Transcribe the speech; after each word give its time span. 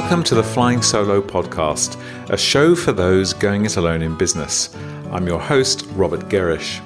Welcome 0.00 0.22
to 0.24 0.36
the 0.36 0.44
Flying 0.44 0.80
Solo 0.80 1.20
podcast, 1.20 2.00
a 2.30 2.36
show 2.38 2.76
for 2.76 2.92
those 2.92 3.32
going 3.32 3.64
it 3.64 3.76
alone 3.76 4.00
in 4.00 4.16
business. 4.16 4.72
I'm 5.10 5.26
your 5.26 5.40
host, 5.40 5.88
Robert 5.94 6.28
Gerrish. 6.28 6.80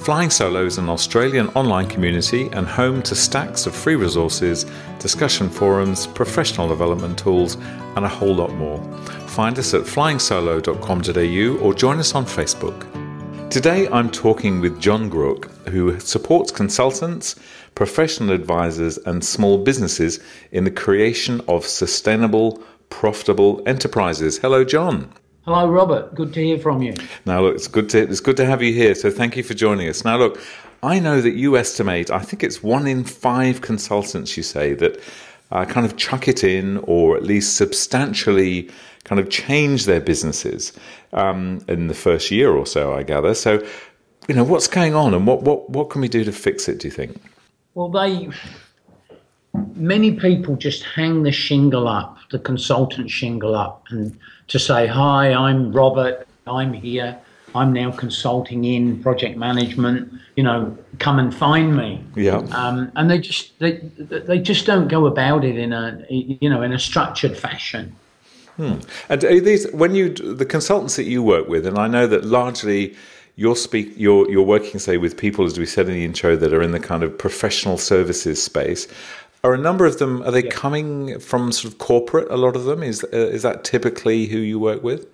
Flying 0.00 0.28
Solo 0.28 0.66
is 0.66 0.76
an 0.76 0.88
Australian 0.88 1.50
online 1.50 1.88
community 1.88 2.48
and 2.48 2.66
home 2.66 3.00
to 3.02 3.14
stacks 3.14 3.66
of 3.66 3.76
free 3.76 3.94
resources, 3.94 4.66
discussion 4.98 5.48
forums, 5.48 6.08
professional 6.08 6.66
development 6.66 7.16
tools, 7.16 7.54
and 7.94 8.04
a 8.04 8.08
whole 8.08 8.34
lot 8.34 8.52
more. 8.54 8.82
Find 9.28 9.56
us 9.56 9.72
at 9.72 9.82
flyingsolo.com.au 9.82 11.64
or 11.64 11.74
join 11.74 12.00
us 12.00 12.16
on 12.16 12.26
Facebook. 12.26 13.50
Today 13.50 13.88
I'm 13.88 14.10
talking 14.10 14.60
with 14.60 14.80
John 14.80 15.08
Groarke, 15.08 15.48
who 15.68 15.98
supports 16.00 16.50
consultants, 16.50 17.36
professional 17.78 18.32
advisors, 18.32 18.98
and 19.06 19.24
small 19.24 19.56
businesses 19.56 20.18
in 20.50 20.64
the 20.64 20.70
creation 20.84 21.40
of 21.46 21.64
sustainable, 21.64 22.60
profitable 22.90 23.62
enterprises. 23.66 24.36
Hello, 24.36 24.64
John. 24.64 25.08
Hello, 25.44 25.70
Robert. 25.70 26.12
Good 26.12 26.34
to 26.34 26.42
hear 26.42 26.58
from 26.58 26.82
you. 26.82 26.94
Now, 27.24 27.42
look, 27.42 27.54
it's 27.54 27.68
good 27.68 27.88
to 27.90 27.98
it's 28.00 28.18
good 28.18 28.36
to 28.38 28.46
have 28.46 28.64
you 28.64 28.72
here. 28.72 28.96
So, 28.96 29.12
thank 29.12 29.36
you 29.36 29.44
for 29.44 29.54
joining 29.54 29.88
us. 29.88 30.04
Now, 30.04 30.16
look, 30.18 30.40
I 30.82 30.98
know 30.98 31.20
that 31.20 31.34
you 31.34 31.56
estimate. 31.56 32.10
I 32.10 32.18
think 32.18 32.42
it's 32.42 32.64
one 32.64 32.88
in 32.88 33.04
five 33.04 33.60
consultants. 33.60 34.36
You 34.36 34.42
say 34.42 34.74
that 34.74 35.00
uh, 35.52 35.64
kind 35.64 35.86
of 35.86 35.96
chuck 35.96 36.26
it 36.26 36.42
in, 36.42 36.78
or 36.78 37.16
at 37.16 37.22
least 37.22 37.56
substantially 37.56 38.68
kind 39.04 39.20
of 39.20 39.30
change 39.30 39.84
their 39.84 40.00
businesses 40.00 40.72
um, 41.12 41.60
in 41.68 41.86
the 41.86 41.94
first 41.94 42.32
year 42.32 42.50
or 42.50 42.66
so, 42.66 42.92
I 42.92 43.04
gather. 43.04 43.34
So, 43.34 43.64
you 44.26 44.34
know, 44.34 44.42
what's 44.42 44.66
going 44.66 44.96
on 44.96 45.14
and 45.14 45.28
what, 45.28 45.42
what, 45.42 45.70
what 45.70 45.90
can 45.90 46.00
we 46.00 46.08
do 46.08 46.24
to 46.24 46.32
fix 46.32 46.68
it, 46.68 46.80
do 46.80 46.88
you 46.88 46.92
think? 46.92 47.20
Well, 47.74 47.88
they, 47.88 48.28
many 49.74 50.12
people 50.12 50.56
just 50.56 50.82
hang 50.82 51.22
the 51.22 51.32
shingle 51.32 51.88
up, 51.88 52.18
the 52.30 52.38
consultant 52.38 53.10
shingle 53.10 53.54
up, 53.54 53.84
and 53.90 54.18
to 54.48 54.58
say, 54.58 54.86
Hi, 54.86 55.32
I'm 55.32 55.72
Robert, 55.72 56.26
I'm 56.46 56.72
here. 56.72 57.18
I'm 57.54 57.72
now 57.72 57.90
consulting 57.90 58.64
in 58.64 59.02
project 59.02 59.38
management. 59.38 60.12
You 60.36 60.42
know, 60.42 60.78
come 60.98 61.18
and 61.18 61.34
find 61.34 61.76
me. 61.76 62.04
Yeah. 62.14 62.38
Um, 62.52 62.92
and 62.94 63.10
they 63.10 63.18
just 63.18 63.58
they 63.58 63.72
they 63.72 64.38
just 64.38 64.66
don't 64.66 64.88
go 64.88 65.06
about 65.06 65.44
it 65.44 65.56
in 65.56 65.72
a 65.72 66.04
you 66.08 66.50
know 66.50 66.62
in 66.62 66.72
a 66.72 66.78
structured 66.78 67.36
fashion. 67.36 67.94
Hmm. 68.56 68.74
And 69.08 69.24
are 69.24 69.40
these 69.40 69.70
when 69.72 69.94
you 69.94 70.10
the 70.10 70.44
consultants 70.44 70.96
that 70.96 71.04
you 71.04 71.22
work 71.22 71.48
with, 71.48 71.66
and 71.66 71.78
I 71.78 71.88
know 71.88 72.06
that 72.06 72.24
largely 72.24 72.94
you're 73.38 73.54
speak 73.54 73.92
you're 73.96 74.28
you're 74.28 74.42
working 74.42 74.80
say 74.80 74.96
with 74.96 75.16
people 75.16 75.44
as 75.44 75.56
we 75.60 75.64
said 75.64 75.86
in 75.86 75.94
the 75.94 76.04
intro 76.04 76.34
that 76.34 76.52
are 76.52 76.60
in 76.60 76.72
the 76.72 76.80
kind 76.80 77.04
of 77.04 77.16
professional 77.16 77.78
services 77.78 78.42
space. 78.42 78.88
Are 79.44 79.54
a 79.54 79.58
number 79.58 79.86
of 79.86 80.00
them 80.00 80.22
are 80.24 80.32
they 80.32 80.44
yeah. 80.44 80.50
coming 80.50 81.20
from 81.20 81.52
sort 81.52 81.72
of 81.72 81.78
corporate? 81.78 82.28
A 82.32 82.36
lot 82.36 82.56
of 82.56 82.64
them 82.64 82.82
is 82.82 83.04
uh, 83.12 83.16
is 83.16 83.42
that 83.42 83.62
typically 83.62 84.26
who 84.26 84.38
you 84.38 84.58
work 84.58 84.82
with? 84.82 85.06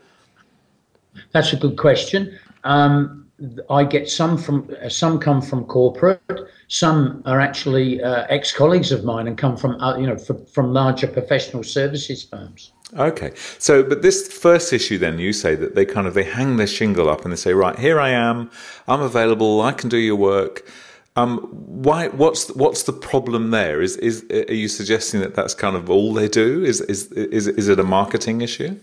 That's 1.32 1.52
a 1.52 1.56
good 1.56 1.76
question. 1.76 2.38
Um, 2.64 3.28
I 3.68 3.84
get 3.84 4.08
some 4.08 4.38
from 4.38 4.74
uh, 4.82 4.88
some 4.88 5.18
come 5.18 5.42
from 5.42 5.66
corporate. 5.66 6.22
Some 6.68 7.22
are 7.26 7.40
actually 7.40 8.02
uh, 8.02 8.24
ex 8.30 8.52
colleagues 8.52 8.90
of 8.90 9.04
mine 9.04 9.26
and 9.28 9.36
come 9.36 9.54
from 9.54 9.78
uh, 9.82 9.98
you 9.98 10.06
know 10.06 10.16
from, 10.16 10.46
from 10.46 10.72
larger 10.72 11.08
professional 11.08 11.62
services 11.62 12.22
firms. 12.22 12.72
Okay. 12.92 13.32
So, 13.58 13.82
but 13.82 14.02
this 14.02 14.28
first 14.32 14.72
issue, 14.72 14.98
then 14.98 15.18
you 15.18 15.32
say 15.32 15.54
that 15.56 15.74
they 15.74 15.84
kind 15.84 16.06
of 16.06 16.14
they 16.14 16.22
hang 16.22 16.56
their 16.56 16.66
shingle 16.66 17.08
up 17.08 17.22
and 17.24 17.32
they 17.32 17.36
say, 17.36 17.52
right, 17.52 17.78
here 17.78 17.98
I 17.98 18.10
am, 18.10 18.50
I'm 18.86 19.00
available, 19.00 19.62
I 19.62 19.72
can 19.72 19.88
do 19.88 19.96
your 19.96 20.16
work. 20.16 20.70
Um, 21.16 21.38
why? 21.50 22.08
What's 22.08 22.48
what's 22.54 22.82
the 22.82 22.92
problem 22.92 23.50
there? 23.52 23.80
Is 23.80 23.96
is 23.98 24.24
are 24.30 24.52
you 24.52 24.66
suggesting 24.66 25.20
that 25.20 25.34
that's 25.34 25.54
kind 25.54 25.76
of 25.76 25.88
all 25.88 26.12
they 26.12 26.28
do? 26.28 26.64
Is 26.64 26.80
is 26.82 27.12
is 27.12 27.46
is 27.46 27.68
it 27.68 27.78
a 27.78 27.84
marketing 27.84 28.40
issue? 28.40 28.76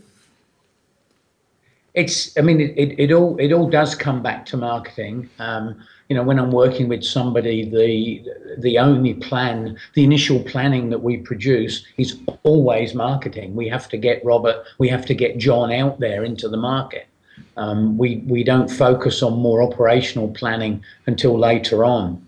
It's. 1.94 2.38
I 2.38 2.41
mean, 2.41 2.62
it, 2.62 2.72
it, 2.78 2.97
it 2.97 3.12
all 3.12 3.35
it 3.38 3.51
all 3.51 3.69
does 3.69 3.95
come 3.95 4.23
back 4.23 4.45
to 4.47 4.57
marketing. 4.57 5.29
Um, 5.39 5.83
you 6.11 6.16
know, 6.16 6.23
when 6.23 6.39
I'm 6.39 6.51
working 6.51 6.89
with 6.89 7.05
somebody, 7.05 7.63
the 7.63 8.22
the 8.57 8.77
only 8.79 9.13
plan, 9.13 9.77
the 9.94 10.03
initial 10.03 10.44
planning 10.44 10.89
that 10.89 11.01
we 11.01 11.16
produce 11.16 11.85
is 11.95 12.19
always 12.44 12.94
marketing. 12.94 13.55
We 13.55 13.69
have 13.69 13.88
to 13.88 13.97
get 13.97 14.21
Robert, 14.25 14.66
we 14.77 14.89
have 14.89 15.05
to 15.05 15.13
get 15.13 15.38
John 15.38 15.71
out 15.71 16.01
there 16.01 16.25
into 16.25 16.50
the 16.50 16.57
market. 16.57 17.07
Um, 17.55 17.97
we 17.97 18.17
we 18.27 18.44
don't 18.44 18.69
focus 18.69 19.23
on 19.23 19.39
more 19.39 19.63
operational 19.63 20.27
planning 20.31 20.83
until 21.05 21.39
later 21.39 21.85
on. 21.85 22.21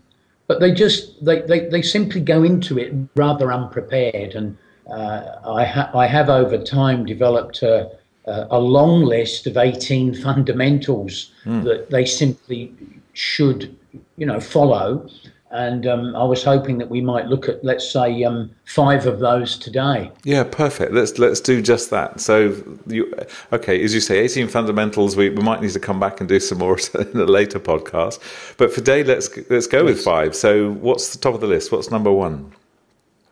But 0.47 0.61
they 0.61 0.71
just 0.71 1.25
they, 1.25 1.41
they, 1.41 1.67
they 1.67 1.81
simply 1.81 2.21
go 2.21 2.41
into 2.43 2.79
it 2.79 2.93
rather 3.17 3.51
unprepared. 3.51 4.33
And 4.33 4.57
uh, 4.89 5.39
I 5.45 5.65
ha- 5.65 5.91
I 5.93 6.07
have 6.07 6.29
over 6.29 6.57
time 6.57 7.05
developed 7.05 7.61
a, 7.63 7.91
a 8.25 8.59
long 8.59 9.03
list 9.03 9.45
of 9.45 9.57
18 9.57 10.15
fundamentals 10.15 11.33
mm. 11.43 11.65
that 11.65 11.89
they 11.89 12.05
simply 12.05 12.73
should, 13.13 13.75
you 14.17 14.25
know, 14.25 14.39
follow. 14.39 15.07
And 15.51 15.85
um, 15.85 16.15
I 16.15 16.23
was 16.23 16.43
hoping 16.43 16.79
that 16.79 16.89
we 16.89 16.99
might 16.99 17.27
look 17.27 17.47
at, 17.47 17.63
let's 17.63 17.87
say, 17.87 18.23
um, 18.23 18.49
five 18.65 19.05
of 19.05 19.19
those 19.19 19.55
today. 19.55 20.11
Yeah, 20.23 20.43
perfect. 20.43 20.93
Let's 20.93 21.19
let's 21.19 21.39
do 21.39 21.61
just 21.61 21.91
that. 21.91 22.19
So, 22.19 22.55
you, 22.87 23.13
okay, 23.51 23.83
as 23.83 23.93
you 23.93 23.99
say, 23.99 24.17
eighteen 24.17 24.47
fundamentals. 24.47 25.15
We, 25.15 25.29
we 25.29 25.43
might 25.43 25.61
need 25.61 25.69
to 25.69 25.79
come 25.79 25.99
back 25.99 26.19
and 26.19 26.27
do 26.27 26.39
some 26.39 26.57
more 26.57 26.79
in 26.99 27.19
a 27.19 27.25
later 27.25 27.59
podcast. 27.59 28.17
But 28.57 28.71
for 28.71 28.77
today, 28.77 29.03
let's 29.03 29.29
let's 29.51 29.67
go 29.67 29.83
Please. 29.83 29.97
with 29.97 30.03
five. 30.03 30.35
So, 30.35 30.71
what's 30.71 31.13
the 31.13 31.19
top 31.19 31.35
of 31.35 31.41
the 31.41 31.47
list? 31.47 31.71
What's 31.71 31.91
number 31.91 32.11
one? 32.11 32.51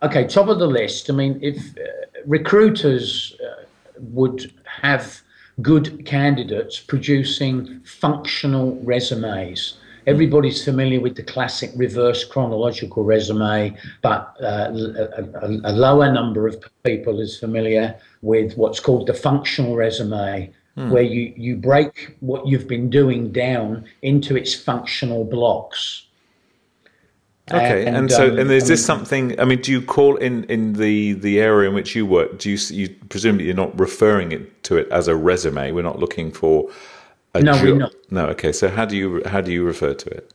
Okay, 0.04 0.28
top 0.28 0.48
of 0.48 0.60
the 0.60 0.68
list. 0.68 1.10
I 1.10 1.14
mean, 1.14 1.40
if 1.42 1.58
uh, 1.76 1.82
recruiters 2.28 3.36
uh, 3.44 3.64
would 3.98 4.54
have 4.66 5.22
good 5.62 6.06
candidates 6.06 6.80
producing 6.80 7.82
functional 7.84 8.80
resumes. 8.84 9.78
Everybody's 10.08 10.64
familiar 10.66 11.00
with 11.00 11.16
the 11.16 11.24
classic 11.24 11.72
reverse 11.76 12.24
chronological 12.24 13.04
resume, 13.04 13.78
but 14.02 14.36
uh, 14.42 14.72
a, 14.74 15.50
a, 15.64 15.74
lower 15.74 16.12
number 16.12 16.48
of 16.48 16.64
people 16.84 17.20
is 17.20 17.38
familiar 17.38 17.96
with 18.24 18.58
what's 18.58 18.80
called 18.80 19.06
the 19.06 19.14
functional 19.14 19.76
resume, 19.76 20.52
hmm. 20.76 20.90
where 20.90 21.04
you, 21.04 21.34
you 21.38 21.56
break 21.56 22.16
what 22.22 22.48
you've 22.48 22.68
been 22.68 22.90
doing 22.90 23.32
down 23.32 23.86
into 24.02 24.36
its 24.36 24.56
functional 24.56 25.24
blocks. 25.24 26.08
Okay, 27.54 27.86
and, 27.86 27.98
and 27.98 28.12
so 28.12 28.30
um, 28.30 28.40
and 28.40 28.52
is 28.52 28.68
this 28.68 28.86
something? 28.86 29.40
I 29.40 29.46
mean, 29.46 29.62
do 29.62 29.72
you 29.72 29.82
call 29.82 30.16
in 30.18 30.44
in 30.46 30.74
the 30.74 31.14
the 31.14 31.40
area 31.40 31.70
in 31.70 31.76
which 31.76 31.96
you 31.96 32.06
work? 32.06 32.40
Do 32.40 32.50
you 32.50 32.58
you 32.70 32.90
presumably 33.10 33.46
you're 33.46 33.56
not 33.56 33.78
referring 33.80 34.32
it 34.32 34.64
to 34.64 34.78
it 34.78 34.88
as 34.90 35.08
a 35.08 35.16
resume? 35.16 35.72
We're 35.72 35.82
not 35.82 36.00
looking 36.00 36.32
for 36.32 36.70
a 37.34 37.42
no, 37.42 37.54
we're 37.62 37.76
not. 37.76 37.94
No, 38.10 38.28
okay. 38.28 38.52
So 38.52 38.70
how 38.70 38.86
do 38.86 38.96
you 38.96 39.22
how 39.26 39.42
do 39.42 39.52
you 39.52 39.64
refer 39.64 39.94
to 39.94 40.10
it? 40.10 40.32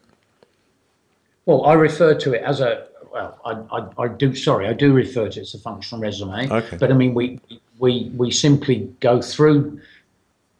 Well, 1.45 1.65
I 1.65 1.75
refer 1.75 2.15
to 2.15 2.33
it 2.35 2.43
as 2.43 2.61
a 2.61 2.87
well, 3.13 3.39
I, 3.45 3.79
I, 3.79 4.05
I 4.05 4.09
do. 4.09 4.35
Sorry, 4.35 4.67
I 4.67 4.73
do 4.73 4.93
refer 4.93 5.29
to 5.29 5.39
it 5.39 5.43
as 5.43 5.55
a 5.55 5.59
functional 5.59 6.03
resume. 6.03 6.51
Okay. 6.51 6.77
But 6.77 6.91
I 6.91 6.95
mean, 6.95 7.15
we 7.15 7.41
we 7.79 8.11
we 8.15 8.31
simply 8.31 8.93
go 9.01 9.23
through 9.23 9.81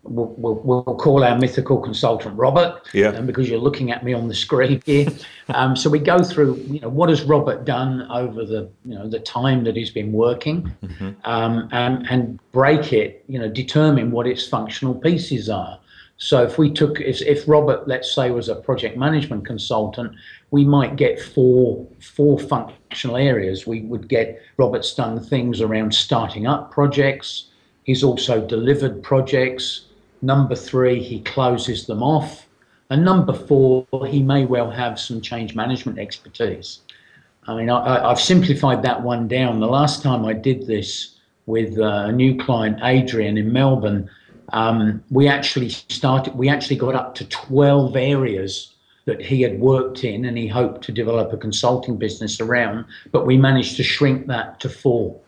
We'll, 0.09 0.35
we'll, 0.37 0.55
we'll, 0.65 0.97
call 0.97 1.25
our 1.25 1.39
mythical 1.39 1.79
consultant 1.79 2.37
Robert, 2.37 2.83
yeah. 2.93 3.09
Um, 3.09 3.27
because 3.27 3.49
you're 3.49 3.61
looking 3.61 3.91
at 3.91 4.05
me 4.05 4.13
on 4.13 4.29
the 4.29 4.35
screen 4.35 4.81
here. 4.85 5.09
um, 5.49 5.77
so 5.77 5.91
we 5.91 5.99
go 5.99 6.23
through, 6.23 6.57
you 6.69 6.81
know, 6.81 6.89
what 6.89 7.09
has 7.09 7.23
Robert 7.23 7.65
done 7.65 8.07
over 8.11 8.45
the, 8.45 8.71
you 8.85 8.95
know, 8.95 9.09
the 9.09 9.21
time 9.21 9.65
that 9.65 9.77
he's 9.77 9.91
been 9.91 10.13
working, 10.13 10.75
mm-hmm. 10.83 11.11
um, 11.25 11.69
and, 11.73 12.07
and 12.09 12.41
break 12.53 12.93
it, 12.93 13.25
you 13.29 13.39
know, 13.39 13.49
determine 13.49 14.11
what 14.11 14.27
its 14.27 14.47
functional 14.47 14.95
pieces 14.95 15.51
are. 15.51 15.79
So 16.19 16.43
if 16.43 16.57
we 16.57 16.71
took, 16.73 17.01
if, 17.01 17.21
if 17.23 17.47
Robert, 17.47 17.87
let's 17.87 18.15
say, 18.15 18.31
was 18.31 18.49
a 18.49 18.55
project 18.55 18.97
management 18.97 19.47
consultant, 19.47 20.15
we 20.51 20.65
might 20.65 20.97
get 20.97 21.21
four 21.21 21.87
four 22.01 22.39
functional 22.39 23.17
areas. 23.17 23.67
We 23.67 23.83
would 23.83 24.09
get 24.09 24.41
Robert's 24.57 24.95
done 24.95 25.23
things 25.23 25.61
around 25.61 25.95
starting 25.95 26.47
up 26.47 26.71
projects. 26.71 27.51
He's 27.83 28.03
also 28.03 28.45
delivered 28.45 29.03
projects 29.03 29.86
Number 30.27 30.57
three, 30.57 31.01
he 31.01 31.21
closes 31.21 31.87
them 31.87 32.03
off. 32.03 32.49
And 32.91 33.05
number 33.05 33.33
four, 33.33 33.87
he 34.09 34.25
may 34.25 34.45
well 34.45 34.69
have 34.73 34.99
some 34.99 35.21
change 35.21 35.55
management 35.55 36.01
expertise. 36.01 36.81
I 37.47 37.55
mean, 37.55 37.71
I, 37.71 38.09
have 38.09 38.21
simplified 38.21 38.83
that 38.83 39.03
one 39.03 39.29
down. 39.29 39.61
The 39.61 39.69
last 39.69 40.03
time 40.03 40.25
I 40.25 40.33
did 40.33 40.67
this 40.67 41.15
with 41.47 41.79
uh, 41.79 42.07
a 42.09 42.13
new 42.13 42.37
client, 42.37 42.81
Adrian, 42.83 43.39
in 43.39 43.53
Melbourne, 43.53 44.11
um, 44.53 45.05
we 45.13 45.29
actually 45.29 45.69
started, 45.69 46.35
we 46.35 46.49
actually 46.49 46.77
got 46.77 46.97
up 46.97 47.15
to 47.17 47.29
12 47.29 47.95
areas 47.95 48.75
that 49.05 49.23
he 49.23 49.43
had 49.43 49.61
worked 49.61 50.03
in 50.03 50.25
and 50.25 50.37
he 50.37 50.49
hoped 50.49 50.83
to 50.87 50.93
develop 50.93 51.33
a 51.33 51.37
consulting 51.37 51.97
business 51.97 52.41
around, 52.41 52.85
but 53.13 53.27
we 53.27 53.37
managed 53.37 53.77
to 53.77 53.85
shrink 53.85 54.27
that 54.27 54.59
to 54.59 54.69
four. 54.69 55.21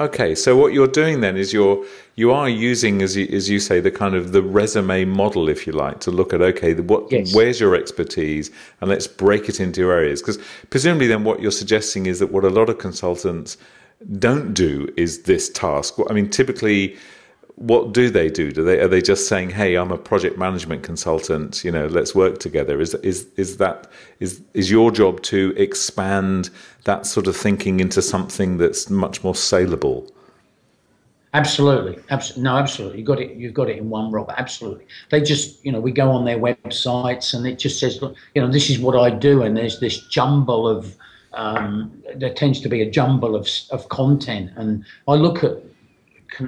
Okay, 0.00 0.34
so 0.34 0.56
what 0.56 0.72
you're 0.72 0.86
doing 0.86 1.20
then 1.20 1.36
is 1.36 1.52
you're 1.52 1.84
you 2.14 2.32
are 2.32 2.48
using, 2.48 3.02
as 3.02 3.18
you, 3.18 3.26
as 3.26 3.50
you 3.50 3.60
say, 3.60 3.80
the 3.80 3.90
kind 3.90 4.14
of 4.14 4.32
the 4.32 4.42
resume 4.42 5.04
model, 5.04 5.46
if 5.50 5.66
you 5.66 5.74
like, 5.74 6.00
to 6.00 6.10
look 6.10 6.32
at 6.32 6.40
okay, 6.40 6.72
what 6.72 7.12
yes. 7.12 7.34
where's 7.34 7.60
your 7.60 7.74
expertise, 7.74 8.50
and 8.80 8.88
let's 8.88 9.06
break 9.06 9.50
it 9.50 9.60
into 9.60 9.90
areas. 9.90 10.22
Because 10.22 10.38
presumably, 10.70 11.06
then 11.06 11.22
what 11.22 11.42
you're 11.42 11.50
suggesting 11.50 12.06
is 12.06 12.18
that 12.18 12.32
what 12.32 12.44
a 12.44 12.48
lot 12.48 12.70
of 12.70 12.78
consultants 12.78 13.58
don't 14.18 14.54
do 14.54 14.90
is 14.96 15.24
this 15.24 15.50
task. 15.50 15.96
I 16.08 16.14
mean, 16.14 16.30
typically, 16.30 16.96
what 17.60 17.92
do 17.92 18.08
they 18.08 18.30
do? 18.30 18.50
Do 18.52 18.64
they 18.64 18.80
are 18.80 18.88
they 18.88 19.02
just 19.02 19.28
saying, 19.28 19.50
"Hey, 19.50 19.74
I'm 19.74 19.92
a 19.92 19.98
project 19.98 20.38
management 20.38 20.82
consultant. 20.82 21.62
You 21.62 21.70
know, 21.70 21.86
let's 21.86 22.14
work 22.14 22.38
together." 22.38 22.80
Is 22.80 22.94
is 22.94 23.26
is 23.36 23.58
that 23.58 23.86
is 24.18 24.40
is 24.54 24.70
your 24.70 24.90
job 24.90 25.20
to 25.24 25.52
expand 25.56 26.48
that 26.84 27.04
sort 27.04 27.26
of 27.26 27.36
thinking 27.36 27.78
into 27.78 28.00
something 28.00 28.56
that's 28.56 28.88
much 28.88 29.22
more 29.22 29.34
saleable? 29.34 30.10
Absolutely, 31.34 31.98
absolutely. 32.08 32.42
No, 32.42 32.56
absolutely. 32.56 32.98
You 33.00 33.04
got 33.04 33.20
it. 33.20 33.36
You've 33.36 33.54
got 33.54 33.68
it 33.68 33.76
in 33.76 33.90
one, 33.90 34.10
Rob. 34.10 34.32
Absolutely. 34.36 34.86
They 35.10 35.20
just, 35.20 35.62
you 35.64 35.70
know, 35.70 35.80
we 35.80 35.92
go 35.92 36.10
on 36.10 36.24
their 36.24 36.38
websites 36.38 37.34
and 37.34 37.46
it 37.46 37.58
just 37.58 37.78
says, 37.78 38.00
look, 38.00 38.16
you 38.34 38.40
know, 38.40 38.50
this 38.50 38.70
is 38.70 38.78
what 38.78 38.96
I 38.96 39.10
do, 39.10 39.42
and 39.42 39.54
there's 39.54 39.80
this 39.80 40.00
jumble 40.08 40.66
of, 40.66 40.96
um, 41.34 41.92
there 42.16 42.32
tends 42.32 42.60
to 42.62 42.68
be 42.70 42.80
a 42.80 42.90
jumble 42.90 43.36
of 43.36 43.48
of 43.70 43.88
content, 43.90 44.50
and 44.56 44.82
I 45.06 45.14
look 45.14 45.44
at, 45.44 45.58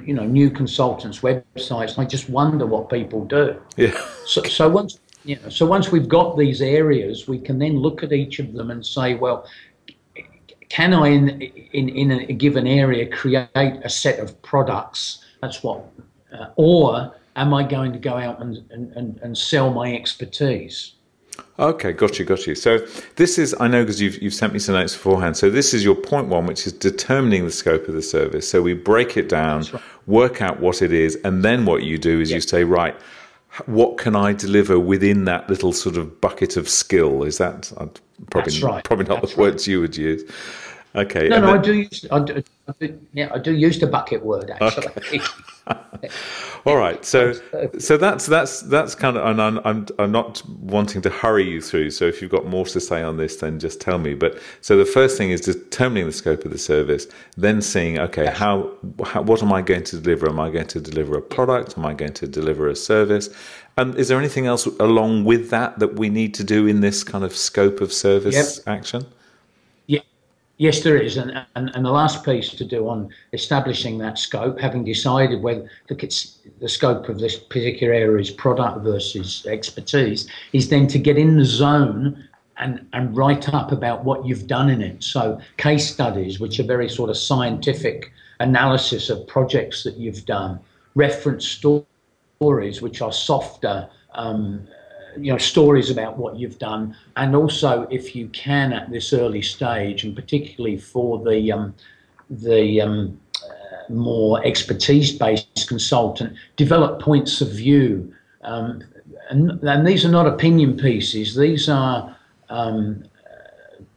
you 0.04 0.14
know, 0.14 0.24
new 0.24 0.50
consultants' 0.50 1.20
websites, 1.20 1.96
and 1.96 1.98
I 1.98 2.04
just 2.04 2.28
wonder 2.28 2.66
what 2.66 2.88
people 2.88 3.24
do. 3.24 3.60
Yeah. 3.76 3.98
So, 4.26 4.42
so 4.42 4.68
once, 4.68 5.00
you 5.24 5.36
know, 5.36 5.48
so 5.48 5.66
once 5.66 5.90
we've 5.90 6.08
got 6.08 6.36
these 6.36 6.62
areas, 6.62 7.28
we 7.28 7.38
can 7.38 7.58
then 7.58 7.78
look 7.78 8.02
at 8.02 8.12
each 8.12 8.38
of 8.38 8.52
them 8.52 8.70
and 8.70 8.84
say, 8.84 9.14
well, 9.14 9.46
can 10.68 10.94
I, 10.94 11.08
in, 11.08 11.40
in, 11.40 11.88
in 11.90 12.10
a 12.12 12.32
given 12.32 12.66
area, 12.66 13.06
create 13.06 13.48
a 13.54 13.90
set 13.90 14.18
of 14.18 14.40
products? 14.42 15.24
That's 15.42 15.62
what, 15.62 15.84
uh, 16.32 16.46
or 16.56 17.14
am 17.36 17.52
I 17.52 17.62
going 17.62 17.92
to 17.92 17.98
go 17.98 18.14
out 18.14 18.40
and, 18.40 18.64
and, 18.70 19.20
and 19.22 19.36
sell 19.36 19.70
my 19.70 19.94
expertise? 19.94 20.94
Okay, 21.58 21.92
got 21.92 22.18
you, 22.18 22.24
got 22.24 22.46
you. 22.46 22.54
So 22.54 22.78
this 23.16 23.38
is, 23.38 23.54
I 23.60 23.68
know 23.68 23.82
because 23.82 24.00
you've, 24.00 24.20
you've 24.22 24.34
sent 24.34 24.52
me 24.52 24.58
some 24.58 24.74
notes 24.74 24.94
beforehand. 24.94 25.36
So 25.36 25.50
this 25.50 25.74
is 25.74 25.84
your 25.84 25.94
point 25.94 26.28
one, 26.28 26.46
which 26.46 26.66
is 26.66 26.72
determining 26.72 27.44
the 27.44 27.52
scope 27.52 27.88
of 27.88 27.94
the 27.94 28.02
service. 28.02 28.48
So 28.48 28.62
we 28.62 28.72
break 28.72 29.16
it 29.16 29.28
down, 29.28 29.62
right. 29.72 29.82
work 30.06 30.40
out 30.40 30.60
what 30.60 30.80
it 30.80 30.92
is, 30.92 31.16
and 31.24 31.44
then 31.44 31.66
what 31.66 31.82
you 31.82 31.98
do 31.98 32.20
is 32.20 32.30
you 32.30 32.40
say, 32.40 32.64
right, 32.64 32.96
what 33.66 33.98
can 33.98 34.16
I 34.16 34.32
deliver 34.32 34.78
within 34.78 35.26
that 35.26 35.48
little 35.50 35.74
sort 35.74 35.98
of 35.98 36.20
bucket 36.22 36.56
of 36.56 36.68
skill? 36.68 37.22
Is 37.22 37.36
that 37.38 37.70
uh, 37.76 37.86
probably 38.30 38.60
right. 38.62 38.82
probably 38.82 39.04
not 39.04 39.20
That's 39.20 39.34
the 39.34 39.40
words 39.40 39.68
you 39.68 39.80
would 39.80 39.96
use? 39.96 40.22
Okay. 40.94 41.28
No, 41.28 41.40
no, 41.40 41.46
then, 41.46 41.58
I 41.58 41.62
do 41.62 41.72
use. 41.74 42.06
I 42.10 42.18
do, 42.20 42.42
I 42.68 42.72
do, 42.78 43.00
yeah, 43.12 43.30
I 43.32 43.38
do 43.38 43.54
use 43.54 43.78
the 43.78 43.86
bucket 43.86 44.22
word 44.24 44.50
actually. 44.50 44.88
Okay. 44.88 45.20
All 46.66 46.76
right, 46.76 47.04
so 47.04 47.32
so 47.78 47.96
that's 47.96 48.26
that's 48.26 48.62
that's 48.62 48.94
kind 48.94 49.16
of, 49.16 49.26
and 49.26 49.40
I'm, 49.40 49.58
I'm 49.64 49.86
I'm 49.98 50.12
not 50.12 50.42
wanting 50.46 51.02
to 51.02 51.10
hurry 51.10 51.48
you 51.48 51.60
through. 51.60 51.90
So 51.90 52.04
if 52.04 52.20
you've 52.20 52.30
got 52.30 52.46
more 52.46 52.66
to 52.66 52.80
say 52.80 53.02
on 53.02 53.16
this, 53.16 53.36
then 53.36 53.58
just 53.58 53.80
tell 53.80 53.98
me. 53.98 54.14
But 54.14 54.38
so 54.60 54.76
the 54.76 54.84
first 54.84 55.16
thing 55.16 55.30
is 55.30 55.40
determining 55.40 56.06
the 56.06 56.12
scope 56.12 56.44
of 56.44 56.50
the 56.50 56.58
service, 56.58 57.06
then 57.36 57.62
seeing 57.62 57.98
okay, 57.98 58.26
how, 58.26 58.70
how 59.04 59.22
what 59.22 59.42
am 59.42 59.52
I 59.52 59.62
going 59.62 59.84
to 59.84 60.00
deliver? 60.00 60.28
Am 60.28 60.40
I 60.40 60.50
going 60.50 60.68
to 60.68 60.80
deliver 60.80 61.16
a 61.16 61.22
product? 61.22 61.78
Am 61.78 61.86
I 61.86 61.94
going 61.94 62.14
to 62.14 62.26
deliver 62.26 62.68
a 62.68 62.76
service? 62.76 63.30
And 63.76 63.94
is 63.96 64.08
there 64.08 64.18
anything 64.18 64.46
else 64.46 64.66
along 64.66 65.24
with 65.24 65.50
that 65.50 65.78
that 65.78 65.94
we 65.94 66.10
need 66.10 66.34
to 66.34 66.44
do 66.44 66.66
in 66.66 66.80
this 66.80 67.02
kind 67.02 67.24
of 67.24 67.34
scope 67.34 67.80
of 67.80 67.92
service 67.92 68.58
yep. 68.58 68.78
action? 68.78 69.06
Yes, 70.58 70.82
there 70.82 70.96
is. 70.96 71.16
And, 71.16 71.44
and, 71.56 71.70
and 71.74 71.84
the 71.84 71.90
last 71.90 72.24
piece 72.24 72.50
to 72.50 72.64
do 72.64 72.88
on 72.88 73.08
establishing 73.32 73.98
that 73.98 74.18
scope, 74.18 74.60
having 74.60 74.84
decided 74.84 75.42
whether 75.42 75.68
look, 75.90 76.04
it's 76.04 76.38
the 76.60 76.68
scope 76.68 77.08
of 77.08 77.18
this 77.18 77.36
particular 77.36 77.92
area 77.92 78.18
is 78.18 78.30
product 78.30 78.84
versus 78.84 79.44
expertise, 79.46 80.28
is 80.52 80.68
then 80.68 80.86
to 80.88 80.98
get 80.98 81.18
in 81.18 81.36
the 81.36 81.44
zone 81.44 82.28
and, 82.58 82.86
and 82.92 83.16
write 83.16 83.52
up 83.52 83.72
about 83.72 84.04
what 84.04 84.24
you've 84.26 84.46
done 84.46 84.68
in 84.68 84.82
it. 84.82 85.02
So, 85.02 85.40
case 85.56 85.90
studies, 85.90 86.38
which 86.38 86.60
are 86.60 86.64
very 86.64 86.88
sort 86.88 87.10
of 87.10 87.16
scientific 87.16 88.12
analysis 88.40 89.10
of 89.10 89.26
projects 89.26 89.82
that 89.84 89.96
you've 89.96 90.24
done, 90.26 90.60
reference 90.94 91.46
stories, 91.46 92.82
which 92.82 93.00
are 93.00 93.12
softer. 93.12 93.88
Um, 94.14 94.68
you 95.18 95.32
know 95.32 95.38
stories 95.38 95.90
about 95.90 96.16
what 96.18 96.36
you've 96.36 96.58
done, 96.58 96.96
and 97.16 97.34
also 97.34 97.86
if 97.90 98.14
you 98.14 98.28
can 98.28 98.72
at 98.72 98.90
this 98.90 99.12
early 99.12 99.42
stage, 99.42 100.04
and 100.04 100.14
particularly 100.14 100.78
for 100.78 101.18
the 101.18 101.52
um, 101.52 101.74
the 102.30 102.80
um, 102.80 103.20
uh, 103.36 103.92
more 103.92 104.44
expertise-based 104.44 105.68
consultant, 105.68 106.34
develop 106.56 107.00
points 107.00 107.40
of 107.40 107.50
view. 107.50 108.14
Um, 108.42 108.82
and, 109.30 109.62
and, 109.62 109.86
these 109.86 110.04
are 110.04 110.10
not 110.10 110.26
opinion 110.26 110.76
pieces. 110.76 111.36
These 111.36 111.68
are 111.68 112.16
um, 112.48 113.04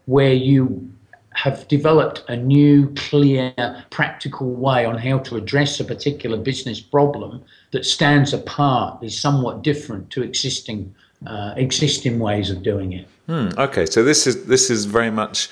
where 0.05 0.33
you 0.33 0.89
have 1.35 1.67
developed 1.67 2.23
a 2.29 2.35
new, 2.35 2.93
clear, 2.95 3.53
practical 3.89 4.53
way 4.53 4.85
on 4.85 4.97
how 4.97 5.19
to 5.19 5.35
address 5.35 5.79
a 5.79 5.83
particular 5.83 6.37
business 6.37 6.79
problem 6.79 7.43
that 7.71 7.85
stands 7.85 8.33
apart, 8.33 9.03
is 9.03 9.19
somewhat 9.19 9.61
different 9.61 10.09
to 10.11 10.23
existing 10.23 10.95
uh, 11.25 11.53
existing 11.57 12.19
ways 12.19 12.49
of 12.49 12.63
doing 12.63 12.93
it. 12.93 13.07
Hmm, 13.27 13.49
okay, 13.57 13.85
so 13.85 14.03
this 14.03 14.27
is 14.27 14.45
this 14.45 14.69
is 14.69 14.85
very 14.85 15.09
much, 15.11 15.49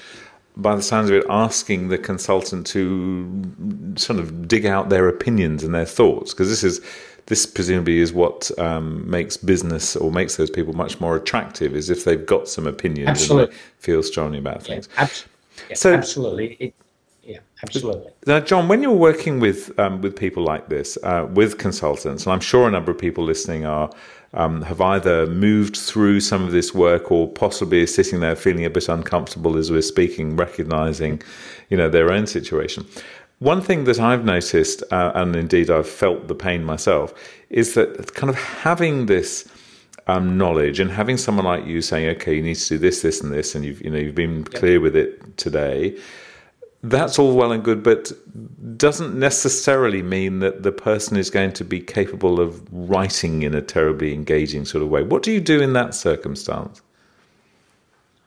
by 0.55 0.75
the 0.75 0.81
sounds 0.81 1.09
of 1.09 1.15
it, 1.15 1.25
asking 1.29 1.89
the 1.89 1.97
consultant 1.97 2.67
to 2.67 3.93
sort 3.95 4.19
of 4.19 4.47
dig 4.47 4.65
out 4.65 4.89
their 4.89 5.07
opinions 5.07 5.63
and 5.63 5.73
their 5.73 5.85
thoughts, 5.85 6.33
because 6.33 6.49
this 6.49 6.63
is 6.63 6.81
this 7.25 7.45
presumably 7.45 7.99
is 7.99 8.13
what 8.13 8.51
um, 8.59 9.09
makes 9.09 9.37
business 9.37 9.95
or 9.95 10.11
makes 10.11 10.35
those 10.35 10.49
people 10.49 10.73
much 10.73 10.99
more 10.99 11.15
attractive, 11.15 11.75
is 11.75 11.89
if 11.89 12.03
they've 12.03 12.25
got 12.25 12.47
some 12.47 12.67
opinions 12.67 13.09
absolutely. 13.09 13.55
and 13.55 13.63
feel 13.79 14.03
strongly 14.03 14.37
about 14.37 14.61
things. 14.63 14.89
Yeah, 14.95 15.03
ab- 15.03 15.09
yeah, 15.69 15.75
so, 15.75 15.93
absolutely. 15.93 16.57
It, 16.59 16.75
yeah, 17.23 17.39
absolutely. 17.63 18.11
Now, 18.27 18.41
John, 18.41 18.67
when 18.67 18.83
you're 18.83 18.91
working 18.91 19.39
with 19.39 19.77
um, 19.79 20.01
with 20.01 20.15
people 20.15 20.43
like 20.43 20.67
this, 20.67 20.97
uh, 21.03 21.27
with 21.33 21.57
consultants, 21.57 22.25
and 22.25 22.33
I'm 22.33 22.41
sure 22.41 22.67
a 22.67 22.71
number 22.71 22.91
of 22.91 22.97
people 22.97 23.23
listening 23.23 23.65
are 23.65 23.89
um, 24.33 24.61
have 24.63 24.81
either 24.81 25.25
moved 25.27 25.77
through 25.77 26.19
some 26.19 26.43
of 26.43 26.51
this 26.51 26.73
work 26.73 27.11
or 27.11 27.29
possibly 27.29 27.81
are 27.83 27.87
sitting 27.87 28.19
there 28.19 28.35
feeling 28.35 28.65
a 28.65 28.69
bit 28.69 28.89
uncomfortable 28.89 29.57
as 29.57 29.71
we're 29.71 29.81
speaking, 29.81 30.35
recognizing, 30.35 31.21
you 31.69 31.77
know, 31.77 31.89
their 31.89 32.11
own 32.11 32.27
situation. 32.27 32.85
One 33.39 33.61
thing 33.61 33.85
that 33.85 33.99
I've 33.99 34.25
noticed, 34.25 34.83
uh, 34.91 35.11
and 35.15 35.35
indeed 35.35 35.69
I've 35.69 35.87
felt 35.87 36.27
the 36.27 36.35
pain 36.35 36.63
myself, 36.63 37.13
is 37.49 37.73
that 37.75 38.15
kind 38.15 38.29
of 38.29 38.35
having 38.35 39.05
this 39.05 39.47
um, 40.07 40.37
knowledge 40.37 40.81
and 40.81 40.91
having 40.91 41.15
someone 41.15 41.45
like 41.45 41.65
you 41.65 41.81
saying, 41.81 42.09
"Okay, 42.17 42.35
you 42.35 42.41
need 42.41 42.55
to 42.55 42.69
do 42.69 42.77
this, 42.77 43.01
this, 43.01 43.21
and 43.21 43.33
this," 43.33 43.55
and 43.55 43.63
you've 43.63 43.81
you 43.81 43.89
know 43.89 43.99
you've 43.99 44.15
been 44.15 44.43
clear 44.43 44.81
with 44.81 44.97
it 44.97 45.37
today 45.37 45.97
that's 46.83 47.17
all 47.17 47.33
well 47.33 47.51
and 47.51 47.63
good, 47.63 47.81
but 47.81 48.11
doesn't 48.77 49.17
necessarily 49.17 50.01
mean 50.01 50.39
that 50.39 50.63
the 50.63 50.71
person 50.71 51.15
is 51.15 51.29
going 51.29 51.53
to 51.53 51.63
be 51.63 51.79
capable 51.79 52.41
of 52.41 52.61
writing 52.71 53.43
in 53.43 53.55
a 53.55 53.61
terribly 53.61 54.13
engaging 54.13 54.65
sort 54.65 54.83
of 54.83 54.89
way. 54.89 55.01
What 55.01 55.23
do 55.23 55.31
you 55.31 55.39
do 55.39 55.61
in 55.61 55.73
that 55.73 55.95
circumstance? 55.95 56.81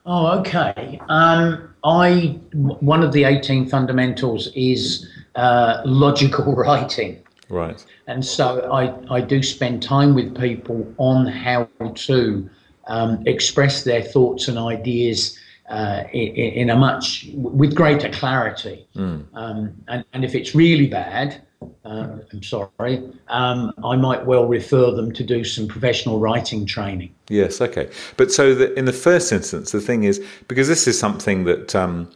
Oh, 0.07 0.39
okay. 0.39 1.01
Um, 1.09 1.75
I 1.85 2.39
one 2.53 3.03
of 3.03 3.13
the 3.13 3.25
eighteen 3.25 3.69
fundamentals 3.69 4.49
is 4.55 5.07
uh, 5.35 5.83
logical 5.85 6.55
writing. 6.55 7.23
Right. 7.49 7.85
And 8.09 8.25
so 8.25 8.73
I, 8.73 9.15
I 9.15 9.21
do 9.21 9.41
spend 9.43 9.83
time 9.83 10.15
with 10.15 10.37
people 10.37 10.93
on 10.99 11.27
how 11.27 11.69
to 11.95 12.51
um, 12.89 13.23
express 13.27 13.85
their 13.85 14.03
thoughts 14.03 14.49
and 14.49 14.59
ideas 14.59 15.39
uh, 15.69 16.05
in, 16.13 16.29
in, 16.35 16.71
a 16.71 16.77
much 16.77 17.29
with 17.35 17.75
greater 17.75 18.09
clarity. 18.11 18.87
Mm. 18.95 19.27
Um, 19.35 19.75
and, 19.89 20.05
and 20.13 20.25
if 20.25 20.35
it's 20.35 20.55
really 20.55 20.87
bad, 20.87 21.43
uh, 21.85 22.19
I'm 22.33 22.43
sorry, 22.43 23.03
um, 23.29 23.73
I 23.85 23.97
might 23.97 24.25
well 24.27 24.47
refer 24.47 24.91
them 24.93 25.13
to 25.13 25.25
do 25.25 25.45
some 25.45 25.67
professional 25.67 26.21
writing 26.21 26.67
training. 26.67 27.15
Yes, 27.29 27.61
okay. 27.61 27.91
But 28.17 28.31
so 28.31 28.55
the, 28.55 28.73
in 28.79 28.85
the 28.85 28.93
first 28.93 29.33
instance, 29.33 29.73
the 29.73 29.81
thing 29.81 30.05
is 30.05 30.25
because 30.49 30.69
this 30.69 30.87
is 30.87 30.99
something 30.99 31.45
that. 31.45 31.75
Um, 31.75 32.11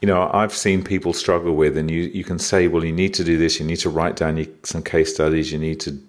you 0.00 0.06
know, 0.06 0.30
I've 0.32 0.54
seen 0.54 0.84
people 0.84 1.12
struggle 1.12 1.56
with, 1.56 1.76
and 1.76 1.90
you, 1.90 2.02
you 2.02 2.22
can 2.22 2.38
say, 2.38 2.68
well, 2.68 2.84
you 2.84 2.92
need 2.92 3.14
to 3.14 3.24
do 3.24 3.36
this, 3.36 3.58
you 3.58 3.66
need 3.66 3.78
to 3.78 3.90
write 3.90 4.14
down 4.14 4.36
your, 4.36 4.46
some 4.62 4.80
case 4.80 5.12
studies, 5.12 5.50
you 5.50 5.58
need 5.58 5.80
to, 5.80 6.00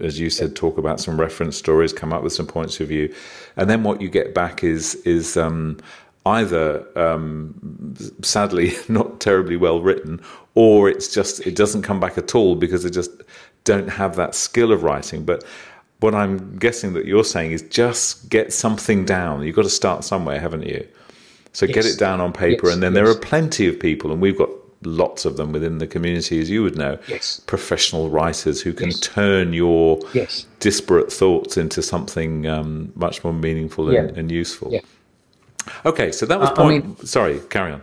as 0.00 0.20
you 0.20 0.28
said, 0.28 0.54
talk 0.54 0.76
about 0.76 1.00
some 1.00 1.18
reference 1.18 1.56
stories, 1.56 1.90
come 1.90 2.12
up 2.12 2.22
with 2.22 2.34
some 2.34 2.46
points 2.46 2.78
of 2.78 2.88
view, 2.88 3.14
and 3.56 3.70
then 3.70 3.84
what 3.84 4.02
you 4.02 4.10
get 4.10 4.34
back 4.34 4.62
is 4.62 4.96
is 5.06 5.38
um, 5.38 5.78
either 6.28 6.86
um, 6.98 7.94
sadly 8.22 8.72
not 8.88 9.20
terribly 9.20 9.56
well 9.56 9.80
written 9.80 10.20
or 10.54 10.88
it's 10.88 11.12
just 11.12 11.46
it 11.46 11.54
doesn't 11.56 11.82
come 11.82 12.00
back 12.00 12.18
at 12.18 12.34
all 12.34 12.54
because 12.54 12.82
they 12.82 12.90
just 12.90 13.10
don't 13.64 13.88
have 13.88 14.16
that 14.16 14.34
skill 14.34 14.72
of 14.72 14.82
writing 14.82 15.24
but 15.24 15.44
what 16.00 16.14
i'm 16.14 16.56
guessing 16.58 16.92
that 16.92 17.06
you're 17.06 17.24
saying 17.24 17.52
is 17.52 17.62
just 17.62 18.28
get 18.28 18.52
something 18.52 19.04
down 19.04 19.42
you've 19.42 19.56
got 19.56 19.62
to 19.62 19.70
start 19.70 20.04
somewhere 20.04 20.40
haven't 20.40 20.66
you 20.66 20.86
so 21.52 21.66
yes. 21.66 21.74
get 21.74 21.86
it 21.86 21.98
down 21.98 22.20
on 22.20 22.32
paper 22.32 22.66
yes. 22.66 22.74
and 22.74 22.82
then 22.82 22.92
yes. 22.92 23.02
there 23.02 23.10
are 23.10 23.18
plenty 23.18 23.66
of 23.66 23.78
people 23.78 24.12
and 24.12 24.20
we've 24.20 24.38
got 24.38 24.50
lots 24.82 25.24
of 25.24 25.36
them 25.36 25.50
within 25.50 25.78
the 25.78 25.86
community 25.88 26.40
as 26.40 26.48
you 26.48 26.62
would 26.62 26.76
know 26.76 26.96
professional 27.46 28.08
writers 28.10 28.62
who 28.62 28.72
can 28.72 28.90
turn 28.90 29.52
your 29.52 29.98
disparate 30.60 31.12
thoughts 31.12 31.56
into 31.56 31.82
something 31.82 32.46
um, 32.46 32.92
much 32.94 33.24
more 33.24 33.32
meaningful 33.32 33.88
and, 33.90 34.16
and 34.16 34.30
useful 34.30 34.72
yeah. 34.72 34.80
Okay, 35.84 36.12
so 36.12 36.26
that 36.26 36.38
was 36.38 36.50
uh, 36.50 36.54
point. 36.54 36.84
I 36.84 36.86
mean, 36.88 36.96
sorry, 37.06 37.40
carry 37.50 37.72
on. 37.72 37.82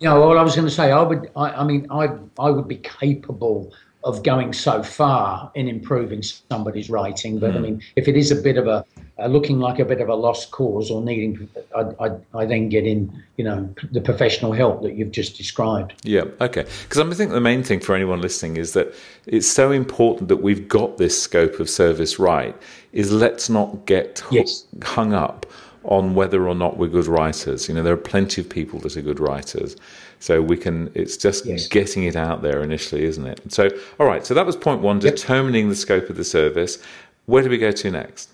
you 0.00 0.08
know, 0.08 0.26
what 0.26 0.36
I 0.36 0.42
was 0.42 0.54
going 0.54 0.68
to 0.68 0.74
say, 0.74 0.92
I 0.92 1.02
would, 1.02 1.30
I, 1.36 1.50
I 1.50 1.64
mean, 1.64 1.86
I, 1.90 2.08
I 2.38 2.50
would 2.50 2.68
be 2.68 2.76
capable 2.76 3.72
of 4.04 4.22
going 4.22 4.52
so 4.52 4.82
far 4.82 5.50
in 5.54 5.68
improving 5.68 6.22
somebody's 6.22 6.88
writing. 6.88 7.38
But 7.38 7.50
mm. 7.50 7.54
I 7.54 7.56
hmm. 7.56 7.62
mean, 7.62 7.82
if 7.96 8.06
it 8.06 8.16
is 8.16 8.30
a 8.30 8.36
bit 8.36 8.56
of 8.56 8.66
a 8.66 8.84
uh, 9.18 9.26
looking 9.26 9.58
like 9.58 9.80
a 9.80 9.84
bit 9.84 10.00
of 10.00 10.08
a 10.08 10.14
lost 10.14 10.52
cause 10.52 10.90
or 10.92 11.02
needing, 11.02 11.48
I, 11.74 11.80
I, 11.98 12.16
I, 12.34 12.46
then 12.46 12.68
get 12.68 12.86
in, 12.86 13.22
you 13.36 13.42
know, 13.42 13.74
the 13.90 14.00
professional 14.00 14.52
help 14.52 14.82
that 14.82 14.94
you've 14.94 15.10
just 15.10 15.36
described. 15.36 15.94
Yeah, 16.04 16.24
okay. 16.40 16.64
Because 16.84 17.00
I 17.00 17.14
think 17.14 17.32
the 17.32 17.40
main 17.40 17.64
thing 17.64 17.80
for 17.80 17.96
anyone 17.96 18.20
listening 18.20 18.56
is 18.56 18.74
that 18.74 18.94
it's 19.26 19.48
so 19.48 19.72
important 19.72 20.28
that 20.28 20.36
we've 20.36 20.68
got 20.68 20.98
this 20.98 21.20
scope 21.20 21.58
of 21.58 21.68
service 21.68 22.20
right. 22.20 22.56
Is 22.92 23.12
let's 23.12 23.50
not 23.50 23.86
get 23.86 24.22
yes. 24.30 24.64
hung 24.82 25.12
up 25.12 25.46
on 25.88 26.14
whether 26.14 26.46
or 26.46 26.54
not 26.54 26.76
we're 26.76 26.88
good 26.88 27.06
writers. 27.06 27.68
You 27.68 27.74
know, 27.74 27.82
there 27.82 27.94
are 27.94 27.96
plenty 27.96 28.40
of 28.40 28.48
people 28.48 28.78
that 28.80 28.96
are 28.96 29.02
good 29.02 29.18
writers. 29.18 29.74
So 30.20 30.42
we 30.42 30.56
can, 30.56 30.90
it's 30.94 31.16
just 31.16 31.46
yes. 31.46 31.66
getting 31.66 32.04
it 32.04 32.14
out 32.14 32.42
there 32.42 32.62
initially, 32.62 33.04
isn't 33.04 33.26
it? 33.26 33.40
So, 33.52 33.70
all 33.98 34.06
right, 34.06 34.24
so 34.24 34.34
that 34.34 34.44
was 34.44 34.54
point 34.54 34.82
one, 34.82 35.00
yep. 35.00 35.16
determining 35.16 35.68
the 35.68 35.76
scope 35.76 36.10
of 36.10 36.16
the 36.16 36.24
service. 36.24 36.78
Where 37.26 37.42
do 37.42 37.48
we 37.48 37.58
go 37.58 37.70
to 37.72 37.90
next? 37.90 38.30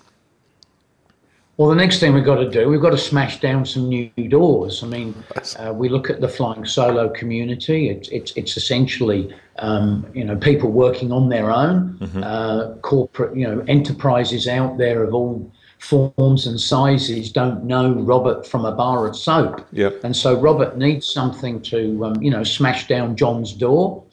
Well, 1.57 1.69
the 1.69 1.75
next 1.75 2.01
thing 2.01 2.13
we've 2.13 2.25
got 2.25 2.35
to 2.35 2.49
do, 2.49 2.67
we've 2.67 2.81
got 2.81 2.89
to 2.89 2.97
smash 2.97 3.39
down 3.39 3.65
some 3.65 3.87
new 3.87 4.09
doors. 4.27 4.83
I 4.83 4.87
mean, 4.87 5.15
uh, 5.57 5.71
we 5.73 5.87
look 5.87 6.09
at 6.09 6.19
the 6.19 6.27
flying 6.27 6.65
solo 6.65 7.07
community. 7.07 7.89
It's 7.89 8.09
it's, 8.09 8.33
it's 8.35 8.57
essentially 8.57 9.33
um, 9.59 10.05
you 10.13 10.25
know 10.25 10.35
people 10.35 10.69
working 10.69 11.13
on 11.13 11.29
their 11.29 11.51
own, 11.51 11.97
mm-hmm. 12.01 12.23
uh, 12.23 12.73
corporate 12.81 13.37
you 13.37 13.47
know 13.47 13.63
enterprises 13.69 14.49
out 14.49 14.77
there 14.77 15.01
of 15.01 15.13
all 15.13 15.49
forms 15.79 16.47
and 16.47 16.59
sizes 16.59 17.31
don't 17.31 17.63
know 17.63 17.93
Robert 17.93 18.47
from 18.47 18.65
a 18.65 18.71
bar 18.71 19.07
of 19.07 19.15
soap. 19.15 19.67
Yep. 19.71 20.03
And 20.03 20.15
so 20.15 20.39
Robert 20.39 20.77
needs 20.77 21.07
something 21.07 21.61
to, 21.63 22.05
um, 22.05 22.21
you 22.21 22.31
know, 22.31 22.43
smash 22.43 22.87
down 22.87 23.15
John's 23.15 23.53
door. 23.53 24.03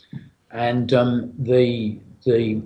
And 0.51 0.93
um, 0.93 1.33
the, 1.39 1.99
the, 2.25 2.61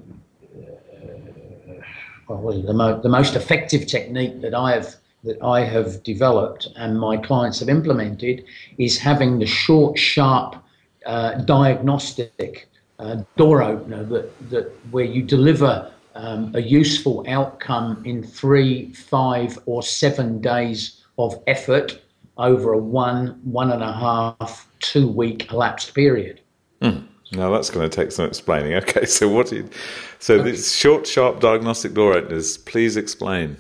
uh, 2.29 2.35
well, 2.35 2.61
the, 2.61 2.73
mo- 2.73 3.01
the 3.01 3.09
most 3.09 3.37
effective 3.37 3.87
technique 3.87 4.41
that 4.41 4.55
I 4.55 4.73
have 4.73 4.97
that 5.27 5.43
I 5.43 5.65
have 5.65 6.03
developed 6.05 6.69
and 6.77 6.99
my 6.99 7.17
clients 7.17 7.59
have 7.59 7.69
implemented 7.69 8.45
is 8.79 8.97
having 8.97 9.41
the 9.41 9.47
short, 9.47 9.99
sharp 9.99 10.57
uh, 11.05 11.35
diagnostic 11.43 12.69
uh, 12.99 13.23
door 13.37 13.63
opener 13.63 14.05
that, 14.05 14.51
that 14.51 14.73
where 14.91 15.05
you 15.05 15.23
deliver 15.23 15.93
um, 16.17 16.53
a 16.55 16.61
useful 16.61 17.25
outcome 17.29 18.03
in 18.05 18.23
three, 18.23 18.93
five, 18.93 19.59
or 19.67 19.83
seven 19.83 20.41
days 20.41 21.05
of 21.19 21.43
effort 21.47 22.01
over 22.39 22.73
a 22.73 22.79
one, 22.79 23.41
one 23.45 23.73
and 23.73 23.83
a 23.83 23.93
half, 23.93 24.69
two 24.81 25.09
week 25.09 25.53
elapsed 25.53 25.95
period. 25.95 26.41
Mm. 26.81 27.07
Now 27.33 27.51
that's 27.51 27.71
going 27.71 27.89
to 27.89 27.95
take 27.95 28.13
some 28.13 28.27
explaining. 28.27 28.75
Okay, 28.87 29.05
so 29.05 29.29
what? 29.29 29.51
You, 29.53 29.69
so 30.19 30.35
okay. 30.35 30.51
these 30.51 30.75
short, 30.75 31.07
sharp 31.07 31.41
diagnostic 31.41 31.95
door 31.95 32.15
openers. 32.15 32.59
Please 32.59 32.97
explain. 32.97 33.57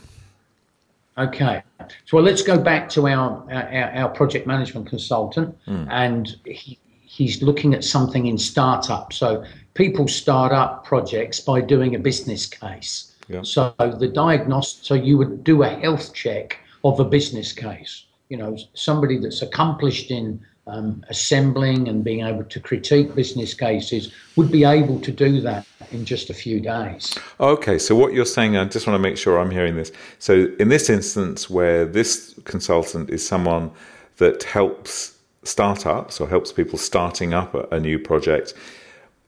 Okay, 1.19 1.63
so 2.05 2.17
well, 2.17 2.23
let's 2.23 2.43
go 2.43 2.59
back 2.59 2.89
to 2.91 3.09
our 3.09 3.45
our, 3.51 3.91
our 3.93 4.09
project 4.11 4.47
management 4.47 4.87
consultant, 4.87 5.57
mm. 5.67 5.87
and 5.91 6.37
he, 6.45 6.79
he's 7.01 7.43
looking 7.43 7.75
at 7.75 7.85
something 7.85 8.27
in 8.27 8.37
startup. 8.39 9.13
So 9.13 9.45
people 9.76 10.09
start 10.09 10.52
up 10.52 10.85
projects 10.85 11.38
by 11.38 11.61
doing 11.61 11.95
a 11.95 11.99
business 11.99 12.47
case. 12.47 13.12
Yeah. 13.28 13.42
So 13.42 13.75
the 13.78 14.09
diagnostic, 14.09 14.85
so 14.85 14.95
you 14.95 15.18
would 15.18 15.45
do 15.45 15.62
a 15.62 15.68
health 15.68 16.14
check 16.14 16.59
of 16.85 16.99
a 16.99 17.04
business 17.04 17.52
case. 17.52 18.06
You 18.28 18.38
know, 18.38 18.56
somebody 18.75 19.18
that's 19.18 19.42
accomplished 19.42 20.11
in 20.11 20.45
um, 20.66 21.04
assembling 21.09 21.88
and 21.88 22.02
being 22.02 22.26
able 22.26 22.42
to 22.45 22.61
critique 22.61 23.14
business 23.14 23.54
cases 23.54 24.12
would 24.35 24.50
be 24.50 24.64
able 24.64 25.00
to 25.00 25.12
do 25.12 25.40
that 25.42 25.64
in 25.92 26.04
just 26.04 26.28
a 26.28 26.35
few 26.35 26.59
days. 26.59 27.16
Okay, 27.38 27.78
so 27.78 27.95
what 27.95 28.12
you're 28.12 28.25
saying, 28.25 28.56
I 28.56 28.64
just 28.64 28.87
want 28.87 28.97
to 28.97 29.02
make 29.02 29.16
sure 29.16 29.38
I'm 29.38 29.52
hearing 29.52 29.76
this. 29.76 29.92
So, 30.18 30.49
in 30.59 30.68
this 30.68 30.90
instance, 30.90 31.49
where 31.49 31.85
this 31.85 32.35
consultant 32.45 33.11
is 33.11 33.26
someone 33.26 33.71
that 34.16 34.42
helps 34.42 35.16
startups 35.45 36.21
or 36.21 36.28
helps 36.28 36.50
people 36.50 36.78
starting 36.78 37.33
up 37.33 37.54
a, 37.54 37.76
a 37.76 37.78
new 37.78 37.99
project, 37.99 38.54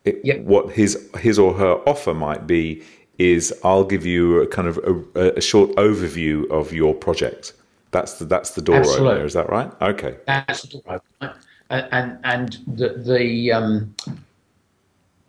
it, 0.05 0.21
yep. 0.25 0.41
what 0.41 0.73
his 0.73 1.09
his 1.19 1.39
or 1.39 1.55
her 1.55 1.75
offer 1.87 2.15
might 2.15 2.47
be 2.47 2.83
is 3.19 3.53
I'll 3.65 3.85
give 3.85 4.07
you 4.07 4.41
a 4.41 4.47
kind 4.47 4.69
of 4.69 4.79
a, 5.15 5.37
a 5.37 5.41
short 5.41 5.71
overview 5.73 6.49
of 6.51 6.73
your 6.73 6.95
project. 6.95 7.53
That's 7.91 8.15
the 8.15 8.25
that's 8.25 8.51
the 8.51 8.63
door 8.63 8.77
Absolutely. 8.77 9.09
opener. 9.09 9.25
Is 9.27 9.33
that 9.35 9.49
right? 9.49 9.73
Okay. 9.83 10.17
That's 10.27 10.63
the 10.63 10.69
door 10.69 10.83
opener. 11.21 11.35
And 11.71 12.19
and 12.25 12.59
the 12.67 12.91
the 12.91 13.53
um, 13.53 13.95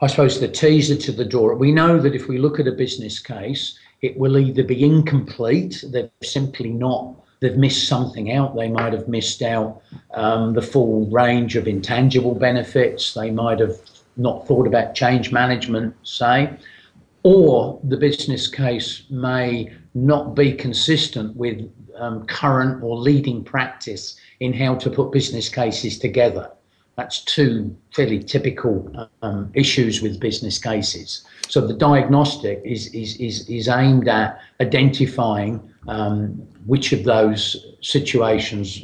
I 0.02 0.08
suppose 0.08 0.40
the 0.40 0.48
teaser 0.48 0.96
to 0.96 1.12
the 1.12 1.26
door. 1.26 1.56
We 1.56 1.72
know 1.72 2.00
that 2.00 2.16
if 2.16 2.28
we 2.28 2.38
look 2.38 2.60
at 2.60 2.68
a 2.68 2.72
business 2.72 3.20
case, 3.20 3.78
it 4.02 4.18
will 4.18 4.38
either 4.38 4.64
be 4.64 4.84
incomplete. 4.84 5.84
They've 5.88 6.10
simply 6.24 6.70
not. 6.70 7.16
They've 7.42 7.58
missed 7.58 7.88
something 7.88 8.34
out. 8.34 8.56
They 8.56 8.70
might 8.70 8.94
have 8.94 9.08
missed 9.08 9.42
out 9.42 9.82
um, 10.14 10.54
the 10.54 10.62
full 10.62 11.06
range 11.08 11.56
of 11.56 11.68
intangible 11.68 12.36
benefits. 12.36 13.14
They 13.14 13.32
might 13.32 13.60
have 13.60 13.78
not 14.20 14.46
thought 14.46 14.68
about 14.68 14.94
change 14.94 15.32
management, 15.32 15.96
say, 16.04 16.54
or 17.24 17.80
the 17.84 17.98
business 17.98 18.48
case 18.48 19.04
may 19.10 19.72
not 19.94 20.36
be 20.36 20.54
consistent 20.54 21.36
with 21.36 21.70
um, 21.98 22.26
current 22.28 22.84
or 22.84 22.98
leading 22.98 23.44
practice 23.44 24.16
in 24.40 24.54
how 24.54 24.76
to 24.76 24.90
put 24.90 25.12
business 25.12 25.50
cases 25.50 25.98
together. 25.98 26.52
That's 26.96 27.24
two 27.24 27.76
fairly 27.94 28.22
typical 28.22 29.10
um, 29.22 29.52
issues 29.54 30.02
with 30.02 30.20
business 30.20 30.58
cases. 30.58 31.26
So 31.48 31.66
the 31.66 31.74
diagnostic 31.74 32.62
is, 32.66 32.88
is, 32.94 33.16
is, 33.18 33.50
is 33.50 33.70
aimed 33.70 34.10
at 34.10 34.40
identifying 34.60 35.62
um, 35.88 36.32
which 36.66 36.92
of 36.92 37.06
those 37.06 37.66
situations 37.82 38.84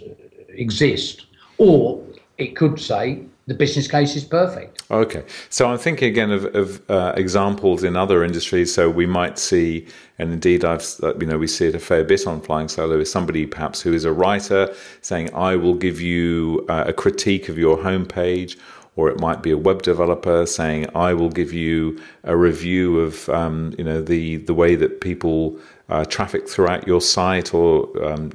exist. 0.49 1.25
Or 1.57 2.01
it 2.37 2.55
could 2.55 2.79
say 2.79 3.25
the 3.47 3.53
business 3.53 3.87
case 3.87 4.15
is 4.15 4.23
perfect. 4.23 4.83
Okay, 4.89 5.23
so 5.49 5.67
I'm 5.67 5.77
thinking 5.77 6.09
again 6.09 6.31
of, 6.31 6.45
of 6.55 6.89
uh, 6.89 7.13
examples 7.15 7.83
in 7.83 7.95
other 7.95 8.23
industries. 8.23 8.73
So 8.73 8.89
we 8.89 9.05
might 9.05 9.37
see, 9.37 9.87
and 10.17 10.33
indeed 10.33 10.65
I've 10.65 10.83
uh, 11.03 11.15
you 11.17 11.27
know 11.27 11.37
we 11.37 11.47
see 11.47 11.67
it 11.67 11.75
a 11.75 11.79
fair 11.79 12.03
bit 12.03 12.25
on 12.25 12.41
Flying 12.41 12.67
Solo. 12.67 12.99
Is 12.99 13.11
somebody 13.11 13.45
perhaps 13.45 13.81
who 13.81 13.93
is 13.93 14.03
a 14.05 14.11
writer 14.11 14.73
saying, 15.01 15.33
"I 15.33 15.55
will 15.55 15.75
give 15.75 16.01
you 16.01 16.65
uh, 16.69 16.85
a 16.87 16.93
critique 16.93 17.49
of 17.49 17.57
your 17.57 17.77
homepage." 17.77 18.57
Or 18.97 19.09
it 19.09 19.19
might 19.19 19.43
be 19.43 19.51
a 19.51 19.57
web 19.57 19.81
developer 19.81 20.45
saying, 20.45 20.87
"I 20.95 21.13
will 21.13 21.29
give 21.29 21.51
you 21.51 21.99
a 22.23 22.37
review 22.37 23.01
of, 23.01 23.27
um, 23.27 23.75
you 23.77 23.83
know, 23.83 24.01
the 24.01 24.37
the 24.37 24.53
way 24.53 24.75
that 24.75 25.01
people 25.01 25.59
uh, 25.89 26.05
traffic 26.05 26.49
throughout 26.49 26.87
your 26.87 27.01
site 27.01 27.53
or 27.53 27.89
um, 28.03 28.31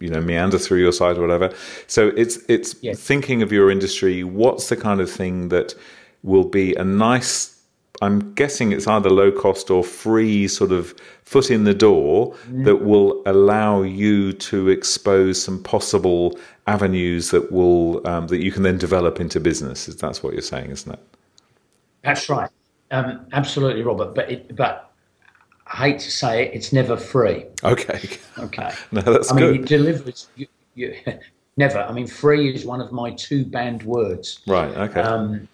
you 0.00 0.08
know 0.08 0.20
meander 0.20 0.58
through 0.58 0.78
your 0.78 0.92
site 0.92 1.18
or 1.18 1.20
whatever. 1.20 1.52
So 1.86 2.08
it's 2.16 2.38
it's 2.48 2.74
yes. 2.82 2.98
thinking 2.98 3.42
of 3.42 3.52
your 3.52 3.70
industry. 3.70 4.24
What's 4.24 4.68
the 4.68 4.76
kind 4.76 5.00
of 5.00 5.10
thing 5.10 5.48
that 5.48 5.74
will 6.22 6.48
be 6.48 6.74
a 6.76 6.84
nice 6.84 7.54
I'm 8.02 8.34
guessing 8.34 8.72
it's 8.72 8.86
either 8.86 9.08
low 9.08 9.30
cost 9.30 9.70
or 9.70 9.84
free 9.84 10.48
sort 10.48 10.72
of 10.72 10.94
foot 11.22 11.50
in 11.50 11.64
the 11.64 11.74
door 11.74 12.34
mm. 12.48 12.64
that 12.64 12.76
will 12.84 13.22
allow 13.24 13.82
you 13.82 14.32
to 14.32 14.68
expose 14.68 15.42
some 15.42 15.62
possible 15.62 16.36
avenues 16.66 17.30
that 17.30 17.52
will 17.52 18.06
um, 18.06 18.26
that 18.28 18.42
you 18.42 18.50
can 18.50 18.64
then 18.64 18.78
develop 18.78 19.20
into 19.20 19.38
business. 19.38 19.86
That's 19.86 20.22
what 20.22 20.32
you're 20.32 20.42
saying, 20.42 20.70
isn't 20.70 20.92
it? 20.92 20.98
That's 22.02 22.28
right. 22.28 22.50
Um, 22.90 23.26
absolutely, 23.32 23.82
Robert. 23.82 24.14
But 24.14 24.30
it, 24.30 24.56
but 24.56 24.92
I 25.66 25.76
hate 25.88 25.98
to 26.00 26.10
say 26.10 26.44
it, 26.44 26.54
it's 26.54 26.72
never 26.72 26.96
free. 26.96 27.46
Okay. 27.62 28.00
Okay. 28.38 28.72
no, 28.92 29.00
that's 29.00 29.32
I 29.32 29.38
good. 29.38 29.52
mean, 29.52 29.62
it 29.62 29.68
delivers. 29.68 30.28
You, 30.36 30.46
you, 30.74 30.96
never. 31.56 31.78
I 31.78 31.92
mean, 31.92 32.06
free 32.06 32.54
is 32.54 32.64
one 32.64 32.80
of 32.80 32.92
my 32.92 33.12
two 33.12 33.44
banned 33.44 33.82
words. 33.82 34.40
Right. 34.46 34.76
Okay. 34.76 35.00
Um, 35.00 35.48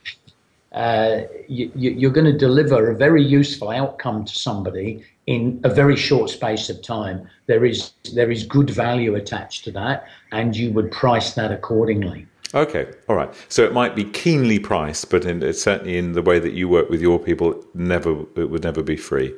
uh, 0.72 1.22
you, 1.48 2.08
are 2.08 2.12
going 2.12 2.26
to 2.26 2.36
deliver 2.36 2.90
a 2.90 2.96
very 2.96 3.24
useful 3.24 3.70
outcome 3.70 4.24
to 4.24 4.34
somebody 4.34 5.04
in 5.26 5.60
a 5.64 5.68
very 5.68 5.96
short 5.96 6.30
space 6.30 6.70
of 6.70 6.80
time. 6.82 7.28
There 7.46 7.64
is 7.64 7.92
there 8.14 8.30
is 8.30 8.44
good 8.44 8.70
value 8.70 9.16
attached 9.16 9.64
to 9.64 9.72
that, 9.72 10.06
and 10.32 10.56
you 10.56 10.72
would 10.72 10.92
price 10.92 11.34
that 11.34 11.50
accordingly. 11.50 12.26
Okay, 12.54 12.88
all 13.08 13.16
right. 13.16 13.32
So 13.48 13.64
it 13.64 13.72
might 13.72 13.94
be 13.94 14.04
keenly 14.04 14.58
priced, 14.58 15.10
but 15.10 15.24
in, 15.24 15.52
certainly 15.52 15.98
in 15.98 16.12
the 16.12 16.22
way 16.22 16.40
that 16.40 16.52
you 16.52 16.68
work 16.68 16.88
with 16.88 17.00
your 17.00 17.18
people, 17.18 17.64
never 17.74 18.22
it 18.36 18.50
would 18.50 18.62
never 18.62 18.82
be 18.82 18.96
free. 18.96 19.34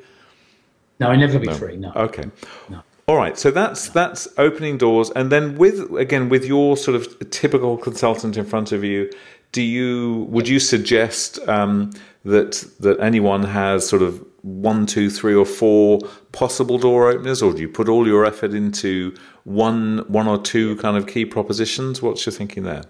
No, 1.02 1.10
I 1.10 1.16
never 1.16 1.38
be 1.38 1.46
no. 1.46 1.54
free. 1.54 1.76
No. 1.76 1.92
Okay. 1.94 2.24
No. 2.68 2.82
All 3.08 3.16
right, 3.16 3.36
so 3.36 3.50
that's 3.50 3.88
that's 3.88 4.28
opening 4.38 4.78
doors, 4.78 5.10
and 5.10 5.30
then 5.30 5.56
with 5.56 5.92
again 5.96 6.28
with 6.28 6.44
your 6.44 6.76
sort 6.76 6.94
of 6.94 7.30
typical 7.30 7.76
consultant 7.76 8.36
in 8.36 8.44
front 8.44 8.70
of 8.70 8.84
you, 8.84 9.10
do 9.50 9.60
you 9.60 10.26
would 10.30 10.46
you 10.48 10.60
suggest 10.60 11.38
um, 11.48 11.90
that 12.24 12.64
that 12.78 13.00
anyone 13.00 13.42
has 13.42 13.86
sort 13.86 14.02
of 14.02 14.24
one, 14.42 14.86
two, 14.86 15.10
three, 15.10 15.34
or 15.34 15.44
four 15.44 16.00
possible 16.30 16.78
door 16.78 17.10
openers, 17.10 17.42
or 17.42 17.52
do 17.52 17.60
you 17.60 17.68
put 17.68 17.88
all 17.88 18.06
your 18.06 18.24
effort 18.24 18.54
into 18.54 19.14
one 19.44 20.04
one 20.06 20.28
or 20.28 20.38
two 20.40 20.76
kind 20.76 20.96
of 20.96 21.08
key 21.08 21.24
propositions? 21.24 22.00
What's 22.00 22.24
your 22.24 22.32
thinking 22.32 22.62
there? 22.62 22.84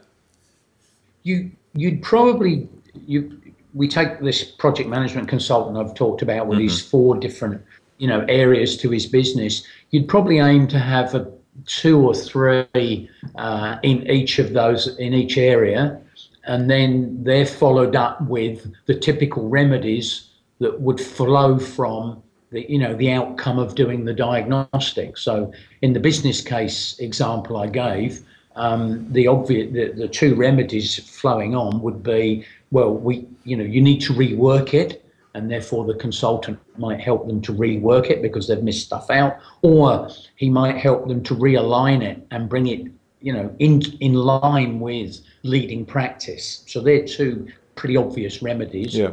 you 1.23 1.51
you'd 1.75 2.03
probably 2.03 2.69
you 3.07 3.41
we 3.75 3.89
take 3.89 4.21
this 4.21 4.45
project 4.45 4.89
management 4.89 5.29
consultant 5.29 5.77
I've 5.79 5.95
talked 5.95 6.23
about 6.23 6.47
with 6.47 6.59
mm-hmm. 6.59 6.69
these 6.69 6.83
four 6.83 7.17
different 7.17 7.63
you 7.99 8.09
know 8.09 8.25
areas 8.29 8.77
to 8.79 8.91
his 8.91 9.07
business. 9.07 9.65
You'd 9.91 10.09
probably 10.09 10.39
aim 10.39 10.69
to 10.69 10.79
have 10.79 11.15
a 11.15 11.31
two 11.67 12.01
or 12.01 12.15
three 12.15 13.11
uh, 13.37 13.79
in 13.83 14.11
each 14.11 14.39
of 14.39 14.53
those 14.53 14.97
in 14.99 15.15
each 15.15 15.37
area, 15.37 16.01
and 16.45 16.71
then 16.71 17.23
they're 17.23 17.47
followed 17.47 17.97
up 17.97 18.21
with 18.23 18.73
the 18.87 18.95
typical 18.99 19.49
remedies 19.49 20.29
that 20.61 20.81
would 20.81 21.01
flow 21.01 21.59
from 21.59 22.23
the 22.51 22.71
you 22.71 22.79
know 22.79 22.95
the 22.95 23.11
outcome 23.11 23.59
of 23.59 23.75
doing 23.75 24.05
the 24.05 24.15
diagnostic. 24.15 25.17
So 25.17 25.53
in 25.83 25.93
the 25.93 26.01
business 26.01 26.41
case 26.41 26.99
example 26.99 27.57
I 27.57 27.67
gave, 27.67 28.21
um, 28.57 29.11
the 29.13 29.27
obvious 29.27 29.73
the, 29.73 29.93
the 29.93 30.09
two 30.09 30.35
remedies 30.35 30.99
flowing 31.09 31.55
on 31.55 31.81
would 31.83 32.03
be 32.03 32.45
well 32.71 32.95
we 32.95 33.27
you 33.45 33.57
know 33.57 33.65
you 33.65 33.81
need 33.81 34.01
to 34.03 34.13
rework 34.13 34.75
it 34.75 35.05
and 35.35 35.51
therefore 35.51 35.85
the 35.85 35.95
consultant 35.95 36.59
might 36.77 37.01
help 37.01 37.27
them 37.27 37.41
to 37.41 37.53
rework 37.53 38.11
it 38.11 38.23
because 38.23 38.49
they've 38.49 38.63
missed 38.63 38.87
stuff 38.87 39.11
out 39.11 39.39
or 39.63 40.09
he 40.37 40.51
might 40.51 40.77
help 40.77 41.09
them 41.09 41.23
to 41.23 41.35
realign 41.35 42.03
it 42.03 42.25
and 42.31 42.49
bring 42.49 42.67
it 42.67 42.87
you 43.21 43.33
know 43.33 43.55
in 43.59 43.81
in 44.01 44.15
line 44.15 44.81
with 44.81 45.21
leading 45.43 45.85
practice 45.85 46.65
so 46.67 46.81
they're 46.81 47.07
two 47.07 47.47
pretty 47.75 47.97
obvious 47.97 48.43
remedies 48.43 48.95
yeah 48.95 49.11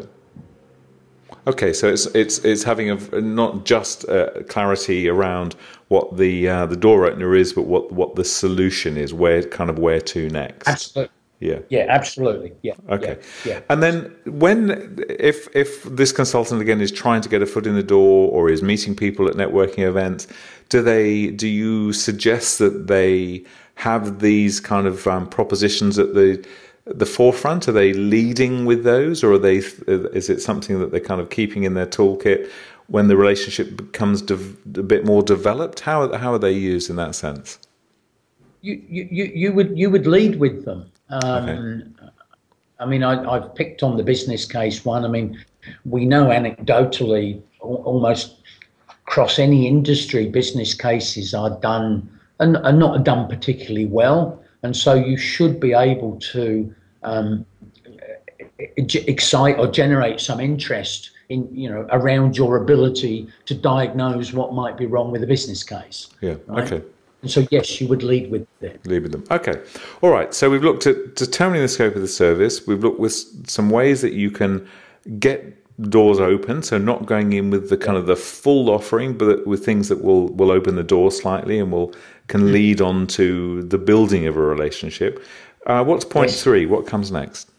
Okay, 1.48 1.74
so 1.74 1.88
it's 1.88 2.06
it's 2.08 2.40
it's 2.40 2.64
having 2.64 2.92
a 2.92 3.22
not 3.22 3.66
just 3.66 4.08
uh, 4.10 4.30
clarity 4.50 5.08
around 5.08 5.56
what 5.88 6.18
the 6.18 6.48
uh, 6.48 6.66
the 6.66 6.76
door 6.76 7.06
opener 7.06 7.36
is, 7.36 7.54
but 7.54 7.64
what 7.64 7.92
what 7.92 8.16
the 8.16 8.24
solution 8.24 8.98
is, 8.98 9.14
where 9.14 9.42
kind 9.44 9.70
of 9.70 9.80
where 9.80 10.02
to 10.02 10.30
next. 10.30 10.68
Absolutely. 10.68 11.12
Yeah. 11.40 11.60
Yeah, 11.70 11.86
absolutely. 11.88 12.52
Yeah. 12.64 12.74
Okay. 12.90 13.18
Yeah. 13.46 13.54
yeah. 13.54 13.60
And 13.70 13.82
then 13.82 14.16
when 14.26 15.04
if 15.10 15.48
if 15.56 15.84
this 15.84 16.12
consultant 16.12 16.62
again 16.62 16.82
is 16.82 16.92
trying 16.92 17.22
to 17.22 17.30
get 17.30 17.42
a 17.42 17.46
foot 17.46 17.66
in 17.66 17.76
the 17.76 17.84
door 17.84 18.30
or 18.32 18.50
is 18.50 18.62
meeting 18.62 18.96
people 18.96 19.28
at 19.28 19.36
networking 19.36 19.88
events, 19.88 20.28
do 20.68 20.82
they 20.82 21.28
do 21.28 21.48
you 21.48 21.94
suggest 21.94 22.60
that 22.60 22.88
they 22.88 23.44
have 23.76 24.20
these 24.20 24.60
kind 24.60 24.86
of 24.86 25.08
um, 25.08 25.28
propositions 25.30 25.98
at 25.98 26.14
the 26.14 26.46
the 26.86 27.06
forefront? 27.06 27.68
Are 27.70 27.72
they 27.72 27.94
leading 27.94 28.66
with 28.66 28.84
those, 28.84 29.24
or 29.24 29.34
are 29.34 29.40
they? 29.40 29.58
Is 29.58 30.30
it 30.30 30.42
something 30.42 30.80
that 30.80 30.92
they're 30.92 31.00
kind 31.00 31.22
of 31.22 31.30
keeping 31.30 31.64
in 31.64 31.74
their 31.74 31.88
toolkit 31.88 32.50
when 32.88 33.08
the 33.08 33.16
relationship 33.16 33.78
becomes 33.78 34.22
a 34.30 34.36
bit 34.36 35.06
more 35.06 35.22
developed? 35.22 35.80
How 35.82 36.12
how 36.18 36.34
are 36.34 36.40
they 36.40 36.52
used 36.52 36.90
in 36.90 36.98
that 36.98 37.16
sense? 37.16 37.60
You 38.62 38.82
you 38.90 39.32
you 39.34 39.54
would 39.54 39.78
you 39.78 39.90
would 39.90 40.06
lead 40.06 40.38
with 40.38 40.66
them. 40.66 40.92
Um, 41.10 41.50
okay. 41.50 42.12
I 42.80 42.86
mean, 42.86 43.04
I, 43.04 43.30
I've 43.30 43.54
picked 43.56 43.84
on 43.84 43.98
the 43.98 44.04
business 44.04 44.46
case 44.46 44.86
one. 44.86 45.04
I 45.04 45.10
mean, 45.10 45.44
we 45.86 46.06
know 46.06 46.28
anecdotally 46.28 47.42
almost 47.60 48.38
across 49.06 49.40
any 49.40 49.68
industry, 49.68 50.28
business 50.28 50.74
cases 50.74 51.34
are 51.34 51.60
done 51.60 52.10
and 52.40 52.58
are 52.58 52.74
not 52.74 53.04
done 53.04 53.28
particularly 53.28 53.86
well. 53.86 54.42
And 54.64 54.76
so 54.76 54.94
you 54.94 55.18
should 55.18 55.60
be 55.60 55.74
able 55.74 56.18
to 56.34 56.74
um, 57.04 57.46
excite 58.58 59.58
or 59.58 59.68
generate 59.68 60.20
some 60.20 60.40
interest 60.40 61.12
in 61.30 61.48
you 61.56 61.70
know 61.70 61.88
around 61.92 62.36
your 62.36 62.58
ability 62.58 63.28
to 63.46 63.54
diagnose 63.54 64.34
what 64.34 64.54
might 64.54 64.78
be 64.78 64.86
wrong 64.86 65.12
with 65.12 65.24
a 65.24 65.28
business 65.28 65.64
case. 65.64 66.10
Yeah. 66.22 66.36
Right? 66.48 66.72
Okay. 66.72 66.86
And 67.22 67.30
so 67.30 67.46
yes, 67.52 67.82
you 67.82 67.88
would 67.88 68.04
lead 68.04 68.32
with 68.32 68.48
them. 68.60 68.78
Lead 68.86 69.04
with 69.04 69.12
them. 69.12 69.26
Okay. 69.30 69.62
All 70.02 70.10
right. 70.10 70.34
So 70.34 70.50
we've 70.50 70.64
looked 70.64 70.88
at 70.88 71.16
determining 71.16 71.62
the 71.62 71.68
scope 71.68 71.96
of 71.96 72.02
the 72.02 72.08
service. 72.08 72.66
We've 72.66 72.84
looked 72.84 73.00
with 73.00 73.14
some 73.50 73.70
ways 73.70 74.02
that 74.02 74.14
you 74.14 74.32
can 74.32 74.68
get 75.20 75.56
doors 75.90 76.20
open 76.20 76.62
so 76.62 76.78
not 76.78 77.06
going 77.06 77.32
in 77.32 77.50
with 77.50 77.70
the 77.70 77.78
kind 77.78 77.98
of 77.98 78.06
the 78.06 78.16
full 78.16 78.70
offering 78.70 79.18
but 79.18 79.48
with 79.48 79.64
things 79.64 79.88
that 79.88 80.04
will 80.04 80.28
will 80.34 80.52
open 80.52 80.76
the 80.76 80.84
door 80.84 81.10
slightly 81.10 81.58
and 81.58 81.72
will 81.72 81.96
can 82.28 82.52
lead 82.52 82.82
on 82.82 83.08
to 83.08 83.64
the 83.64 83.78
building 83.78 84.28
of 84.28 84.36
a 84.36 84.42
relationship 84.42 85.24
uh, 85.66 85.84
what's 85.84 86.06
point 86.06 86.32
yes. 86.32 86.44
three? 86.44 86.66
What 86.66 86.88
comes 86.88 87.12
next? 87.12 87.50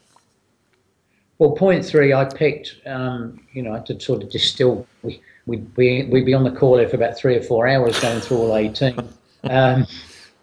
Well, 1.38 1.52
point 1.52 1.84
three, 1.84 2.12
I 2.12 2.24
picked, 2.24 2.76
um, 2.86 3.40
you 3.52 3.62
know, 3.62 3.80
to 3.86 3.98
sort 4.00 4.22
of 4.22 4.30
distill. 4.30 4.86
We, 5.02 5.20
we, 5.46 5.58
we, 5.76 6.04
we'd 6.04 6.26
be 6.26 6.34
on 6.34 6.44
the 6.44 6.50
call 6.50 6.78
here 6.78 6.88
for 6.88 6.96
about 6.96 7.16
three 7.16 7.36
or 7.36 7.42
four 7.42 7.66
hours 7.66 7.98
going 8.00 8.20
through 8.20 8.38
all 8.38 8.56
18. 8.56 8.96
Um, 9.44 9.86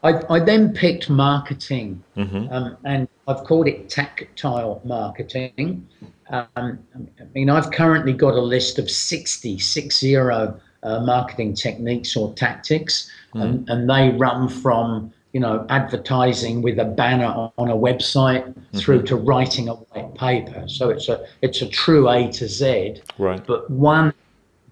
I, 0.03 0.21
I, 0.29 0.39
then 0.39 0.73
picked 0.73 1.09
marketing, 1.09 2.03
mm-hmm. 2.15 2.51
um, 2.53 2.77
and 2.83 3.07
I've 3.27 3.43
called 3.43 3.67
it 3.67 3.89
tactile 3.89 4.81
marketing. 4.85 5.87
Um, 6.29 6.47
I 6.55 7.23
mean, 7.33 7.49
I've 7.49 7.71
currently 7.71 8.13
got 8.13 8.33
a 8.33 8.41
list 8.41 8.79
of 8.79 8.89
60, 8.89 9.59
six 9.59 9.99
zero 9.99 10.59
uh, 10.83 10.99
marketing 11.01 11.55
techniques 11.55 12.15
or 12.15 12.33
tactics, 12.35 13.09
mm. 13.33 13.41
and, 13.41 13.69
and 13.69 13.89
they 13.89 14.17
run 14.17 14.47
from 14.47 15.11
you 15.33 15.41
know, 15.41 15.65
advertising 15.69 16.63
with 16.63 16.79
a 16.79 16.85
banner 16.85 17.51
on 17.57 17.69
a 17.69 17.75
website 17.75 18.43
mm-hmm. 18.43 18.77
through 18.79 19.03
to 19.03 19.15
writing 19.15 19.69
a 19.69 19.73
white 19.73 20.15
paper. 20.15 20.63
So 20.67 20.89
it's 20.89 21.09
a 21.09 21.27
it's 21.41 21.61
a 21.61 21.69
true 21.69 22.09
A 22.09 22.31
to 22.31 22.47
Z. 22.47 23.01
Right. 23.19 23.45
But 23.45 23.69
one, 23.69 24.13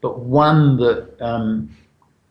but 0.01 0.19
one 0.19 0.77
that 0.77 1.21
um, 1.21 1.69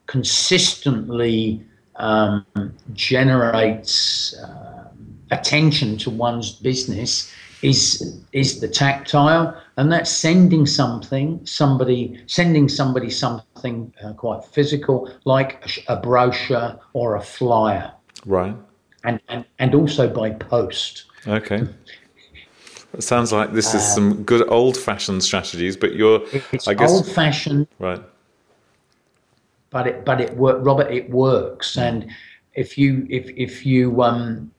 consistently 0.06 1.62
um, 1.96 2.44
generates 2.92 4.34
uh, 4.38 4.88
attention 5.30 5.96
to 5.98 6.10
one's 6.10 6.52
business 6.52 7.32
is 7.62 8.20
is 8.32 8.60
the 8.60 8.68
tactile, 8.68 9.56
and 9.76 9.90
that's 9.90 10.10
sending 10.10 10.66
something, 10.66 11.40
somebody 11.46 12.22
sending 12.26 12.68
somebody 12.68 13.08
something 13.08 13.92
uh, 14.04 14.12
quite 14.12 14.44
physical, 14.44 15.10
like 15.24 15.82
a, 15.88 15.94
a 15.94 15.96
brochure 16.00 16.78
or 16.92 17.16
a 17.16 17.22
flyer. 17.22 17.90
Right. 18.26 18.54
And, 19.04 19.20
and, 19.28 19.44
and 19.58 19.74
also 19.74 20.08
by 20.08 20.30
post. 20.30 21.04
Okay. 21.26 21.66
It 22.92 23.02
sounds 23.02 23.32
like 23.32 23.52
this 23.52 23.74
is 23.74 23.82
um, 23.82 23.94
some 23.94 24.22
good 24.24 24.48
old-fashioned 24.48 25.22
strategies, 25.22 25.76
but 25.76 25.94
you're. 25.94 26.22
It's 26.52 26.68
I 26.68 26.74
guess, 26.74 26.90
old-fashioned, 26.90 27.66
right? 27.78 28.02
But 29.74 29.88
it, 29.88 30.04
but 30.04 30.20
it 30.20 30.36
work, 30.36 30.58
Robert. 30.68 30.90
It 30.92 31.10
works, 31.10 31.74
mm. 31.74 31.82
and 31.82 32.10
if 32.54 32.78
you, 32.78 33.08
if 33.10 33.24
if 33.36 33.66
you, 33.66 34.02
um, 34.08 34.52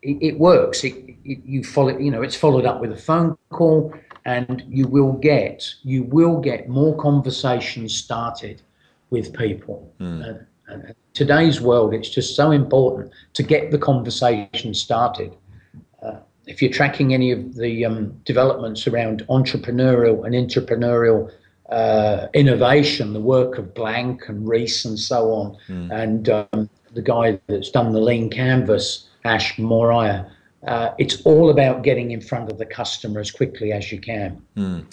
it, 0.00 0.16
it 0.28 0.38
works. 0.38 0.84
It, 0.84 0.94
it, 1.24 1.38
you 1.44 1.64
follow, 1.64 1.98
you 1.98 2.12
know, 2.12 2.22
it's 2.22 2.36
followed 2.36 2.66
up 2.70 2.80
with 2.80 2.92
a 2.92 2.96
phone 2.96 3.36
call, 3.50 3.92
and 4.26 4.62
you 4.68 4.86
will 4.86 5.14
get, 5.14 5.74
you 5.82 6.04
will 6.04 6.38
get 6.40 6.68
more 6.68 6.96
conversations 6.96 7.96
started 7.96 8.62
with 9.10 9.34
people. 9.34 9.92
Mm. 10.00 10.22
Uh, 10.22 10.38
and 10.68 10.94
today's 11.14 11.60
world, 11.60 11.92
it's 11.92 12.08
just 12.08 12.36
so 12.36 12.52
important 12.52 13.12
to 13.34 13.42
get 13.42 13.72
the 13.72 13.78
conversation 13.78 14.72
started. 14.72 15.34
Uh, 16.00 16.18
if 16.46 16.62
you're 16.62 16.70
tracking 16.70 17.12
any 17.12 17.32
of 17.32 17.56
the 17.56 17.84
um, 17.84 18.12
developments 18.24 18.86
around 18.86 19.26
entrepreneurial 19.28 20.24
and 20.24 20.34
entrepreneurial 20.34 21.28
uh, 21.70 22.26
innovation, 22.34 23.12
the 23.12 23.20
work 23.20 23.58
of 23.58 23.74
Blank 23.74 24.28
and 24.28 24.46
Ries 24.46 24.84
and 24.84 24.98
so 24.98 25.32
on, 25.32 25.56
mm. 25.68 25.90
and 25.92 26.28
um, 26.28 26.68
the 26.92 27.02
guy 27.02 27.38
that's 27.46 27.70
done 27.70 27.92
the 27.92 28.00
lean 28.00 28.30
canvas, 28.30 29.08
Ash 29.24 29.58
Maurya, 29.58 30.30
uh, 30.66 30.92
it's 30.98 31.22
all 31.22 31.48
about 31.48 31.82
getting 31.82 32.10
in 32.10 32.20
front 32.20 32.50
of 32.50 32.58
the 32.58 32.66
customer 32.66 33.18
as 33.20 33.30
quickly 33.30 33.72
as 33.72 33.90
you 33.90 33.98
can. 33.98 34.42
Mm. 34.56 34.84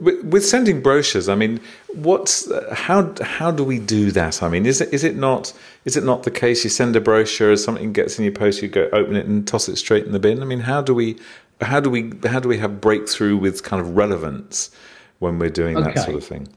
With, 0.00 0.24
with, 0.24 0.46
sending 0.46 0.80
brochures, 0.80 1.28
I 1.28 1.34
mean, 1.34 1.60
what's 1.94 2.50
how 2.72 3.12
how 3.20 3.50
do 3.50 3.62
we 3.62 3.78
do 3.78 4.10
that? 4.12 4.42
I 4.42 4.48
mean, 4.48 4.64
is 4.64 4.80
it 4.80 4.92
is 4.94 5.04
it 5.04 5.16
not 5.16 5.52
is 5.84 5.96
it 5.96 6.04
not 6.04 6.22
the 6.22 6.30
case 6.30 6.64
you 6.64 6.70
send 6.70 6.96
a 6.96 7.00
brochure, 7.02 7.54
something 7.56 7.92
gets 7.92 8.18
in 8.18 8.24
your 8.24 8.32
post, 8.32 8.62
you 8.62 8.68
go 8.68 8.88
open 8.92 9.14
it 9.14 9.26
and 9.26 9.46
toss 9.46 9.68
it 9.68 9.76
straight 9.76 10.06
in 10.06 10.12
the 10.12 10.18
bin? 10.18 10.40
I 10.40 10.46
mean, 10.46 10.60
how 10.60 10.80
do 10.80 10.94
we 10.94 11.18
how 11.60 11.80
do 11.80 11.90
we 11.90 12.12
how 12.24 12.40
do 12.40 12.48
we 12.48 12.56
have 12.56 12.80
breakthrough 12.80 13.36
with 13.36 13.62
kind 13.62 13.80
of 13.82 13.96
relevance 13.96 14.70
when 15.20 15.38
we're 15.38 15.50
doing 15.50 15.76
okay. 15.76 15.92
that 15.92 16.04
sort 16.04 16.16
of 16.16 16.24
thing? 16.24 16.48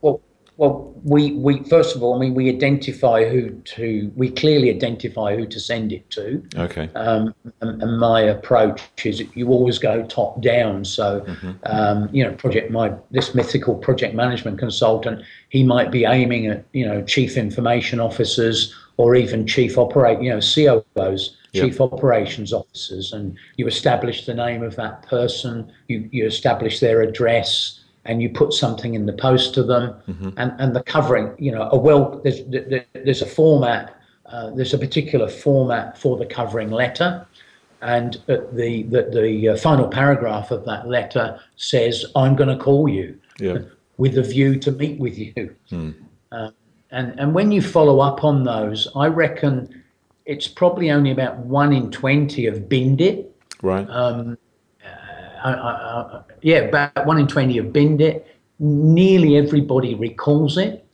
Well, 0.00 0.20
well, 0.56 0.94
we, 1.02 1.32
we 1.32 1.64
first 1.64 1.96
of 1.96 2.02
all, 2.02 2.14
I 2.14 2.18
mean, 2.18 2.34
we 2.34 2.48
identify 2.48 3.28
who 3.28 3.50
to, 3.50 4.12
we 4.14 4.30
clearly 4.30 4.70
identify 4.70 5.34
who 5.34 5.46
to 5.46 5.58
send 5.58 5.92
it 5.92 6.08
to. 6.10 6.42
Okay. 6.56 6.88
Um, 6.94 7.34
and, 7.60 7.82
and, 7.82 7.98
my 7.98 8.20
approach 8.20 8.80
is 9.04 9.20
you 9.34 9.48
always 9.48 9.78
go 9.78 10.04
top 10.06 10.40
down. 10.42 10.84
So, 10.84 11.22
mm-hmm. 11.22 11.52
um, 11.64 12.08
you 12.12 12.22
know, 12.22 12.32
project 12.34 12.70
my 12.70 12.92
this 13.10 13.34
mythical 13.34 13.74
project 13.74 14.14
management 14.14 14.60
consultant, 14.60 15.22
he 15.48 15.64
might 15.64 15.90
be 15.90 16.04
aiming 16.04 16.46
at 16.46 16.64
you 16.72 16.86
know 16.86 17.02
chief 17.02 17.36
information 17.36 17.98
officers 17.98 18.72
or 18.96 19.16
even 19.16 19.46
chief 19.46 19.76
operate, 19.76 20.22
you 20.22 20.30
know, 20.30 20.40
COOs. 20.40 21.36
Chief 21.54 21.74
yep. 21.74 21.92
Operations 21.92 22.52
Officers, 22.52 23.12
and 23.12 23.38
you 23.58 23.68
establish 23.68 24.26
the 24.26 24.34
name 24.34 24.64
of 24.64 24.74
that 24.74 25.06
person, 25.06 25.70
you, 25.86 26.08
you 26.10 26.26
establish 26.26 26.80
their 26.80 27.00
address, 27.00 27.78
and 28.06 28.20
you 28.20 28.28
put 28.28 28.52
something 28.52 28.94
in 28.94 29.06
the 29.06 29.12
post 29.12 29.54
to 29.54 29.62
them 29.62 29.94
mm-hmm. 30.08 30.30
and, 30.36 30.52
and 30.58 30.76
the 30.76 30.82
covering 30.82 31.32
you 31.38 31.50
know 31.50 31.68
a 31.70 31.76
well 31.76 32.20
there's 32.22 32.40
there's 32.92 33.22
a 33.22 33.26
format 33.26 34.00
uh, 34.26 34.50
there's 34.50 34.74
a 34.74 34.78
particular 34.78 35.28
format 35.28 35.98
for 35.98 36.16
the 36.16 36.26
covering 36.26 36.70
letter 36.70 37.26
and 37.84 38.14
the 38.26 38.46
the, 38.52 39.02
the 39.12 39.48
uh, 39.50 39.56
final 39.56 39.86
paragraph 39.86 40.50
of 40.50 40.64
that 40.64 40.88
letter 40.88 41.38
says, 41.56 42.04
"I'm 42.16 42.34
going 42.34 42.48
to 42.56 42.62
call 42.62 42.88
you 42.88 43.18
Yeah. 43.38 43.58
with 43.96 44.18
a 44.18 44.22
view 44.22 44.58
to 44.60 44.72
meet 44.72 44.98
with 44.98 45.18
you." 45.18 45.54
Uh, 46.32 46.50
and 46.90 47.18
and 47.20 47.34
when 47.34 47.52
you 47.52 47.60
follow 47.60 48.00
up 48.00 48.24
on 48.24 48.44
those, 48.44 48.88
I 48.96 49.06
reckon 49.06 49.82
it's 50.24 50.48
probably 50.48 50.90
only 50.90 51.10
about 51.10 51.36
one 51.38 51.72
in 51.72 51.90
twenty 51.90 52.46
have 52.46 52.68
binned 52.68 53.00
it. 53.00 53.30
Right. 53.62 53.88
Um, 53.88 54.38
I, 55.50 56.22
yeah, 56.42 56.58
about 56.58 57.06
one 57.06 57.18
in 57.18 57.26
twenty 57.26 57.56
have 57.56 57.72
binned 57.72 58.00
it. 58.00 58.26
Nearly 58.58 59.36
everybody 59.36 59.94
recalls 59.94 60.56
it. 60.56 60.86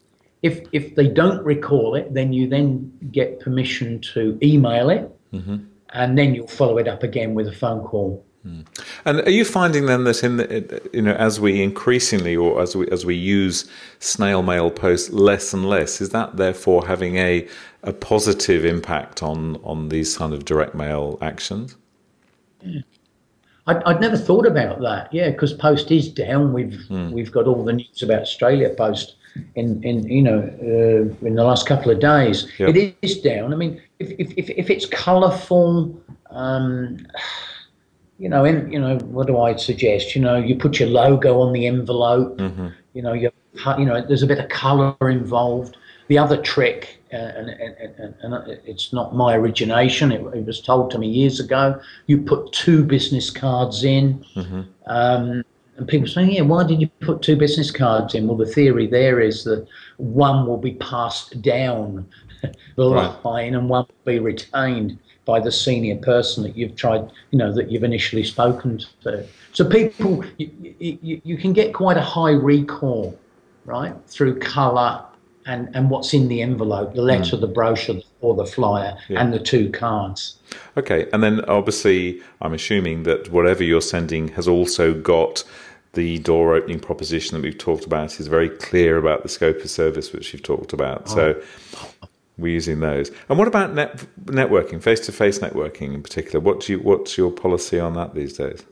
If 0.42 0.60
if 0.72 0.94
they 0.94 1.08
don't 1.08 1.44
recall 1.44 1.94
it, 1.94 2.12
then 2.14 2.32
you 2.32 2.48
then 2.48 2.92
get 3.12 3.40
permission 3.40 4.00
to 4.14 4.38
email 4.42 4.90
it, 4.90 5.10
mm-hmm. 5.32 5.58
and 5.90 6.18
then 6.18 6.34
you'll 6.34 6.48
follow 6.48 6.78
it 6.78 6.88
up 6.88 7.02
again 7.02 7.34
with 7.34 7.46
a 7.48 7.52
phone 7.52 7.84
call. 7.84 8.24
Hmm. 8.42 8.62
And 9.04 9.20
are 9.20 9.30
you 9.30 9.44
finding 9.44 9.84
then 9.84 10.04
that 10.04 10.24
in 10.24 10.38
the, 10.38 10.80
you 10.94 11.02
know 11.02 11.12
as 11.12 11.38
we 11.38 11.62
increasingly 11.62 12.34
or 12.34 12.62
as 12.62 12.74
we 12.74 12.88
as 12.88 13.04
we 13.04 13.14
use 13.14 13.68
snail 13.98 14.42
mail 14.42 14.70
posts 14.70 15.10
less 15.10 15.52
and 15.52 15.68
less, 15.68 16.00
is 16.00 16.08
that 16.10 16.38
therefore 16.38 16.86
having 16.86 17.16
a 17.16 17.46
a 17.82 17.92
positive 17.92 18.64
impact 18.64 19.22
on 19.22 19.56
on 19.62 19.90
these 19.90 20.16
kind 20.16 20.32
of 20.32 20.46
direct 20.46 20.74
mail 20.74 21.18
actions? 21.20 21.76
Hmm. 22.62 22.78
I'd, 23.66 23.82
I'd 23.84 24.00
never 24.00 24.16
thought 24.16 24.46
about 24.46 24.80
that. 24.80 25.12
Yeah, 25.12 25.30
because 25.30 25.52
Post 25.52 25.90
is 25.90 26.08
down. 26.08 26.52
We've 26.52 26.80
we've 27.12 27.32
got 27.32 27.46
all 27.46 27.64
the 27.64 27.74
news 27.74 28.02
about 28.02 28.22
Australia 28.22 28.70
Post 28.70 29.16
in 29.54 29.82
in 29.82 30.04
you 30.08 30.22
know 30.22 30.38
uh, 30.38 31.26
in 31.26 31.34
the 31.34 31.44
last 31.44 31.66
couple 31.66 31.90
of 31.90 32.00
days. 32.00 32.50
Yep. 32.58 32.74
It 32.74 32.96
is 33.02 33.20
down. 33.20 33.52
I 33.52 33.56
mean, 33.56 33.80
if 33.98 34.10
if 34.18 34.32
if, 34.36 34.50
if 34.50 34.70
it's 34.70 34.86
colourful. 34.86 36.00
Um, 36.30 37.06
you 38.18 38.28
know, 38.28 38.44
in, 38.44 38.70
you 38.70 38.78
know, 38.78 38.98
what 38.98 39.28
do 39.28 39.40
I 39.40 39.56
suggest? 39.56 40.14
You 40.14 40.20
know, 40.20 40.36
you 40.36 40.54
put 40.54 40.78
your 40.78 40.90
logo 40.90 41.40
on 41.40 41.54
the 41.54 41.66
envelope. 41.66 42.38
You 42.92 43.00
know, 43.00 43.14
you 43.14 43.30
you 43.78 43.86
know, 43.86 44.04
there's 44.06 44.22
a 44.22 44.26
bit 44.26 44.38
of 44.38 44.48
colour 44.50 44.94
involved. 45.00 45.76
The 46.08 46.18
other 46.18 46.36
trick, 46.36 46.99
Uh, 47.12 47.16
and, 47.16 47.48
and, 47.50 47.94
and, 47.98 48.14
and 48.22 48.34
uh, 48.34 48.42
it's 48.64 48.92
not 48.92 49.16
my 49.16 49.34
origination. 49.34 50.12
It, 50.12 50.20
it 50.32 50.46
was 50.46 50.60
told 50.60 50.92
to 50.92 50.98
me 50.98 51.08
years 51.08 51.40
ago. 51.40 51.80
You 52.06 52.18
put 52.18 52.52
two 52.52 52.84
business 52.84 53.30
cards 53.30 53.82
in, 53.82 54.24
mm-hmm. 54.36 54.62
um, 54.86 55.42
and 55.76 55.88
people 55.88 56.06
say, 56.06 56.24
"Yeah, 56.24 56.42
why 56.42 56.64
did 56.64 56.80
you 56.80 56.88
put 57.00 57.20
two 57.20 57.34
business 57.34 57.72
cards 57.72 58.14
in?" 58.14 58.28
Well, 58.28 58.36
the 58.36 58.46
theory 58.46 58.86
there 58.86 59.18
is 59.18 59.42
that 59.44 59.66
one 59.96 60.46
will 60.46 60.56
be 60.56 60.74
passed 60.74 61.42
down 61.42 62.06
the 62.76 62.90
Right. 62.90 63.24
line, 63.24 63.54
and 63.56 63.68
one 63.68 63.86
will 63.88 64.12
be 64.12 64.20
retained 64.20 64.96
by 65.24 65.40
the 65.40 65.50
senior 65.50 65.96
person 65.96 66.44
that 66.44 66.56
you've 66.56 66.76
tried, 66.76 67.10
you 67.32 67.38
know, 67.38 67.52
that 67.52 67.72
you've 67.72 67.84
initially 67.84 68.24
spoken 68.24 68.80
to. 69.02 69.26
So 69.52 69.68
people, 69.68 70.24
you, 70.38 70.74
you, 70.78 71.20
you 71.24 71.36
can 71.36 71.52
get 71.52 71.74
quite 71.74 71.96
a 71.96 72.02
high 72.02 72.32
recall, 72.32 73.18
right, 73.64 73.94
through 74.06 74.38
colour 74.38 75.04
and, 75.50 75.68
and 75.74 75.90
what's 75.90 76.14
in 76.14 76.28
the 76.28 76.40
envelope, 76.42 76.94
the 76.94 77.02
letter, 77.02 77.36
mm. 77.36 77.40
the 77.40 77.48
brochure, 77.48 77.96
or 78.20 78.34
the 78.36 78.46
flyer, 78.46 78.96
and 79.08 79.34
the 79.34 79.38
two 79.38 79.70
cards. 79.72 80.36
Okay, 80.76 81.08
and 81.12 81.22
then 81.22 81.44
obviously, 81.46 82.22
I'm 82.40 82.54
assuming 82.54 83.02
that 83.02 83.30
whatever 83.32 83.64
you're 83.64 83.80
sending 83.80 84.28
has 84.28 84.46
also 84.46 84.94
got 84.94 85.42
the 85.94 86.20
door 86.20 86.54
opening 86.54 86.78
proposition 86.78 87.34
that 87.34 87.42
we've 87.42 87.58
talked 87.58 87.84
about 87.84 88.20
is 88.20 88.28
very 88.28 88.48
clear 88.48 88.96
about 88.96 89.24
the 89.24 89.28
scope 89.28 89.58
of 89.58 89.68
service 89.68 90.12
which 90.12 90.32
you've 90.32 90.44
talked 90.44 90.72
about. 90.72 91.08
So 91.08 91.42
oh. 91.76 92.08
we're 92.38 92.52
using 92.52 92.78
those. 92.78 93.10
And 93.28 93.36
what 93.36 93.48
about 93.48 93.74
net, 93.74 94.06
networking, 94.26 94.80
face 94.80 95.00
to 95.06 95.12
face 95.12 95.40
networking 95.40 95.92
in 95.94 96.02
particular? 96.04 96.38
What 96.38 96.60
do 96.60 96.74
you 96.74 96.78
what's 96.78 97.18
your 97.18 97.32
policy 97.32 97.80
on 97.80 97.94
that 97.94 98.14
these 98.14 98.34
days? 98.34 98.64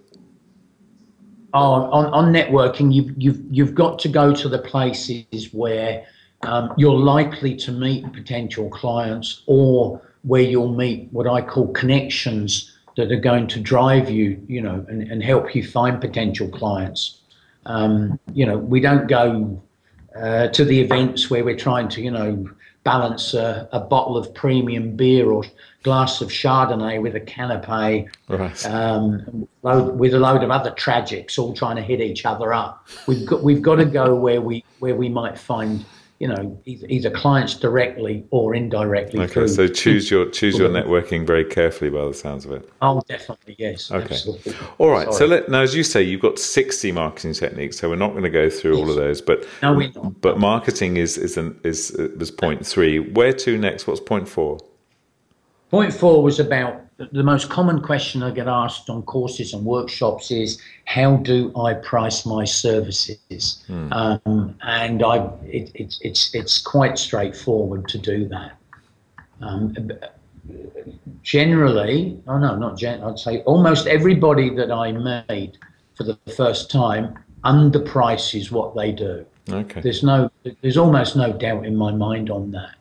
Oh, 1.54 1.72
on, 1.90 2.06
on 2.12 2.32
networking, 2.32 2.94
you've, 2.94 3.10
you've, 3.16 3.40
you've 3.50 3.74
got 3.74 3.98
to 4.00 4.08
go 4.08 4.34
to 4.34 4.48
the 4.50 4.58
places 4.58 5.48
where 5.52 6.06
um, 6.42 6.72
you're 6.76 6.98
likely 6.98 7.56
to 7.56 7.72
meet 7.72 8.12
potential 8.12 8.68
clients 8.70 9.42
or 9.46 10.00
where 10.22 10.42
you'll 10.42 10.74
meet 10.74 11.08
what 11.12 11.26
I 11.26 11.40
call 11.42 11.68
connections 11.72 12.76
that 12.96 13.12
are 13.12 13.20
going 13.20 13.46
to 13.48 13.60
drive 13.60 14.10
you, 14.10 14.42
you 14.48 14.60
know, 14.60 14.84
and, 14.88 15.02
and 15.02 15.22
help 15.22 15.54
you 15.54 15.64
find 15.64 16.00
potential 16.00 16.48
clients. 16.48 17.20
Um, 17.66 18.18
you 18.32 18.46
know, 18.46 18.58
we 18.58 18.80
don't 18.80 19.08
go 19.08 19.62
uh, 20.16 20.48
to 20.48 20.64
the 20.64 20.80
events 20.80 21.30
where 21.30 21.44
we're 21.44 21.56
trying 21.56 21.88
to, 21.90 22.02
you 22.02 22.10
know, 22.10 22.48
balance 22.84 23.34
a, 23.34 23.68
a 23.72 23.80
bottle 23.80 24.16
of 24.16 24.32
premium 24.34 24.96
beer 24.96 25.30
or 25.30 25.44
glass 25.82 26.20
of 26.20 26.28
Chardonnay 26.28 27.00
with 27.02 27.14
a 27.14 27.20
canapé 27.20 28.08
Right. 28.28 28.66
um, 28.66 29.46
with 29.62 30.14
a 30.14 30.18
load 30.18 30.42
of 30.42 30.50
other 30.50 30.70
tragics 30.70 31.38
all 31.38 31.52
trying 31.54 31.76
to 31.76 31.82
hit 31.82 32.00
each 32.00 32.24
other 32.24 32.52
up. 32.52 32.88
We've 33.06 33.26
got 33.26 33.42
we've 33.42 33.62
got 33.62 33.76
to 33.76 33.84
go 33.84 34.14
where 34.14 34.40
we 34.40 34.64
where 34.78 34.96
we 34.96 35.08
might 35.08 35.38
find 35.38 35.84
you 36.18 36.26
know 36.28 36.60
either, 36.64 36.86
either 36.88 37.10
clients 37.10 37.54
directly 37.54 38.26
or 38.30 38.54
indirectly. 38.54 39.20
Okay, 39.20 39.32
through, 39.32 39.48
so 39.48 39.68
choose 39.68 40.10
your 40.10 40.28
choose 40.30 40.58
your 40.58 40.68
networking 40.68 41.26
very 41.26 41.44
carefully 41.44 41.90
by 41.90 42.04
the 42.04 42.14
sounds 42.14 42.44
of 42.44 42.52
it. 42.52 42.68
Oh, 42.82 43.00
definitely 43.08 43.54
yes. 43.58 43.90
Okay. 43.90 44.04
Absolutely. 44.04 44.54
All 44.78 44.90
right. 44.90 45.12
So 45.14 45.26
let, 45.26 45.48
now, 45.48 45.62
as 45.62 45.74
you 45.74 45.84
say, 45.84 46.02
you've 46.02 46.20
got 46.20 46.38
sixty 46.38 46.90
marketing 46.92 47.34
techniques. 47.34 47.78
So 47.78 47.88
we're 47.88 47.96
not 47.96 48.10
going 48.10 48.24
to 48.24 48.30
go 48.30 48.50
through 48.50 48.76
all 48.78 48.90
of 48.90 48.96
those, 48.96 49.20
but 49.20 49.46
No, 49.62 49.74
we're 49.74 49.92
not. 49.94 50.20
but 50.20 50.38
marketing 50.38 50.96
is 50.96 51.16
is 51.16 51.36
an, 51.36 51.58
is 51.62 51.94
uh, 51.98 52.08
was 52.18 52.30
point 52.30 52.66
three. 52.66 52.98
Where 52.98 53.32
to 53.32 53.56
next? 53.58 53.86
What's 53.86 54.00
point 54.00 54.28
four? 54.28 54.58
Point 55.70 55.92
four 55.92 56.22
was 56.22 56.40
about 56.40 56.82
the 57.12 57.22
most 57.22 57.48
common 57.50 57.80
question 57.80 58.22
I 58.22 58.30
get 58.30 58.48
asked 58.48 58.90
on 58.90 59.02
courses 59.02 59.52
and 59.52 59.64
workshops 59.64 60.30
is 60.30 60.60
how 60.86 61.16
do 61.16 61.52
I 61.56 61.74
price 61.74 62.26
my 62.26 62.44
services? 62.44 63.62
Um, 63.92 64.56
and 64.62 65.02
I, 65.02 65.30
it, 65.44 65.70
it's 65.74 66.00
it's 66.02 66.34
it's 66.34 66.58
quite 66.58 66.98
straightforward 66.98 67.86
to 67.88 67.98
do 67.98 68.26
that. 68.28 68.52
Um, 69.40 69.76
generally, 71.22 72.20
oh 72.26 72.38
no, 72.38 72.56
not 72.56 72.78
gen. 72.78 73.02
I'd 73.02 73.18
say 73.18 73.42
almost 73.42 73.86
everybody 73.86 74.50
that 74.50 74.72
I 74.72 74.92
made 74.92 75.58
for 75.96 76.04
the 76.04 76.18
first 76.36 76.70
time 76.70 77.18
underprices 77.44 78.50
what 78.50 78.74
they 78.74 78.92
do. 78.92 79.24
Okay. 79.50 79.80
There's 79.80 80.02
no, 80.02 80.30
there's 80.62 80.76
almost 80.76 81.16
no 81.16 81.32
doubt 81.32 81.64
in 81.64 81.76
my 81.76 81.92
mind 81.92 82.30
on 82.30 82.50
that. 82.52 82.74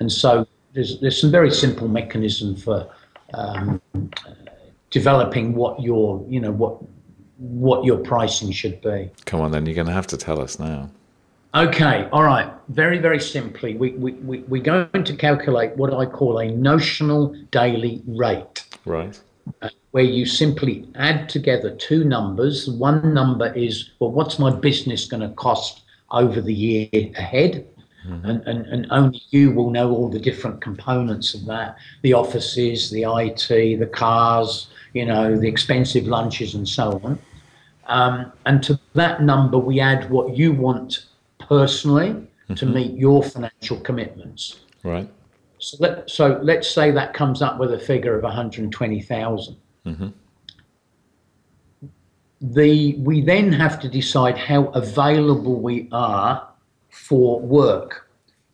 And 0.00 0.10
so 0.10 0.46
there's 0.72 1.00
there's 1.00 1.20
some 1.20 1.30
very 1.30 1.50
simple 1.50 1.88
mechanism 1.88 2.56
for 2.56 2.88
um, 3.34 3.80
developing 4.90 5.54
what 5.54 5.80
your 5.80 6.24
you 6.28 6.40
know 6.40 6.52
what 6.52 6.78
what 7.38 7.84
your 7.84 7.98
pricing 7.98 8.52
should 8.52 8.80
be. 8.80 9.10
Come 9.26 9.40
on, 9.40 9.50
then 9.50 9.66
you're 9.66 9.74
going 9.74 9.88
to 9.88 9.92
have 9.92 10.06
to 10.08 10.16
tell 10.16 10.40
us 10.40 10.58
now. 10.58 10.90
Okay, 11.54 12.08
all 12.12 12.22
right. 12.22 12.50
Very, 12.68 12.98
very 12.98 13.20
simply, 13.20 13.76
we, 13.76 13.90
we, 13.92 14.12
we, 14.12 14.38
we're 14.42 14.62
going 14.62 15.04
to 15.04 15.16
calculate 15.16 15.76
what 15.76 15.92
I 15.92 16.06
call 16.06 16.38
a 16.38 16.50
notional 16.50 17.34
daily 17.50 18.00
rate, 18.06 18.64
Right. 18.86 19.20
where 19.90 20.04
you 20.04 20.24
simply 20.24 20.88
add 20.94 21.28
together 21.28 21.74
two 21.74 22.04
numbers. 22.04 22.70
One 22.70 23.12
number 23.12 23.52
is, 23.52 23.90
well, 23.98 24.10
what's 24.12 24.38
my 24.38 24.50
business 24.50 25.06
going 25.06 25.28
to 25.28 25.34
cost 25.34 25.82
over 26.10 26.40
the 26.40 26.54
year 26.54 26.88
ahead? 27.18 27.66
And, 28.04 28.42
and, 28.46 28.66
and 28.66 28.86
only 28.90 29.22
you 29.30 29.52
will 29.52 29.70
know 29.70 29.90
all 29.90 30.08
the 30.08 30.18
different 30.18 30.60
components 30.60 31.34
of 31.34 31.44
that 31.46 31.76
the 32.02 32.12
offices, 32.12 32.90
the 32.90 33.04
IT, 33.04 33.78
the 33.78 33.86
cars, 33.86 34.68
you 34.92 35.06
know, 35.06 35.36
the 35.36 35.48
expensive 35.48 36.06
lunches, 36.06 36.54
and 36.54 36.68
so 36.68 37.00
on. 37.04 37.18
Um, 37.86 38.32
and 38.46 38.62
to 38.64 38.78
that 38.94 39.22
number, 39.22 39.58
we 39.58 39.80
add 39.80 40.10
what 40.10 40.36
you 40.36 40.52
want 40.52 41.06
personally 41.38 42.26
to 42.56 42.66
meet 42.66 42.92
your 42.98 43.22
financial 43.22 43.78
commitments. 43.80 44.60
Right. 44.84 45.08
So, 45.58 45.76
let, 45.80 46.10
so 46.10 46.40
let's 46.42 46.68
say 46.68 46.90
that 46.90 47.14
comes 47.14 47.40
up 47.40 47.58
with 47.58 47.72
a 47.72 47.78
figure 47.78 48.16
of 48.16 48.24
120,000. 48.24 49.56
The, 52.40 52.96
we 52.98 53.20
then 53.20 53.52
have 53.52 53.80
to 53.80 53.88
decide 53.88 54.36
how 54.36 54.66
available 54.66 55.60
we 55.60 55.88
are 55.92 56.51
for 56.92 57.40
work. 57.40 58.08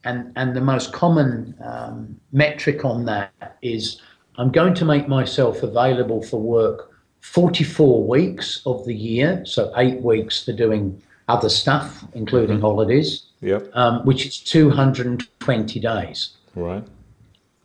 And, 0.05 0.33
and 0.37 0.57
the 0.57 0.61
most 0.61 0.93
common 0.93 1.55
um, 1.63 2.19
metric 2.33 2.85
on 2.85 3.05
that 3.05 3.59
is 3.61 4.01
I'm 4.39 4.51
going 4.51 4.73
to 4.75 4.85
make 4.85 5.09
myself 5.09 5.63
available 5.63 6.23
for 6.23 6.41
work 6.41 6.93
44 7.21 8.07
weeks 8.07 8.63
of 8.65 8.87
the 8.87 8.95
year, 8.95 9.45
so 9.45 9.73
eight 9.77 10.01
weeks 10.01 10.45
for 10.45 10.53
doing 10.53 11.03
other 11.27 11.49
stuff, 11.49 12.05
including 12.15 12.61
holidays, 12.61 13.25
Yep. 13.41 13.71
um, 13.75 14.07
which 14.07 14.25
is 14.25 14.39
220 14.39 15.81
days. 15.81 16.37
Right. 16.55 16.85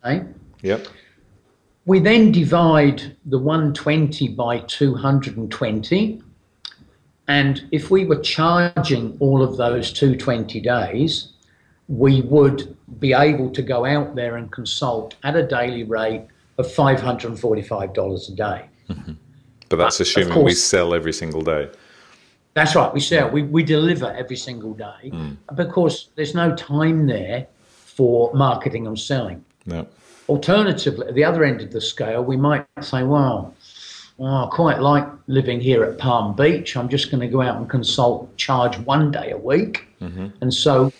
Okay? 0.04 0.26
Yep. 0.62 0.88
We 1.86 2.00
then 2.00 2.32
divide 2.32 3.16
the 3.26 3.38
120 3.38 4.28
by 4.28 4.58
220. 4.58 6.22
And 7.28 7.66
if 7.72 7.90
we 7.90 8.04
were 8.04 8.20
charging 8.20 9.16
all 9.18 9.42
of 9.42 9.56
those 9.56 9.92
220 9.92 10.60
days, 10.60 11.32
we 11.88 12.22
would 12.22 12.76
be 12.98 13.12
able 13.12 13.50
to 13.50 13.62
go 13.62 13.84
out 13.84 14.14
there 14.14 14.36
and 14.36 14.50
consult 14.50 15.16
at 15.22 15.36
a 15.36 15.46
daily 15.46 15.84
rate 15.84 16.26
of 16.58 16.66
$545 16.66 18.28
a 18.28 18.32
day. 18.32 18.68
Mm-hmm. 18.88 19.12
But 19.68 19.76
that's 19.76 20.00
assuming 20.00 20.34
course, 20.34 20.44
we 20.44 20.54
sell 20.54 20.94
every 20.94 21.12
single 21.12 21.42
day. 21.42 21.70
That's 22.54 22.74
right. 22.76 22.92
We 22.92 23.00
sell. 23.00 23.30
We, 23.30 23.42
we 23.42 23.64
deliver 23.64 24.12
every 24.12 24.36
single 24.36 24.74
day. 24.74 25.10
Mm. 25.10 25.36
But 25.52 25.66
of 25.66 25.72
course, 25.72 26.10
there's 26.14 26.34
no 26.34 26.54
time 26.54 27.06
there 27.06 27.46
for 27.66 28.32
marketing 28.34 28.86
and 28.86 28.98
selling. 28.98 29.44
No. 29.66 29.86
Alternatively, 30.28 31.08
at 31.08 31.14
the 31.14 31.24
other 31.24 31.44
end 31.44 31.60
of 31.60 31.72
the 31.72 31.80
scale, 31.80 32.22
we 32.22 32.36
might 32.36 32.66
say, 32.80 33.02
well, 33.02 33.54
well, 34.16 34.44
I 34.44 34.54
quite 34.54 34.80
like 34.80 35.06
living 35.26 35.60
here 35.60 35.82
at 35.84 35.98
Palm 35.98 36.36
Beach. 36.36 36.76
I'm 36.76 36.88
just 36.88 37.10
going 37.10 37.20
to 37.20 37.28
go 37.28 37.42
out 37.42 37.56
and 37.56 37.68
consult, 37.68 38.36
charge 38.36 38.78
one 38.78 39.10
day 39.10 39.32
a 39.32 39.38
week. 39.38 39.86
Mm-hmm. 40.00 40.28
And 40.40 40.54
so 40.54 40.92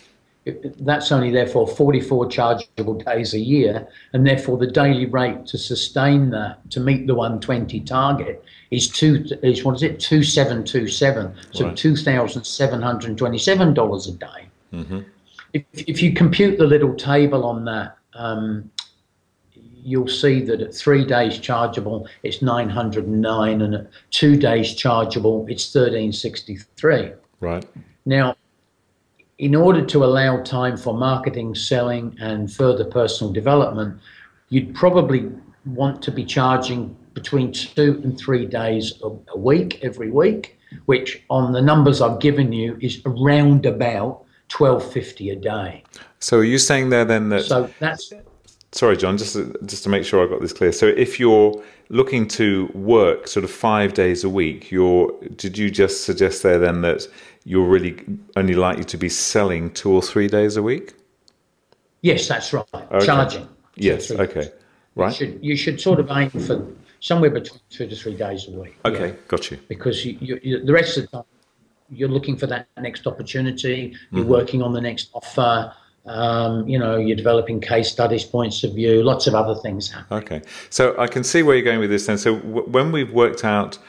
that's 0.79 1.11
only 1.11 1.31
therefore 1.31 1.67
44 1.67 2.29
chargeable 2.29 2.93
days 2.95 3.33
a 3.33 3.39
year, 3.39 3.87
and 4.13 4.25
therefore 4.27 4.57
the 4.57 4.67
daily 4.67 5.05
rate 5.05 5.45
to 5.47 5.57
sustain 5.57 6.29
that 6.31 6.69
to 6.71 6.79
meet 6.79 7.07
the 7.07 7.15
120 7.15 7.79
target 7.81 8.43
is 8.69 8.89
two 8.89 9.25
is 9.41 9.63
what 9.63 9.75
is 9.75 9.83
it 9.83 9.99
2727 9.99 11.33
so 11.51 11.67
right. 11.67 11.77
2727 11.77 13.73
dollars 13.73 14.07
a 14.07 14.11
day 14.13 14.47
mm-hmm. 14.73 14.99
if, 15.53 15.63
if 15.73 16.01
you 16.01 16.13
compute 16.13 16.57
the 16.57 16.65
little 16.65 16.95
table 16.95 17.45
on 17.45 17.63
that 17.65 17.97
um, 18.15 18.69
you'll 19.85 20.07
see 20.07 20.41
that 20.41 20.61
at 20.61 20.73
three 20.73 21.05
days 21.05 21.37
chargeable 21.39 22.07
it's 22.23 22.41
909 22.41 23.61
and 23.61 23.75
at 23.75 23.87
two 24.11 24.35
days 24.35 24.73
chargeable 24.73 25.45
it's 25.47 25.73
1363 25.73 27.13
right 27.39 27.65
now 28.05 28.35
in 29.37 29.53
order 29.53 29.85
to 29.85 30.03
allow 30.03 30.41
time 30.43 30.77
for 30.77 30.93
marketing 30.93 31.53
selling 31.53 32.15
and 32.19 32.51
further 32.51 32.85
personal 32.85 33.31
development 33.31 33.99
you'd 34.49 34.73
probably 34.75 35.29
want 35.65 36.01
to 36.01 36.11
be 36.11 36.23
charging 36.23 36.95
between 37.13 37.51
two 37.51 37.99
and 38.03 38.19
three 38.19 38.45
days 38.45 39.01
a, 39.01 39.37
week 39.37 39.79
every 39.81 40.11
week, 40.11 40.59
which 40.85 41.23
on 41.29 41.53
the 41.53 41.61
numbers 41.61 42.01
I've 42.01 42.19
given 42.19 42.51
you 42.51 42.77
is 42.81 43.01
around 43.05 43.65
about 43.65 44.23
twelve 44.49 44.91
fifty 44.91 45.31
a 45.31 45.35
day. 45.35 45.83
So 46.19 46.37
are 46.37 46.43
you 46.43 46.59
saying 46.59 46.89
there 46.89 47.05
then 47.05 47.29
that? 47.29 47.45
So 47.45 47.69
that's. 47.79 48.13
Sorry, 48.75 48.97
John. 48.97 49.17
Just 49.17 49.33
to, 49.33 49.57
just 49.65 49.83
to 49.83 49.89
make 49.89 50.03
sure 50.03 50.21
I 50.21 50.29
got 50.29 50.41
this 50.41 50.51
clear. 50.51 50.73
So 50.73 50.87
if 50.87 51.17
you're 51.17 51.63
looking 51.87 52.27
to 52.27 52.69
work 52.73 53.29
sort 53.29 53.45
of 53.45 53.49
five 53.49 53.93
days 53.93 54.25
a 54.25 54.29
week, 54.29 54.69
you're 54.69 55.13
did 55.37 55.57
you 55.57 55.71
just 55.71 56.03
suggest 56.03 56.43
there 56.43 56.59
then 56.59 56.81
that 56.81 57.07
you're 57.45 57.65
really 57.65 58.03
only 58.35 58.53
likely 58.53 58.83
to 58.83 58.97
be 58.97 59.07
selling 59.07 59.71
two 59.71 59.91
or 59.91 60.01
three 60.01 60.27
days 60.27 60.57
a 60.57 60.61
week? 60.61 60.93
Yes, 62.01 62.27
that's 62.27 62.51
right. 62.51 62.65
Okay. 62.73 63.05
Charging. 63.05 63.47
Yes. 63.77 64.11
Okay. 64.11 64.51
Right. 64.95 65.09
You 65.09 65.15
should, 65.15 65.43
you 65.43 65.55
should 65.55 65.79
sort 65.79 65.99
of 66.01 66.11
aim 66.11 66.29
for 66.29 66.67
somewhere 66.99 67.29
between 67.29 67.59
two 67.69 67.87
to 67.87 67.95
three 67.95 68.15
days 68.15 68.47
a 68.47 68.51
week. 68.51 68.75
Okay, 68.85 69.09
yeah. 69.09 69.15
got 69.27 69.51
you. 69.51 69.59
Because 69.69 70.05
you, 70.05 70.17
you, 70.19 70.39
you, 70.43 70.65
the 70.65 70.73
rest 70.73 70.97
of 70.97 71.03
the 71.03 71.17
time, 71.17 71.25
you're 71.89 72.09
looking 72.09 72.37
for 72.37 72.47
that 72.47 72.67
next 72.77 73.07
opportunity. 73.07 73.95
You're 74.11 74.21
mm-hmm. 74.21 74.31
working 74.31 74.61
on 74.61 74.73
the 74.73 74.81
next 74.81 75.09
offer. 75.13 75.73
Um, 76.05 76.67
you 76.67 76.77
know, 76.77 76.97
you're 76.97 77.15
developing 77.15 77.59
case 77.59 77.89
studies, 77.89 78.23
points 78.23 78.63
of 78.63 78.73
view, 78.73 79.01
lots 79.01 79.25
of 79.25 79.33
other 79.33 79.55
things 79.55 79.89
happen. 79.89 80.17
Okay, 80.17 80.41
so 80.69 80.95
I 80.99 81.07
can 81.07 81.23
see 81.23 81.41
where 81.41 81.55
you're 81.55 81.65
going 81.65 81.79
with 81.79 81.89
this. 81.89 82.05
Then, 82.05 82.17
so 82.17 82.35
w- 82.35 82.67
when 82.67 82.91
we've 82.91 83.11
worked 83.11 83.43
out 83.43 83.79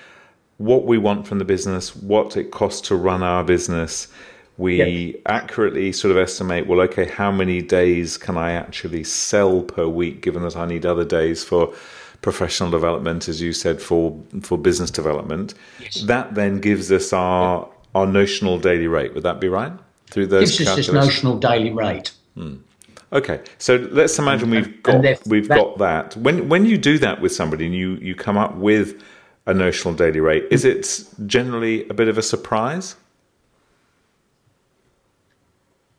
what 0.56 0.86
we 0.86 0.96
want 0.96 1.26
from 1.26 1.38
the 1.38 1.44
business, 1.44 1.94
what 1.94 2.36
it 2.36 2.50
costs 2.50 2.88
to 2.88 2.96
run 2.96 3.22
our 3.22 3.44
business, 3.44 4.08
we 4.56 5.12
yep. 5.12 5.22
accurately 5.26 5.92
sort 5.92 6.10
of 6.10 6.16
estimate 6.16 6.66
well 6.66 6.80
okay 6.80 7.04
how 7.04 7.30
many 7.30 7.60
days 7.60 8.16
can 8.16 8.38
i 8.38 8.52
actually 8.52 9.04
sell 9.04 9.60
per 9.60 9.86
week 9.86 10.22
given 10.22 10.42
that 10.42 10.56
i 10.56 10.64
need 10.64 10.86
other 10.86 11.04
days 11.04 11.44
for 11.44 11.74
professional 12.22 12.70
development, 12.70 13.28
as 13.28 13.40
you 13.40 13.52
said, 13.52 13.80
for 13.80 14.20
for 14.42 14.58
business 14.58 14.90
development. 14.90 15.54
Yes. 15.80 16.02
That 16.02 16.34
then 16.34 16.60
gives 16.60 16.90
us 16.90 17.12
our 17.12 17.68
our 17.94 18.06
notional 18.06 18.58
daily 18.58 18.88
rate. 18.88 19.14
Would 19.14 19.22
that 19.22 19.40
be 19.40 19.48
right? 19.48 19.72
Through 20.10 20.28
those 20.28 20.56
gives 20.56 20.70
us 20.70 20.76
this 20.76 20.92
notional 20.92 21.38
daily 21.38 21.72
rate. 21.72 22.12
Hmm. 22.34 22.56
Okay, 23.12 23.40
so 23.58 23.76
let's 23.92 24.18
imagine 24.18 24.50
we've 24.50 24.82
got 24.82 25.02
we've 25.26 25.48
that, 25.48 25.56
got 25.56 25.78
that. 25.78 26.16
When 26.16 26.48
when 26.48 26.66
you 26.66 26.76
do 26.76 26.98
that 26.98 27.20
with 27.20 27.32
somebody 27.32 27.66
and 27.66 27.74
you 27.74 27.94
you 27.96 28.14
come 28.14 28.36
up 28.36 28.56
with 28.56 29.02
a 29.46 29.54
notional 29.54 29.94
daily 29.94 30.20
rate, 30.20 30.44
is 30.50 30.64
it 30.64 31.04
generally 31.26 31.88
a 31.88 31.94
bit 31.94 32.08
of 32.08 32.18
a 32.18 32.22
surprise? 32.22 32.96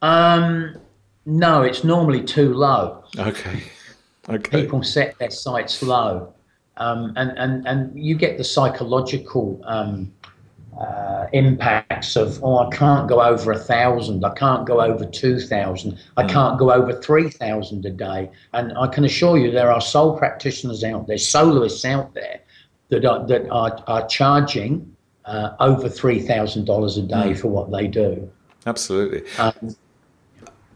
Um, 0.02 0.78
no, 1.26 1.64
it's 1.64 1.84
normally 1.84 2.24
too 2.24 2.54
low. 2.54 3.04
Okay. 3.18 3.64
Okay. 4.30 4.64
People 4.64 4.84
set 4.84 5.18
their 5.20 5.30
sights 5.30 5.82
low, 5.82 6.34
um, 6.76 7.14
and 7.16 7.32
and 7.38 7.66
and 7.66 7.98
you 7.98 8.14
get 8.14 8.38
the 8.38 8.44
psychological 8.44 9.62
um, 9.64 10.12
uh, 10.80 11.28
impacts 11.34 12.16
of 12.16 12.44
oh 12.44 12.60
I 12.60 12.70
can't 12.76 13.08
go 13.08 13.22
over 13.22 13.52
a 13.52 13.60
thousand, 13.60 14.24
I 14.24 14.34
can't 14.36 14.66
go 14.66 14.82
over 14.82 15.06
two 15.06 15.40
thousand, 15.40 15.98
I 16.18 16.24
mm. 16.24 16.30
can't 16.30 16.60
go 16.60 16.72
over 16.72 16.94
three 17.02 17.30
thousand 17.30 17.86
a 17.86 17.90
day, 17.90 18.30
and 18.54 18.78
I 18.78 18.88
can 18.88 19.04
assure 19.04 19.38
you 19.38 19.52
there 19.52 19.72
are 19.72 19.82
sole 19.82 20.18
practitioners 20.18 20.84
out 20.84 21.08
there, 21.08 21.18
soloists 21.18 21.86
out 21.86 22.14
there 22.14 22.42
that 22.90 23.06
are 23.06 23.26
that 23.28 23.50
are, 23.50 23.84
are 23.88 24.08
charging 24.08 24.96
uh, 25.26 25.56
over 25.60 25.90
three 25.90 26.22
thousand 26.22 26.66
dollars 26.66 26.98
a 26.98 27.04
day 27.04 27.32
mm. 27.32 27.40
for 27.40 27.48
what 27.48 27.72
they 27.72 27.88
do. 27.88 28.30
Absolutely. 28.66 29.24
Um, 29.40 29.76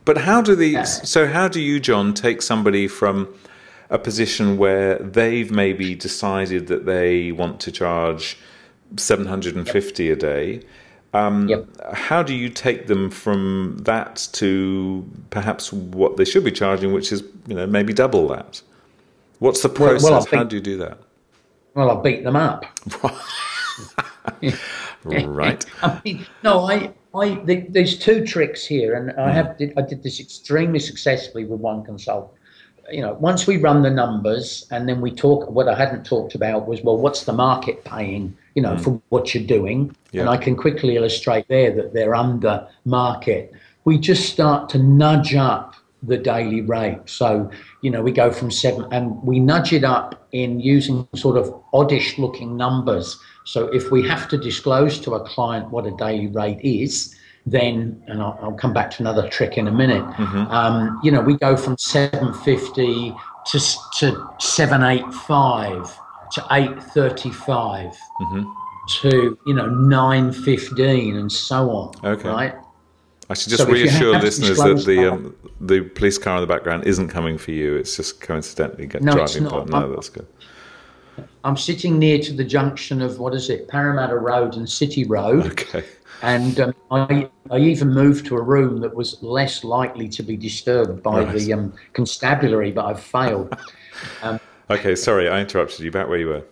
but 0.05 0.17
how 0.17 0.41
do 0.41 0.55
these? 0.55 1.07
So 1.07 1.27
how 1.27 1.47
do 1.47 1.61
you, 1.61 1.79
John, 1.79 2.13
take 2.13 2.41
somebody 2.41 2.87
from 2.87 3.33
a 3.89 3.99
position 3.99 4.57
where 4.57 4.97
they've 4.97 5.51
maybe 5.51 5.93
decided 5.93 6.67
that 6.67 6.85
they 6.85 7.31
want 7.31 7.59
to 7.59 7.71
charge 7.71 8.37
750 8.97 10.04
yep. 10.04 10.17
a 10.17 10.19
day? 10.19 10.62
Um, 11.13 11.47
yep. 11.49 11.67
How 11.93 12.23
do 12.23 12.34
you 12.34 12.49
take 12.49 12.88
them 12.88 13.10
from 13.10 13.77
that 13.82 14.27
to 14.34 15.06
perhaps 15.30 15.73
what 15.73 16.17
they 16.17 16.25
should 16.25 16.43
be 16.43 16.51
charging, 16.51 16.93
which 16.93 17.12
is 17.12 17.23
you 17.47 17.56
know 17.56 17.67
maybe 17.67 17.93
double 17.93 18.27
that? 18.30 18.62
What's 19.39 19.62
the 19.62 19.69
process? 19.69 20.04
Well, 20.04 20.13
well, 20.13 20.27
how 20.32 20.43
do 20.43 20.56
you 20.56 20.62
do 20.62 20.77
that? 20.77 20.99
Well, 21.73 21.91
I 21.91 22.01
beat 22.01 22.23
them 22.23 22.36
up. 22.36 22.65
right. 25.04 25.65
I 25.84 26.01
mean, 26.06 26.25
no, 26.43 26.65
I 26.65 26.93
I, 27.13 27.36
the, 27.43 27.65
there's 27.69 27.97
two 27.97 28.25
tricks 28.25 28.65
here, 28.65 28.95
and 28.95 29.12
I 29.19 29.32
have 29.32 29.58
did, 29.58 29.73
I 29.77 29.82
did 29.82 30.01
this 30.01 30.19
extremely 30.19 30.80
successfully 30.80 31.43
with 31.43 31.60
one 31.60 31.84
consultant. 31.84 32.39
You 32.91 33.01
know, 33.01 33.13
once 33.13 33.47
we 33.47 33.58
run 33.58 33.82
the 33.82 33.89
numbers, 33.89 34.67
and 34.71 34.88
then 34.88 35.01
we 35.01 35.12
talk. 35.12 35.49
What 35.49 35.67
I 35.67 35.75
hadn't 35.75 36.06
talked 36.06 36.36
about 36.36 36.67
was, 36.67 36.82
well, 36.82 36.97
what's 36.97 37.23
the 37.23 37.34
market 37.34 37.84
paying? 37.84 38.38
You 38.56 38.62
know, 38.62 38.75
mm. 38.75 38.84
for 38.84 39.01
what 39.10 39.34
you're 39.34 39.45
doing, 39.45 39.95
yeah. 40.12 40.21
and 40.21 40.30
I 40.30 40.38
can 40.38 40.56
quickly 40.56 40.95
illustrate 40.95 41.47
there 41.47 41.71
that 41.75 41.93
they're 41.93 42.15
under 42.15 42.67
market. 42.86 43.54
We 43.86 43.97
just 43.97 44.32
start 44.32 44.69
to 44.69 44.77
nudge 44.77 45.34
up 45.36 45.75
the 46.04 46.17
daily 46.17 46.62
rate. 46.62 47.01
So, 47.06 47.49
you 47.82 47.91
know, 47.91 48.01
we 48.01 48.12
go 48.12 48.32
from 48.32 48.51
seven, 48.51 48.86
and 48.91 49.21
we 49.23 49.39
nudge 49.39 49.73
it 49.73 49.84
up 49.84 50.27
in 50.32 50.60
using 50.60 51.08
sort 51.15 51.38
of 51.38 51.54
oddish 51.73 52.17
looking 52.17 52.58
numbers 52.58 53.19
so 53.43 53.67
if 53.67 53.91
we 53.91 54.08
have 54.08 54.27
to 54.30 54.38
disclose 54.38 54.99
to 55.01 55.15
a 55.15 55.27
client 55.27 55.71
what 55.71 55.86
a 55.86 55.91
daily 55.91 56.27
rate 56.27 56.62
is, 56.62 57.15
then, 57.45 58.01
and 58.08 58.21
I'll, 58.21 58.38
I'll 58.41 58.54
come 58.54 58.73
back 58.73 58.91
to 58.91 59.04
another 59.04 59.27
trick 59.30 59.58
in 59.58 59.67
a 59.67 59.71
minute, 59.71 60.04
mm-hmm. 60.04 60.51
um, 60.51 60.99
you 61.04 61.12
know, 61.12 61.21
we 61.21 61.36
go 61.36 61.58
from 61.58 61.77
750 61.77 63.13
to, 63.47 63.60
to 63.99 64.30
785 64.39 65.99
to 66.34 66.45
835 66.51 67.97
mm-hmm. 68.21 68.43
to, 69.01 69.38
you 69.45 69.54
know, 69.54 69.67
915 69.67 71.15
and 71.15 71.32
so 71.32 71.69
on. 71.71 71.93
Okay. 72.04 72.30
Right? 72.30 72.56
I 73.30 73.34
should 73.34 73.49
just 73.49 73.63
so 73.63 73.69
reassure 73.69 74.19
listeners 74.19 74.58
that 74.58 74.84
the 74.86 75.10
um, 75.10 75.36
the 75.62 75.82
police 75.82 76.17
car 76.17 76.36
in 76.36 76.41
the 76.41 76.54
background 76.54 76.86
isn't 76.86 77.08
coming 77.08 77.38
for 77.38 77.51
you. 77.51 77.77
It's 77.77 77.95
just 77.95 78.19
coincidentally 78.19 78.88
no, 78.88 79.13
driving. 79.13 79.23
It's 79.23 79.39
not. 79.39 79.69
No, 79.69 79.93
that's 79.93 80.10
good. 80.10 80.27
I'm 81.45 81.56
sitting 81.56 81.97
near 81.97 82.19
to 82.19 82.34
the 82.34 82.43
junction 82.43 83.01
of 83.01 83.19
what 83.19 83.34
is 83.34 83.49
it, 83.49 83.69
Parramatta 83.69 84.17
Road 84.17 84.56
and 84.56 84.69
City 84.69 85.06
Road. 85.06 85.45
Okay. 85.45 85.86
And 86.21 86.60
um, 86.60 86.75
I, 86.91 87.29
I 87.49 87.57
even 87.57 87.89
moved 87.89 88.25
to 88.27 88.36
a 88.36 88.41
room 88.41 88.79
that 88.81 88.93
was 88.93 89.21
less 89.23 89.63
likely 89.63 90.07
to 90.10 90.23
be 90.23 90.38
disturbed 90.38 91.01
by 91.01 91.23
right. 91.23 91.36
the 91.36 91.53
um, 91.53 91.73
constabulary, 91.93 92.71
but 92.71 92.86
I've 92.86 93.01
failed. 93.01 93.55
Um, 94.23 94.39
okay, 94.71 94.95
sorry, 94.95 95.29
I 95.29 95.41
interrupted 95.41 95.81
you. 95.81 95.91
Back 95.91 96.07
where 96.07 96.17
you 96.17 96.25
were. 96.25 96.43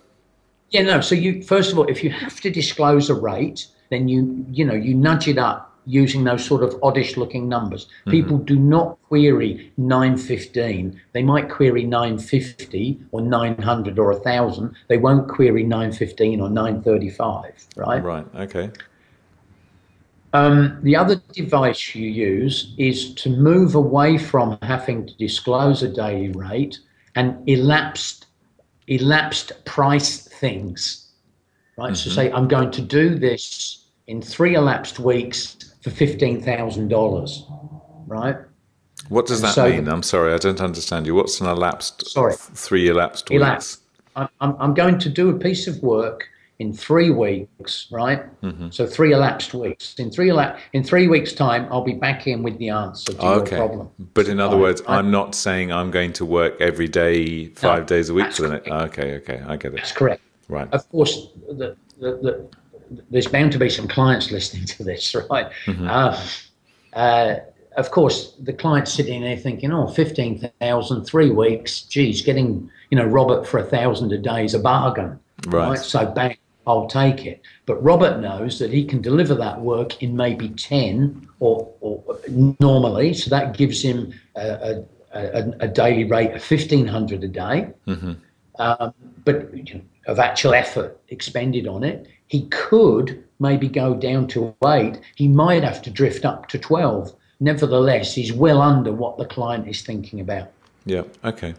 Yeah, 0.70 0.84
no. 0.84 1.02
So 1.02 1.16
you 1.16 1.42
first 1.42 1.72
of 1.72 1.80
all, 1.80 1.86
if 1.86 2.04
you 2.04 2.12
have 2.12 2.40
to 2.42 2.52
disclose 2.52 3.10
a 3.10 3.16
rate, 3.16 3.66
then 3.90 4.08
you 4.08 4.46
you 4.52 4.64
know 4.66 4.76
you 4.76 4.94
nudge 4.94 5.28
it 5.28 5.40
up 5.40 5.70
using 5.86 6.24
those 6.24 6.46
sort 6.46 6.62
of 6.64 6.78
oddish 6.84 7.18
looking 7.18 7.50
numbers. 7.50 7.86
Mm-hmm. 7.86 8.12
People 8.12 8.38
do 8.38 8.56
not 8.56 8.98
query 9.08 9.72
915. 9.78 11.02
They 11.14 11.24
might 11.24 11.50
query 11.50 11.84
950 11.84 13.00
or 13.12 13.22
900 13.22 13.98
or 13.98 14.12
1000. 14.12 14.76
They 14.88 14.98
won't 14.98 15.28
query 15.28 15.64
915 15.64 16.42
or 16.42 16.50
935, 16.50 17.68
right? 17.76 18.04
Right, 18.04 18.26
okay. 18.36 18.70
Um, 20.34 20.78
the 20.84 20.96
other 20.96 21.16
device 21.34 21.96
you 21.96 22.08
use 22.08 22.76
is 22.78 23.14
to 23.16 23.30
move 23.30 23.76
away 23.76 24.18
from 24.18 24.58
having 24.62 25.08
to 25.08 25.18
disclose 25.18 25.82
a 25.82 25.90
daily 25.90 26.32
rate 26.32 26.80
and 27.16 27.38
elapsed 27.50 28.28
elapsed 28.88 29.54
price 29.66 30.28
things, 30.28 31.10
right? 31.78 31.94
Mm-hmm. 31.94 31.96
So 31.96 32.10
say 32.10 32.32
I'm 32.32 32.48
going 32.48 32.72
to 32.72 32.82
do 32.82 33.18
this 33.18 33.88
in 34.08 34.22
three 34.22 34.56
elapsed 34.56 35.00
weeks 35.00 35.58
for 35.82 35.90
fifteen 35.90 36.42
thousand 36.42 36.90
dollars, 36.90 37.46
right? 38.06 38.38
What 39.08 39.26
does 39.26 39.42
that 39.42 39.56
so, 39.56 39.68
mean? 39.70 39.88
I'm 39.88 40.04
sorry, 40.04 40.34
I 40.34 40.38
don't 40.38 40.62
understand 40.62 41.08
you. 41.08 41.16
What's 41.16 41.42
an 41.42 41.48
elapsed? 41.48 42.08
Sorry, 42.10 42.36
three 42.38 42.90
elapsed 42.90 43.30
weeks. 43.30 43.42
Elapsed. 43.42 43.82
I'm, 44.16 44.30
I'm 44.42 44.74
going 44.74 45.00
to 45.00 45.10
do 45.10 45.30
a 45.30 45.34
piece 45.34 45.68
of 45.68 45.82
work 45.82 46.28
in 46.60 46.74
three 46.74 47.10
weeks, 47.10 47.88
right? 47.90 48.22
Mm-hmm. 48.42 48.70
So 48.70 48.86
three 48.86 49.14
elapsed 49.14 49.54
weeks. 49.54 49.96
In 49.98 50.12
three 50.12 50.30
elapsed, 50.30 50.62
in 50.74 50.84
three 50.84 51.08
weeks' 51.08 51.32
time, 51.32 51.68
I'll 51.72 51.84
be 51.84 51.94
back 51.94 52.28
in 52.28 52.44
with 52.44 52.58
the 52.58 52.70
answer 52.70 53.14
to 53.14 53.26
okay. 53.26 53.58
your 53.58 53.68
problem. 53.68 53.90
But 54.14 54.28
in 54.28 54.42
other 54.42 54.58
words, 54.58 54.82
I, 54.86 55.00
am 55.00 55.10
not 55.10 55.36
saying 55.36 55.72
I'm 55.72 55.90
going 55.90 56.12
to 56.14 56.26
work 56.26 56.60
every 56.60 56.90
day, 56.90 57.46
five 57.48 57.84
no, 57.84 57.86
days 57.86 58.10
a 58.10 58.14
week 58.14 58.34
for 58.34 58.44
the 58.44 58.50
next. 58.50 58.70
Okay, 58.70 59.16
okay, 59.16 59.42
I 59.48 59.56
get 59.56 59.74
it. 59.74 59.78
That's 59.78 59.94
correct. 59.94 60.22
Right. 60.50 60.68
Of 60.74 60.88
course, 60.90 61.30
the, 61.48 61.78
the, 61.98 62.08
the, 62.18 62.50
there's 63.10 63.28
bound 63.28 63.54
to 63.54 63.60
be 63.60 63.70
some 63.70 63.88
clients 63.88 64.30
listening 64.30 64.66
to 64.66 64.84
this, 64.84 65.16
right? 65.30 65.50
Mm-hmm. 65.66 65.88
Uh, 65.88 66.22
uh, 66.94 67.36
of 67.78 67.92
course, 67.92 68.34
the 68.40 68.52
client's 68.52 68.92
sitting 68.92 69.22
there 69.22 69.38
thinking, 69.38 69.72
"Oh, 69.72 69.88
fifteen 69.88 70.52
thousand, 70.60 71.06
three 71.06 71.30
weeks. 71.30 71.84
Geez, 71.84 72.22
getting 72.22 72.70
you 72.90 72.98
know 72.98 73.06
Robert 73.06 73.48
for 73.48 73.60
a 73.60 73.64
thousand 73.64 74.12
a 74.12 74.18
day 74.18 74.44
is 74.44 74.54
a 74.54 74.60
bargain." 74.60 75.18
Right. 75.48 75.70
right? 75.70 75.80
So 75.80 76.06
bang, 76.06 76.36
I'll 76.70 76.88
take 76.88 77.26
it. 77.26 77.42
But 77.66 77.84
Robert 77.84 78.22
knows 78.22 78.60
that 78.60 78.72
he 78.72 78.86
can 78.86 79.02
deliver 79.02 79.34
that 79.34 79.60
work 79.62 80.04
in 80.04 80.16
maybe 80.16 80.50
10 80.50 81.28
or, 81.40 81.74
or 81.82 82.20
normally, 82.60 83.16
so 83.16 83.32
that 83.32 83.58
gives 83.58 83.82
him 83.82 84.14
a, 84.36 84.84
a, 85.12 85.52
a 85.62 85.68
daily 85.68 86.04
rate 86.04 86.28
of 86.28 86.52
1500 86.52 87.24
a 87.24 87.28
day. 87.28 87.70
Mm-hmm. 87.88 88.14
Um, 88.60 88.94
but 89.26 89.52
you 89.58 89.74
know, 89.74 89.82
of 90.06 90.20
actual 90.20 90.54
effort 90.54 91.00
expended 91.08 91.66
on 91.66 91.84
it, 91.84 92.08
he 92.28 92.48
could 92.50 93.24
maybe 93.40 93.68
go 93.68 93.96
down 93.96 94.28
to 94.28 94.56
eight. 94.66 95.00
He 95.16 95.28
might 95.28 95.64
have 95.64 95.82
to 95.82 95.90
drift 95.90 96.24
up 96.24 96.50
to 96.50 96.60
12. 96.60 97.16
Nevertheless, 97.40 98.14
he's 98.14 98.32
well 98.32 98.62
under 98.62 98.92
what 98.92 99.18
the 99.18 99.26
client 99.26 99.68
is 99.68 99.82
thinking 99.82 100.20
about. 100.20 100.52
Yeah, 100.86 101.04
okay. 101.24 101.56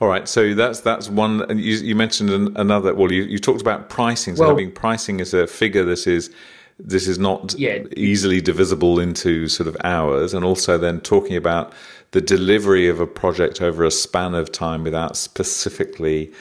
All 0.00 0.08
right, 0.08 0.28
so 0.28 0.54
that's 0.54 0.80
that's 0.80 1.08
one. 1.08 1.44
You, 1.50 1.76
you 1.76 1.96
mentioned 1.96 2.30
another. 2.56 2.94
Well, 2.94 3.10
you, 3.10 3.24
you 3.24 3.38
talked 3.38 3.60
about 3.60 3.88
pricing. 3.88 4.36
So 4.36 4.42
well, 4.42 4.50
having 4.50 4.70
pricing 4.70 5.20
as 5.20 5.34
a 5.34 5.46
figure, 5.46 5.84
that 5.84 6.06
is 6.06 6.30
this 6.78 7.08
is 7.08 7.18
not 7.18 7.54
yeah. 7.58 7.82
easily 7.96 8.40
divisible 8.40 9.00
into 9.00 9.48
sort 9.48 9.66
of 9.66 9.76
hours, 9.82 10.34
and 10.34 10.44
also 10.44 10.78
then 10.78 11.00
talking 11.00 11.36
about 11.36 11.72
the 12.12 12.20
delivery 12.20 12.88
of 12.88 13.00
a 13.00 13.06
project 13.06 13.60
over 13.60 13.84
a 13.84 13.90
span 13.90 14.34
of 14.34 14.52
time 14.52 14.84
without 14.84 15.16
specifically 15.16 16.32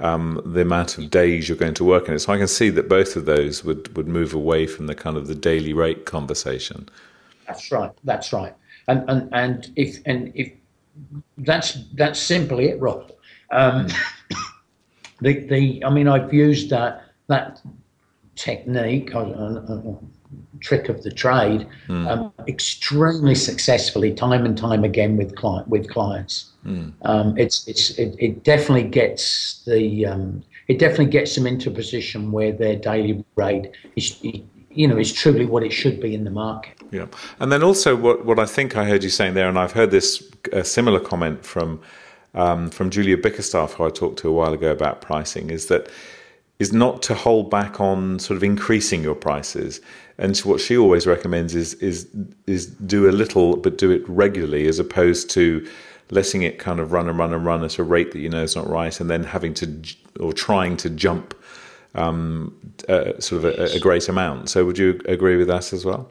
um, 0.00 0.40
the 0.44 0.60
amount 0.60 0.98
of 0.98 1.10
days 1.10 1.48
you're 1.48 1.56
going 1.56 1.74
to 1.74 1.84
work 1.84 2.08
in 2.08 2.14
it. 2.14 2.18
So 2.18 2.32
I 2.32 2.38
can 2.38 2.48
see 2.48 2.68
that 2.70 2.88
both 2.88 3.16
of 3.16 3.24
those 3.24 3.64
would 3.64 3.96
would 3.96 4.08
move 4.08 4.34
away 4.34 4.66
from 4.66 4.88
the 4.88 4.94
kind 4.94 5.16
of 5.16 5.26
the 5.26 5.34
daily 5.34 5.72
rate 5.72 6.04
conversation. 6.04 6.88
That's 7.46 7.72
right. 7.72 7.92
That's 8.04 8.32
right. 8.32 8.54
And 8.88 9.08
and 9.08 9.28
and 9.32 9.72
if 9.74 9.98
and 10.04 10.32
if 10.34 10.52
that's 11.38 11.78
that's 11.94 12.20
simply 12.20 12.68
it, 12.68 12.80
Rob. 12.80 13.12
Um, 13.50 13.88
the 15.20 15.46
the 15.46 15.84
I 15.84 15.90
mean 15.90 16.08
I've 16.08 16.32
used 16.32 16.70
that 16.70 17.04
that 17.28 17.60
technique, 18.36 19.12
a, 19.14 19.18
a, 19.18 19.98
trick 20.60 20.88
of 20.88 21.02
the 21.02 21.10
trade, 21.10 21.66
mm. 21.88 22.06
um, 22.08 22.32
extremely 22.46 23.34
successfully, 23.34 24.12
time 24.12 24.44
and 24.44 24.56
time 24.56 24.84
again 24.84 25.16
with 25.16 25.34
client 25.36 25.68
with 25.68 25.88
clients. 25.88 26.52
Mm. 26.64 26.92
Um, 27.02 27.36
it's 27.38 27.66
it's 27.68 27.90
it, 27.98 28.14
it, 28.18 28.44
definitely 28.44 28.88
gets 28.88 29.62
the 29.64 30.06
um, 30.06 30.42
it 30.68 30.78
definitely 30.78 31.06
gets 31.06 31.34
them 31.34 31.46
into 31.46 31.70
a 31.70 31.72
position 31.72 32.32
where 32.32 32.52
their 32.52 32.76
daily 32.76 33.24
rate 33.36 33.70
is 33.96 34.18
you 34.76 34.86
know 34.86 34.98
is 34.98 35.12
truly 35.12 35.46
what 35.46 35.62
it 35.62 35.72
should 35.72 36.00
be 36.00 36.14
in 36.14 36.24
the 36.24 36.30
market. 36.30 36.74
Yeah, 36.90 37.06
and 37.40 37.50
then 37.50 37.62
also 37.62 37.96
what 37.96 38.24
what 38.24 38.38
I 38.38 38.46
think 38.46 38.76
I 38.76 38.84
heard 38.84 39.02
you 39.02 39.10
saying 39.10 39.34
there, 39.34 39.48
and 39.48 39.58
I've 39.58 39.72
heard 39.72 39.90
this 39.90 40.22
a 40.52 40.64
similar 40.64 41.00
comment 41.00 41.44
from 41.44 41.80
um, 42.34 42.70
from 42.70 42.90
Julia 42.90 43.16
Bickerstaff, 43.16 43.74
who 43.74 43.84
I 43.84 43.90
talked 43.90 44.18
to 44.20 44.28
a 44.28 44.32
while 44.32 44.52
ago 44.52 44.70
about 44.70 45.00
pricing, 45.00 45.50
is 45.50 45.66
that 45.66 45.88
is 46.58 46.72
not 46.72 47.02
to 47.02 47.14
hold 47.14 47.50
back 47.50 47.80
on 47.80 48.18
sort 48.18 48.36
of 48.36 48.42
increasing 48.42 49.02
your 49.02 49.14
prices. 49.14 49.80
And 50.18 50.36
what 50.38 50.60
she 50.60 50.76
always 50.76 51.06
recommends 51.06 51.54
is 51.54 51.74
is 51.74 52.08
is 52.46 52.66
do 52.66 53.08
a 53.08 53.12
little, 53.12 53.56
but 53.56 53.78
do 53.78 53.90
it 53.90 54.06
regularly, 54.08 54.66
as 54.68 54.78
opposed 54.78 55.30
to 55.30 55.66
letting 56.10 56.42
it 56.42 56.58
kind 56.58 56.78
of 56.78 56.92
run 56.92 57.08
and 57.08 57.18
run 57.18 57.34
and 57.34 57.44
run 57.44 57.64
at 57.64 57.78
a 57.78 57.82
rate 57.82 58.12
that 58.12 58.20
you 58.20 58.28
know 58.28 58.42
is 58.42 58.56
not 58.56 58.68
right, 58.68 59.00
and 59.00 59.10
then 59.10 59.24
having 59.24 59.54
to 59.54 59.82
or 60.20 60.32
trying 60.32 60.76
to 60.78 60.90
jump 60.90 61.34
um, 61.96 62.56
uh, 62.88 63.18
sort 63.18 63.44
of 63.44 63.58
a, 63.58 63.74
a, 63.74 63.80
great 63.80 64.08
amount. 64.08 64.50
So, 64.50 64.64
would 64.64 64.78
you 64.78 65.00
agree 65.06 65.36
with 65.36 65.48
that 65.48 65.72
as 65.72 65.84
well? 65.84 66.08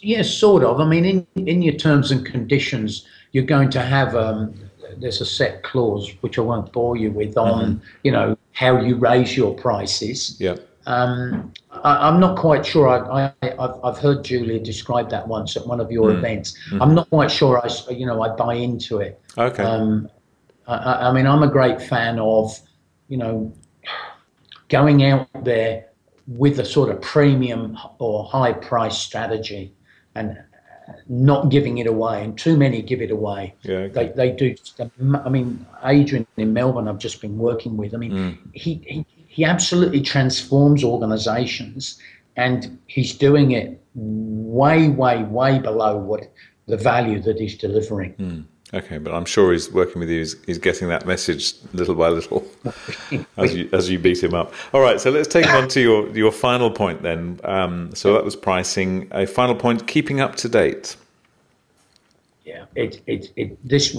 Yes, 0.00 0.30
sort 0.30 0.64
of. 0.64 0.80
I 0.80 0.88
mean, 0.88 1.04
in 1.04 1.46
in 1.46 1.62
your 1.62 1.74
terms 1.74 2.10
and 2.10 2.24
conditions, 2.24 3.06
you're 3.32 3.44
going 3.44 3.70
to 3.70 3.82
have 3.82 4.16
um, 4.16 4.54
there's 4.98 5.20
a 5.20 5.26
set 5.26 5.62
clause 5.62 6.10
which 6.20 6.38
I 6.38 6.42
won't 6.42 6.72
bore 6.72 6.96
you 6.96 7.10
with 7.10 7.36
on 7.36 7.76
mm-hmm. 7.76 7.84
you 8.02 8.12
know 8.12 8.38
how 8.52 8.80
you 8.80 8.96
raise 8.96 9.36
your 9.36 9.54
prices. 9.54 10.36
Yeah. 10.40 10.56
Um, 10.86 11.52
I, 11.70 12.08
am 12.08 12.20
not 12.20 12.38
quite 12.38 12.64
sure. 12.64 12.88
I, 12.88 13.32
have 13.42 13.98
heard 13.98 14.24
Julia 14.24 14.60
describe 14.60 15.10
that 15.10 15.26
once 15.26 15.56
at 15.56 15.66
one 15.66 15.80
of 15.80 15.90
your 15.90 16.10
mm. 16.10 16.18
events. 16.18 16.56
Mm-hmm. 16.70 16.80
I'm 16.80 16.94
not 16.94 17.10
quite 17.10 17.30
sure. 17.30 17.58
I, 17.58 17.90
you 17.90 18.06
know, 18.06 18.22
I 18.22 18.34
buy 18.34 18.54
into 18.54 19.00
it. 19.00 19.20
Okay. 19.36 19.64
Um, 19.64 20.08
I, 20.68 21.08
I, 21.08 21.12
mean, 21.12 21.26
I'm 21.26 21.42
a 21.42 21.48
great 21.48 21.82
fan 21.82 22.20
of, 22.20 22.56
you 23.08 23.16
know, 23.16 23.52
going 24.68 25.04
out 25.04 25.28
there 25.44 25.86
with 26.26 26.58
a 26.58 26.64
sort 26.64 26.90
of 26.90 27.00
premium 27.00 27.78
or 27.98 28.24
high 28.24 28.52
price 28.52 28.98
strategy 28.98 29.72
and 30.14 30.36
not 31.08 31.50
giving 31.50 31.78
it 31.78 31.86
away, 31.86 32.22
and 32.22 32.38
too 32.38 32.56
many 32.56 32.82
give 32.82 33.00
it 33.00 33.10
away. 33.10 33.54
Yeah, 33.62 33.76
okay. 33.76 34.12
they, 34.14 34.30
they 34.30 34.32
do. 34.32 34.54
I 35.24 35.28
mean, 35.28 35.66
Adrian 35.84 36.26
in 36.36 36.52
Melbourne, 36.52 36.88
I've 36.88 36.98
just 36.98 37.20
been 37.20 37.38
working 37.38 37.76
with. 37.76 37.94
I 37.94 37.98
mean, 37.98 38.12
mm. 38.12 38.38
he, 38.52 38.82
he 38.86 39.06
he 39.26 39.44
absolutely 39.44 40.00
transforms 40.00 40.82
organisations, 40.84 42.00
and 42.36 42.78
he's 42.86 43.14
doing 43.14 43.50
it 43.52 43.80
way, 43.94 44.88
way, 44.88 45.24
way 45.24 45.58
below 45.58 45.96
what 45.98 46.32
the 46.66 46.76
value 46.76 47.20
that 47.22 47.38
he's 47.38 47.56
delivering. 47.56 48.14
Mm. 48.14 48.44
Okay, 48.74 48.98
but 48.98 49.14
I'm 49.14 49.24
sure 49.24 49.52
he's 49.52 49.70
working 49.70 50.00
with 50.00 50.10
you. 50.10 50.18
He's, 50.18 50.44
he's 50.44 50.58
getting 50.58 50.88
that 50.88 51.06
message 51.06 51.54
little 51.72 51.94
by 51.94 52.08
little 52.08 52.44
as 53.36 53.54
you 53.54 53.68
as 53.72 53.88
you 53.88 53.98
beat 54.00 54.22
him 54.22 54.34
up. 54.34 54.52
All 54.72 54.80
right, 54.80 55.00
so 55.00 55.10
let's 55.10 55.28
take 55.28 55.46
on 55.48 55.68
to 55.68 55.80
your 55.80 56.08
your 56.16 56.32
final 56.32 56.70
point 56.70 57.02
then. 57.02 57.38
Um, 57.44 57.94
so 57.94 58.12
that 58.14 58.24
was 58.24 58.34
pricing. 58.34 59.06
A 59.12 59.24
final 59.24 59.54
point: 59.54 59.86
keeping 59.86 60.20
up 60.20 60.34
to 60.36 60.48
date. 60.48 60.96
Yeah, 62.44 62.64
it 62.74 63.02
it, 63.06 63.32
it 63.36 63.68
this 63.68 63.96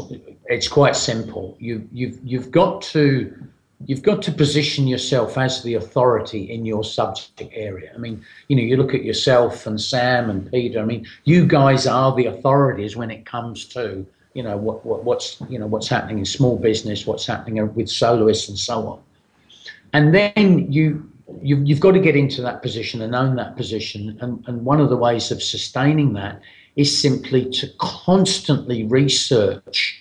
it's 0.47 0.67
quite 0.67 0.97
simple. 0.97 1.56
You 1.60 1.88
you've 1.93 2.19
you've 2.21 2.51
got 2.51 2.82
to 2.93 3.34
you've 3.86 4.03
got 4.03 4.21
to 4.23 4.34
position 4.34 4.86
yourself 4.86 5.38
as 5.38 5.63
the 5.63 5.75
authority 5.75 6.51
in 6.51 6.65
your 6.65 6.84
subject 6.84 7.41
area. 7.53 7.93
I 7.95 7.99
mean, 7.99 8.21
you 8.49 8.58
know, 8.58 8.63
you 8.63 8.75
look 8.75 8.93
at 8.93 9.06
yourself 9.06 9.65
and 9.65 9.80
Sam 9.80 10.30
and 10.30 10.51
Peter. 10.51 10.82
I 10.82 10.86
mean, 10.86 11.08
you 11.23 11.45
guys 11.45 11.88
are 11.88 12.13
the 12.13 12.25
authorities 12.25 12.97
when 12.97 13.12
it 13.12 13.25
comes 13.25 13.63
to 13.67 14.06
you 14.38 14.43
know 14.43 14.56
what, 14.56 14.86
what, 14.86 15.04
what's 15.04 15.41
you 15.50 15.58
know 15.58 15.65
what's 15.65 15.88
happening 15.88 16.19
in 16.19 16.26
small 16.26 16.58
business, 16.58 17.08
what's 17.08 17.26
happening 17.26 17.73
with 17.73 17.89
soloists 17.89 18.47
and 18.50 18.60
so 18.60 18.88
on. 18.88 19.00
And 19.93 20.13
then 20.13 20.71
you 20.71 21.12
you've, 21.41 21.67
you've 21.67 21.80
got 21.80 21.93
to 21.93 22.00
get 22.00 22.15
into 22.15 22.43
that 22.43 22.62
position 22.62 23.02
and 23.02 23.15
own 23.15 23.36
that 23.38 23.58
position. 23.58 24.15
And, 24.21 24.43
and 24.47 24.63
one 24.63 24.80
of 24.80 24.89
the 24.89 24.95
ways 24.95 25.31
of 25.31 25.42
sustaining 25.42 26.13
that 26.13 26.40
is 26.75 27.02
simply 27.02 27.50
to 27.50 27.67
constantly 27.79 28.83
research 28.83 30.00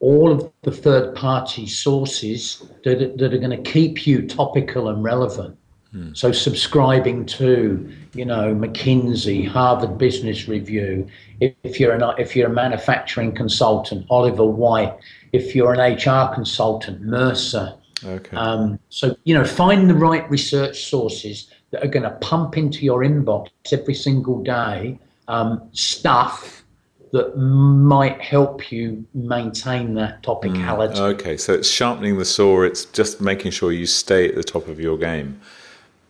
all 0.00 0.30
of 0.30 0.52
the 0.62 0.70
third 0.70 1.14
party 1.14 1.66
sources 1.66 2.62
that, 2.84 3.16
that 3.16 3.32
are 3.32 3.38
going 3.38 3.62
to 3.62 3.70
keep 3.70 4.06
you 4.06 4.26
topical 4.28 4.90
and 4.90 5.02
relevant. 5.02 5.56
Hmm. 5.94 6.12
So 6.12 6.32
subscribing 6.32 7.24
to, 7.26 7.88
you 8.14 8.24
know, 8.24 8.52
McKinsey, 8.52 9.46
Harvard 9.46 9.96
Business 9.96 10.48
Review. 10.48 11.06
If, 11.38 11.54
if 11.62 11.78
you're 11.78 11.92
an 11.92 12.02
if 12.18 12.34
you're 12.34 12.48
a 12.50 12.52
manufacturing 12.52 13.32
consultant, 13.32 14.04
Oliver 14.10 14.44
Wyke. 14.44 14.98
If 15.32 15.54
you're 15.54 15.72
an 15.72 15.94
HR 15.94 16.34
consultant, 16.34 17.02
Mercer. 17.02 17.74
Okay. 18.04 18.36
Um, 18.36 18.80
so 18.88 19.16
you 19.22 19.34
know, 19.34 19.44
find 19.44 19.88
the 19.88 19.94
right 19.94 20.28
research 20.28 20.84
sources 20.84 21.48
that 21.70 21.84
are 21.84 21.88
going 21.88 22.02
to 22.02 22.16
pump 22.16 22.58
into 22.58 22.84
your 22.84 23.04
inbox 23.04 23.50
every 23.70 23.94
single 23.94 24.42
day 24.42 24.98
um, 25.28 25.62
stuff 25.72 26.64
that 27.12 27.38
might 27.38 28.20
help 28.20 28.72
you 28.72 29.06
maintain 29.14 29.94
that 29.94 30.24
topicality. 30.24 30.96
Mm, 30.96 31.14
okay, 31.14 31.36
so 31.36 31.52
it's 31.52 31.68
sharpening 31.68 32.18
the 32.18 32.24
saw. 32.24 32.62
It's 32.62 32.84
just 32.86 33.20
making 33.20 33.52
sure 33.52 33.70
you 33.70 33.86
stay 33.86 34.28
at 34.28 34.34
the 34.34 34.42
top 34.42 34.66
of 34.66 34.80
your 34.80 34.98
game. 34.98 35.40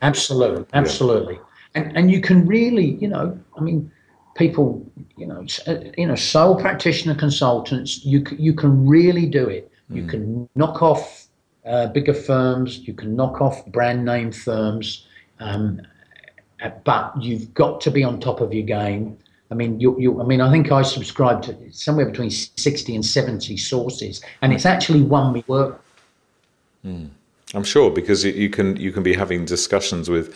Absolutely, 0.05 0.65
absolutely. 0.73 1.35
Yeah. 1.35 1.41
And 1.77 1.97
and 1.97 2.11
you 2.11 2.21
can 2.21 2.47
really, 2.47 2.99
you 3.03 3.09
know, 3.09 3.39
I 3.59 3.61
mean, 3.61 3.91
people, 4.35 4.67
you 5.17 5.27
know, 5.27 5.45
uh, 5.67 5.77
you 5.97 6.07
know, 6.07 6.15
sole 6.15 6.57
practitioner 6.57 7.15
consultants, 7.15 8.05
you 8.05 8.25
you 8.39 8.53
can 8.53 8.87
really 8.87 9.27
do 9.27 9.49
it. 9.49 9.71
You 9.89 10.03
mm. 10.03 10.11
can 10.11 10.49
knock 10.55 10.83
off 10.83 11.27
uh, 11.67 11.87
bigger 11.89 12.15
firms. 12.15 12.87
You 12.87 12.95
can 12.95 13.17
knock 13.17 13.41
off 13.41 13.67
brand 13.67 14.05
name 14.05 14.31
firms, 14.33 15.07
um, 15.41 15.81
uh, 16.63 16.71
but 16.85 17.13
you've 17.21 17.53
got 17.55 17.81
to 17.83 17.91
be 17.91 18.05
on 18.05 18.21
top 18.21 18.41
of 18.41 18.53
your 18.53 18.67
game. 18.67 19.17
I 19.51 19.55
mean, 19.55 19.79
you, 19.79 19.99
you, 20.01 20.21
I 20.21 20.25
mean, 20.25 20.41
I 20.41 20.51
think 20.51 20.73
I 20.73 20.83
subscribe 20.83 21.43
to 21.43 21.57
somewhere 21.73 22.07
between 22.07 22.31
sixty 22.31 22.95
and 22.95 23.05
seventy 23.05 23.57
sources, 23.57 24.23
and 24.43 24.53
it's 24.53 24.67
actually 24.67 25.03
one 25.03 25.33
we 25.33 25.45
work. 25.47 25.83
Mm. 26.85 27.11
I'm 27.55 27.65
sure 27.65 27.91
because 27.91 28.25
you 28.25 28.51
can 28.51 28.77
you 28.77 28.93
can 28.93 29.03
be 29.03 29.15
having 29.15 29.45
discussions 29.45 30.11
with 30.11 30.35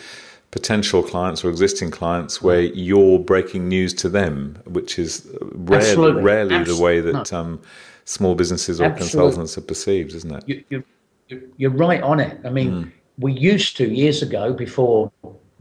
potential 0.51 1.03
clients 1.03 1.43
or 1.43 1.49
existing 1.49 1.91
clients 1.91 2.41
where 2.41 2.61
you're 2.61 3.19
breaking 3.19 3.67
news 3.67 3.93
to 3.93 4.09
them, 4.09 4.57
which 4.65 4.97
is 4.97 5.27
rarely, 5.41 6.21
rarely 6.21 6.55
Absolutely. 6.55 6.75
the 6.75 6.81
way 6.81 7.01
that 7.01 7.31
um, 7.31 7.61
small 8.05 8.33
businesses 8.33 8.81
or 8.81 8.85
Absolutely. 8.85 8.99
consultants 8.99 9.57
are 9.57 9.61
perceived, 9.61 10.13
isn't 10.15 10.31
it? 10.31 10.43
You, 10.47 10.83
you, 11.27 11.51
you're 11.57 11.71
right 11.71 12.01
on 12.01 12.19
it. 12.19 12.39
I 12.43 12.49
mean, 12.49 12.71
mm. 12.71 12.91
we 13.19 13.33
used 13.33 13.77
to 13.77 13.87
years 13.87 14.23
ago, 14.23 14.53
before 14.53 15.11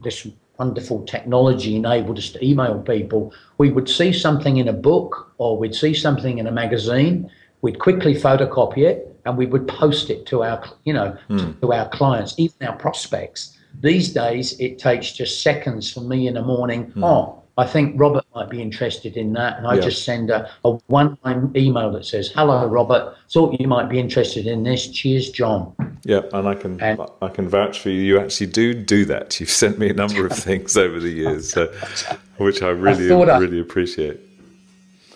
this 0.02 0.26
wonderful 0.58 1.04
technology 1.04 1.76
enabled 1.76 2.16
us 2.18 2.30
to 2.30 2.44
email 2.44 2.80
people, 2.80 3.32
we 3.58 3.70
would 3.70 3.88
see 3.88 4.12
something 4.12 4.56
in 4.56 4.68
a 4.68 4.72
book 4.72 5.32
or 5.36 5.58
we'd 5.58 5.74
see 5.74 5.92
something 5.92 6.38
in 6.38 6.46
a 6.46 6.52
magazine, 6.52 7.30
we'd 7.60 7.78
quickly 7.78 8.14
photocopy 8.14 8.78
it 8.78 9.17
and 9.28 9.36
we 9.36 9.44
would 9.44 9.68
post 9.68 10.08
it 10.08 10.24
to 10.26 10.42
our, 10.42 10.64
you 10.84 10.94
know, 10.94 11.16
mm. 11.28 11.60
to 11.60 11.72
our 11.72 11.88
clients, 11.90 12.34
even 12.38 12.66
our 12.66 12.76
prospects. 12.76 13.58
These 13.80 14.14
days, 14.14 14.58
it 14.58 14.78
takes 14.78 15.12
just 15.12 15.42
seconds 15.42 15.92
for 15.92 16.00
me 16.00 16.26
in 16.26 16.34
the 16.34 16.42
morning. 16.42 16.90
Mm. 16.92 17.04
Oh, 17.04 17.42
I 17.58 17.66
think 17.66 18.00
Robert 18.00 18.24
might 18.34 18.48
be 18.48 18.62
interested 18.62 19.18
in 19.18 19.34
that. 19.34 19.58
And 19.58 19.66
I 19.66 19.74
yeah. 19.74 19.82
just 19.82 20.04
send 20.04 20.30
a, 20.30 20.50
a 20.64 20.70
one 20.86 21.16
time 21.18 21.52
email 21.54 21.92
that 21.92 22.06
says, 22.06 22.32
Hello, 22.34 22.66
Robert. 22.66 23.16
Thought 23.30 23.60
you 23.60 23.68
might 23.68 23.90
be 23.90 24.00
interested 24.00 24.46
in 24.46 24.62
this. 24.62 24.88
Cheers, 24.88 25.30
John. 25.30 25.74
Yeah, 26.04 26.22
and 26.32 26.48
I 26.48 26.54
can 26.54 26.80
and, 26.80 26.98
I 27.20 27.28
can 27.28 27.48
vouch 27.48 27.80
for 27.80 27.90
you. 27.90 28.00
You 28.00 28.20
actually 28.20 28.46
do 28.46 28.72
do 28.72 29.04
that. 29.04 29.38
You've 29.38 29.50
sent 29.50 29.78
me 29.78 29.90
a 29.90 29.94
number 29.94 30.24
of 30.24 30.32
things 30.48 30.76
over 30.78 30.98
the 30.98 31.10
years, 31.10 31.50
so, 31.52 31.66
which 32.38 32.62
I 32.62 32.68
really, 32.68 33.12
I 33.12 33.38
really 33.38 33.58
I, 33.58 33.60
appreciate. 33.60 34.20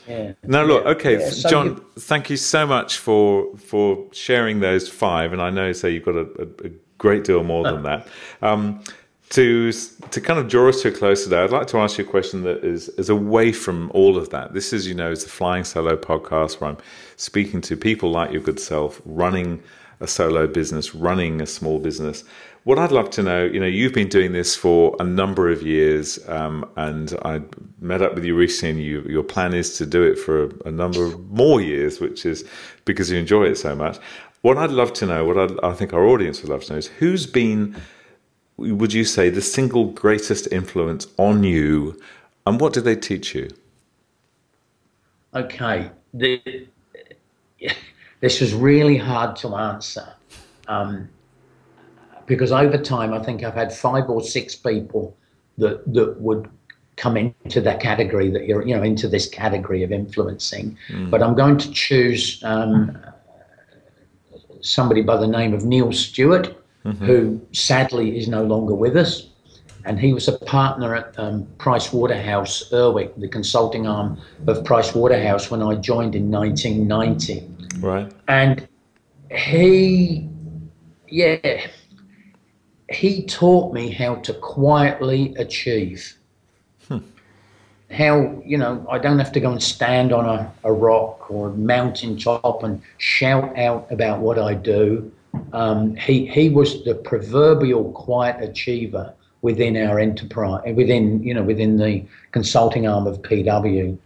Yeah. 0.09 0.33
Now, 0.43 0.65
look, 0.65 0.85
okay, 0.85 1.21
yeah, 1.21 1.31
so 1.31 1.49
John, 1.49 1.67
you, 1.69 1.87
thank 1.99 2.31
you 2.31 2.37
so 2.37 2.67
much 2.67 2.99
for 2.99 3.57
for 3.57 4.07
sharing 4.13 4.61
those 4.61 4.89
five. 4.89 5.33
And 5.33 5.41
I 5.41 5.51
know, 5.51 5.73
so 5.73 5.87
you've 5.87 6.05
got 6.05 6.17
a, 6.17 6.27
a, 6.39 6.67
a 6.67 6.71
great 6.99 7.25
deal 7.25 7.43
more 7.45 7.65
than 7.65 7.83
that. 7.85 8.09
Um, 8.41 8.83
to 9.31 9.73
to 9.73 10.21
kind 10.21 10.39
of 10.39 10.49
draw 10.49 10.69
us 10.69 10.83
to 10.83 10.89
a 10.89 10.93
close 10.93 11.25
today, 11.25 11.43
I'd 11.43 11.51
like 11.51 11.67
to 11.69 11.79
ask 11.79 11.99
you 11.99 12.05
a 12.05 12.09
question 12.09 12.43
that 12.43 12.65
is 12.65 12.91
is 12.91 13.09
away 13.09 13.53
from 13.53 13.91
all 13.95 14.19
of 14.19 14.29
that. 14.31 14.53
This 14.53 14.73
is, 14.73 14.87
you 14.87 14.95
know, 14.95 15.11
is 15.11 15.25
the 15.25 15.31
Flying 15.31 15.65
Solo 15.65 15.97
podcast 15.97 16.61
where 16.61 16.71
I'm 16.71 16.79
speaking 17.17 17.61
to 17.63 17.77
people 17.77 18.11
like 18.11 18.31
your 18.31 18.43
good 18.43 18.61
self, 18.61 19.01
running 19.07 19.63
a 20.01 20.07
solo 20.07 20.47
business, 20.47 20.95
running 20.95 21.41
a 21.41 21.47
small 21.47 21.79
business. 21.79 22.25
What 22.65 22.79
I'd 22.79 22.93
love 22.93 23.11
to 23.11 23.23
know, 23.23 23.45
you 23.45 23.59
know, 23.59 23.67
you've 23.67 23.93
been 23.93 24.09
doing 24.09 24.33
this 24.33 24.55
for 24.55 24.95
a 25.01 25.05
number 25.05 25.51
of 25.51 25.63
years, 25.63 26.19
um, 26.29 26.65
and 26.77 27.13
I 27.25 27.43
met 27.81 28.03
up 28.03 28.15
with 28.15 28.25
you 28.25 28.37
recently. 28.37 28.83
You, 28.83 29.03
your 29.03 29.25
plan 29.25 29.53
is 29.53 29.77
to 29.79 29.87
do 29.87 30.05
it 30.05 30.17
for 30.17 30.45
a, 30.45 30.51
a 30.67 30.71
number 30.71 31.05
of 31.05 31.19
more 31.31 31.61
years, 31.61 31.99
which 31.99 32.25
is 32.25 32.45
because 32.85 33.11
you 33.11 33.19
enjoy 33.19 33.47
it 33.47 33.57
so 33.57 33.75
much. 33.75 33.99
What 34.43 34.59
I'd 34.59 34.71
love 34.71 34.93
to 34.95 35.07
know, 35.07 35.25
what 35.25 35.39
I'd, 35.39 35.59
I 35.65 35.73
think 35.73 35.93
our 35.93 36.05
audience 36.05 36.41
would 36.43 36.51
love 36.51 36.65
to 36.65 36.75
know, 36.75 36.79
is 36.79 36.87
who's 36.87 37.27
been 37.27 37.75
would 38.57 38.93
you 38.93 39.05
say, 39.05 39.31
the 39.31 39.43
single 39.43 39.87
greatest 39.87 40.49
influence 40.53 41.07
on 41.17 41.43
you, 41.43 42.01
and 42.47 42.61
what 42.61 42.73
did 42.73 42.85
they 42.85 42.97
teach 42.97 43.35
you? 43.35 43.49
Okay, 45.35 45.91
the, 46.13 46.67
this 48.21 48.41
was 48.41 48.55
really 48.55 48.97
hard 48.97 49.37
to 49.37 49.57
answer 49.57 50.07
um, 50.69 51.09
because 52.27 52.53
over 52.53 52.79
time, 52.79 53.13
I 53.13 53.23
think 53.23 53.43
I've 53.43 53.55
had 53.55 53.73
five 53.73 54.09
or 54.09 54.23
six 54.23 54.55
people 54.55 55.17
that 55.59 55.93
that 55.93 56.21
would 56.21 56.49
come 56.97 57.17
into 57.17 57.61
that 57.61 57.81
category 57.81 58.31
that 58.31 58.47
you're, 58.47 58.67
you 58.67 58.77
know, 58.77 58.83
into 58.83 59.09
this 59.09 59.29
category 59.29 59.83
of 59.83 59.93
influencing. 59.93 60.77
Mm. 60.89 61.11
But 61.11 61.23
I'm 61.23 61.35
going 61.35 61.57
to 61.59 61.71
choose 61.73 62.43
um, 62.45 62.97
somebody 64.61 65.03
by 65.03 65.17
the 65.17 65.27
name 65.27 65.55
of 65.55 65.65
Neil 65.65 65.93
Stewart 65.93 66.55
mm-hmm. 66.85 67.05
who 67.05 67.41
sadly 67.53 68.19
is 68.19 68.29
no 68.29 68.45
longer 68.45 68.75
with 68.75 68.97
us. 68.97 69.29
And 69.85 69.99
he 69.99 70.13
was 70.13 70.29
a 70.29 70.39
partner 70.39 70.95
at 70.95 71.19
um, 71.19 71.47
Price 71.59 71.93
Waterhouse 71.93 72.71
Urwick, 72.71 73.19
the 73.21 73.27
consulting 73.27 73.87
arm 73.87 74.21
of 74.47 74.65
Price 74.65 74.95
Waterhouse, 74.95 75.51
when 75.51 75.61
I 75.61 75.75
joined 75.75 76.15
in 76.15 76.31
1990. 76.31 77.49
Right. 77.81 78.13
And 78.29 78.69
he, 79.33 80.29
yeah, 81.09 81.67
he 82.93 83.25
taught 83.25 83.73
me 83.73 83.91
how 83.91 84.17
to 84.17 84.35
quietly 84.35 85.35
achieve. 85.37 86.17
Hmm. 86.89 86.99
How, 87.91 88.43
you 88.45 88.57
know, 88.57 88.87
I 88.91 88.99
don't 88.99 89.19
have 89.19 89.33
to 89.33 89.41
go 89.41 89.51
and 89.51 89.63
stand 89.63 90.13
on 90.13 90.25
a, 90.25 90.53
a 90.65 90.73
rock 90.73 91.31
or 91.31 91.49
a 91.49 91.53
mountain 91.53 92.17
top 92.17 92.63
and 92.63 92.81
shout 92.99 93.57
out 93.59 93.87
about 93.91 94.21
what 94.21 94.39
I 94.39 94.55
do. 94.55 95.13
Um, 95.53 95.95
he 95.97 96.27
he 96.27 96.51
was 96.51 96.85
the 96.85 96.95
proverbial 96.95 97.93
quiet 97.93 98.43
achiever 98.43 99.15
within 99.41 99.77
our 99.77 99.99
enterprise, 99.99 100.63
within 100.75 101.23
you 101.23 101.35
know 101.35 101.43
within 101.43 101.77
the 101.77 102.05
consulting 102.33 102.87
arm 102.87 103.07
of 103.07 103.23
PW. 103.23 103.97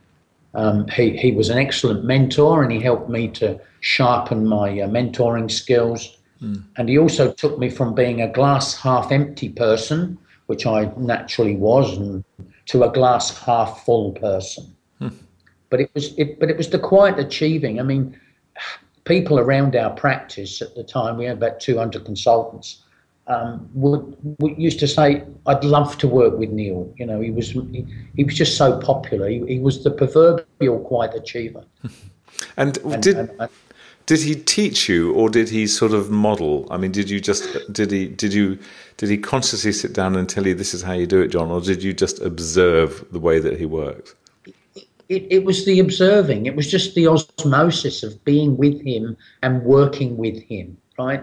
Um, 0.55 0.89
he 0.89 1.17
he 1.17 1.33
was 1.33 1.51
an 1.51 1.59
excellent 1.59 2.05
mentor, 2.05 2.63
and 2.63 2.73
he 2.73 2.81
helped 2.81 3.11
me 3.11 3.29
to 3.29 3.61
sharpen 3.81 4.47
my 4.47 4.81
uh, 4.81 4.89
mentoring 4.89 5.51
skills. 5.51 6.16
Mm. 6.43 6.65
And 6.77 6.89
he 6.89 6.99
also 6.99 7.33
took 7.33 7.59
me 7.59 7.71
from 7.71 7.95
being 7.95 8.21
a 8.21 8.29
glass 8.29 8.77
half 8.77 9.13
empty 9.13 9.49
person, 9.49 10.19
which 10.47 10.67
I 10.67 10.93
naturally 10.97 11.57
was, 11.57 11.97
and 11.97 12.25
to 12.67 12.85
a 12.85 12.93
glass 12.93 13.37
half 13.39 13.85
full 13.85 14.13
person. 14.13 14.75
Mm. 15.01 15.15
But 15.71 15.81
it 15.81 15.91
was 15.95 16.15
it, 16.17 16.39
but 16.39 16.51
it 16.51 16.57
was 16.57 16.71
the 16.71 16.79
quiet 16.79 17.19
achieving. 17.19 17.81
I 17.81 17.83
mean, 17.83 18.19
people 19.05 19.39
around 19.39 19.75
our 19.77 19.91
practice 19.91 20.61
at 20.63 20.75
the 20.75 20.85
time, 20.85 21.17
we 21.17 21.25
had 21.25 21.39
about 21.39 21.61
200 21.61 22.05
consultants, 22.05 22.83
um, 23.29 23.69
would, 23.75 24.17
would, 24.39 24.57
used 24.59 24.79
to 24.81 24.87
say, 24.87 25.25
"I'd 25.47 25.65
love 25.65 25.99
to 25.99 26.09
work 26.09 26.39
with 26.39 26.51
Neil." 26.51 26.93
You 26.97 27.07
know, 27.07 27.21
he 27.21 27.31
was 27.31 27.51
he, 27.51 27.85
he 28.15 28.25
was 28.25 28.35
just 28.35 28.57
so 28.57 28.79
popular. 28.79 29.29
He, 29.29 29.45
he, 29.47 29.59
was 29.59 29.83
the 29.83 29.91
proverbial 29.91 30.79
quiet 30.81 31.15
achiever. 31.15 31.65
and, 32.57 32.77
and, 32.79 33.03
did 33.03 33.17
and, 33.17 33.31
and, 33.41 33.51
did 34.07 34.21
he 34.21 34.35
teach 34.35 34.89
you, 34.89 35.13
or 35.13 35.29
did 35.29 35.49
he 35.49 35.67
sort 35.67 35.93
of 35.93 36.11
model? 36.11 36.67
I 36.71 36.77
mean, 36.77 36.93
did 36.93 37.11
you 37.11 37.21
just 37.21 37.45
did 37.73 37.91
he 37.91 38.09
did 38.09 38.33
you 38.33 38.59
did 38.97 39.11
he 39.11 39.19
consciously 39.19 39.73
sit 39.73 39.93
down 39.93 40.17
and 40.17 40.29
tell 40.29 40.47
you 40.47 40.55
this 40.55 40.75
is 40.75 40.83
how 40.83 40.93
you 40.93 41.07
do 41.07 41.21
it, 41.21 41.29
John, 41.29 41.51
or 41.51 41.61
did 41.61 41.83
you 41.83 41.93
just 41.93 42.21
observe 42.21 43.05
the 43.11 43.21
way 43.21 43.39
that 43.41 43.59
he 43.59 43.67
works? 43.67 44.15
it, 45.09 45.27
it 45.31 45.45
was 45.45 45.65
the 45.65 45.79
observing. 45.81 46.47
It 46.47 46.57
was 46.57 46.71
just 46.71 46.95
the 46.95 47.07
osmosis 47.07 48.03
of 48.03 48.25
being 48.25 48.57
with 48.57 48.81
him 48.83 49.17
and 49.43 49.63
working 49.63 50.17
with 50.17 50.43
him, 50.43 50.77
right? 50.99 51.23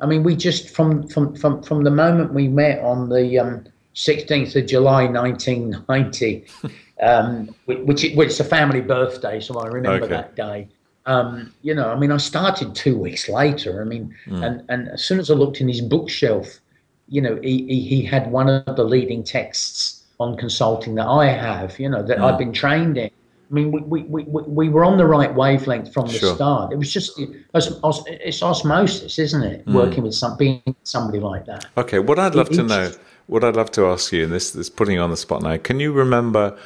I 0.00 0.06
mean, 0.06 0.22
we 0.22 0.36
just 0.36 0.70
from 0.70 1.08
from 1.08 1.34
from 1.34 1.62
from 1.62 1.84
the 1.84 1.90
moment 1.90 2.34
we 2.34 2.48
met 2.48 2.80
on 2.80 3.08
the 3.08 3.38
um, 3.38 3.64
16th 3.94 4.56
of 4.56 4.66
July 4.66 5.06
1990, 5.06 6.46
um, 7.02 7.54
which 7.66 8.04
which 8.14 8.28
is 8.28 8.40
a 8.40 8.44
family 8.44 8.80
birthday, 8.80 9.40
so 9.40 9.58
I 9.58 9.66
remember 9.68 10.04
okay. 10.04 10.08
that 10.08 10.36
day. 10.36 10.68
Um, 11.06 11.52
you 11.62 11.74
know, 11.74 11.90
I 11.90 11.96
mean, 11.96 12.10
I 12.10 12.16
started 12.16 12.74
two 12.74 12.96
weeks 12.96 13.28
later. 13.28 13.82
I 13.82 13.84
mean, 13.84 14.14
mm. 14.26 14.44
and 14.44 14.62
and 14.68 14.88
as 14.88 15.04
soon 15.04 15.18
as 15.20 15.30
I 15.30 15.34
looked 15.34 15.60
in 15.60 15.68
his 15.68 15.80
bookshelf, 15.80 16.60
you 17.08 17.20
know, 17.20 17.38
he, 17.42 17.66
he, 17.66 17.80
he 17.82 18.02
had 18.02 18.30
one 18.30 18.48
of 18.48 18.76
the 18.76 18.84
leading 18.84 19.22
texts 19.22 20.04
on 20.18 20.36
consulting 20.36 20.94
that 20.94 21.06
I 21.06 21.26
have, 21.26 21.78
you 21.78 21.88
know, 21.88 22.02
that 22.02 22.18
mm. 22.18 22.24
I've 22.24 22.38
been 22.38 22.52
trained 22.52 22.96
in. 22.96 23.10
I 23.50 23.52
mean, 23.52 23.70
we, 23.70 24.02
we, 24.02 24.24
we, 24.24 24.42
we 24.42 24.68
were 24.70 24.84
on 24.84 24.96
the 24.96 25.06
right 25.06 25.32
wavelength 25.32 25.92
from 25.92 26.06
the 26.06 26.14
sure. 26.14 26.34
start. 26.34 26.72
It 26.72 26.76
was 26.76 26.90
just 26.90 27.12
it's 27.18 28.42
osmosis, 28.42 29.18
isn't 29.18 29.42
it? 29.42 29.66
Mm. 29.66 29.74
Working 29.74 30.02
with 30.02 30.14
some, 30.14 30.36
being 30.38 30.62
somebody 30.82 31.20
like 31.20 31.44
that. 31.46 31.66
Okay, 31.76 31.98
what 31.98 32.18
I'd 32.18 32.34
love 32.34 32.50
it, 32.50 32.54
to 32.54 32.62
know, 32.62 32.90
what 33.26 33.44
I'd 33.44 33.56
love 33.56 33.70
to 33.72 33.86
ask 33.86 34.12
you, 34.12 34.24
and 34.24 34.32
this 34.32 34.50
this 34.52 34.70
putting 34.70 34.94
you 34.94 35.02
on 35.02 35.10
the 35.10 35.16
spot 35.16 35.42
now, 35.42 35.56
can 35.58 35.78
you 35.78 35.92
remember 35.92 36.56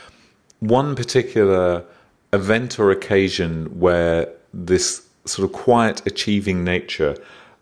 one 0.60 0.94
particular 0.94 1.84
event 2.32 2.78
or 2.78 2.90
occasion 2.90 3.66
where 3.78 4.28
this 4.52 5.06
sort 5.24 5.48
of 5.48 5.54
quiet, 5.54 6.06
achieving 6.06 6.64
nature 6.64 7.16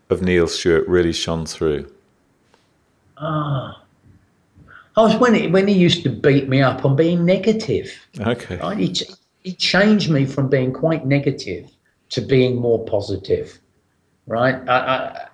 of 0.09 0.21
Neil 0.21 0.47
Stewart 0.47 0.87
really 0.87 1.13
shone 1.13 1.45
through? 1.45 1.91
Ah. 3.17 3.81
I 4.95 5.01
was 5.01 5.15
when 5.17 5.35
he, 5.35 5.47
when 5.47 5.67
he 5.67 5.75
used 5.75 6.03
to 6.03 6.09
beat 6.09 6.49
me 6.49 6.61
up 6.61 6.83
on 6.83 6.95
being 6.95 7.23
negative. 7.23 7.93
Okay. 8.19 8.57
Right? 8.57 8.77
He, 8.77 8.95
he 9.43 9.53
changed 9.53 10.09
me 10.09 10.25
from 10.25 10.49
being 10.49 10.73
quite 10.73 11.05
negative 11.05 11.69
to 12.09 12.21
being 12.21 12.55
more 12.55 12.83
positive. 12.85 13.59
Right. 14.25 14.55
I, 14.67 14.77
I, 14.77 15.27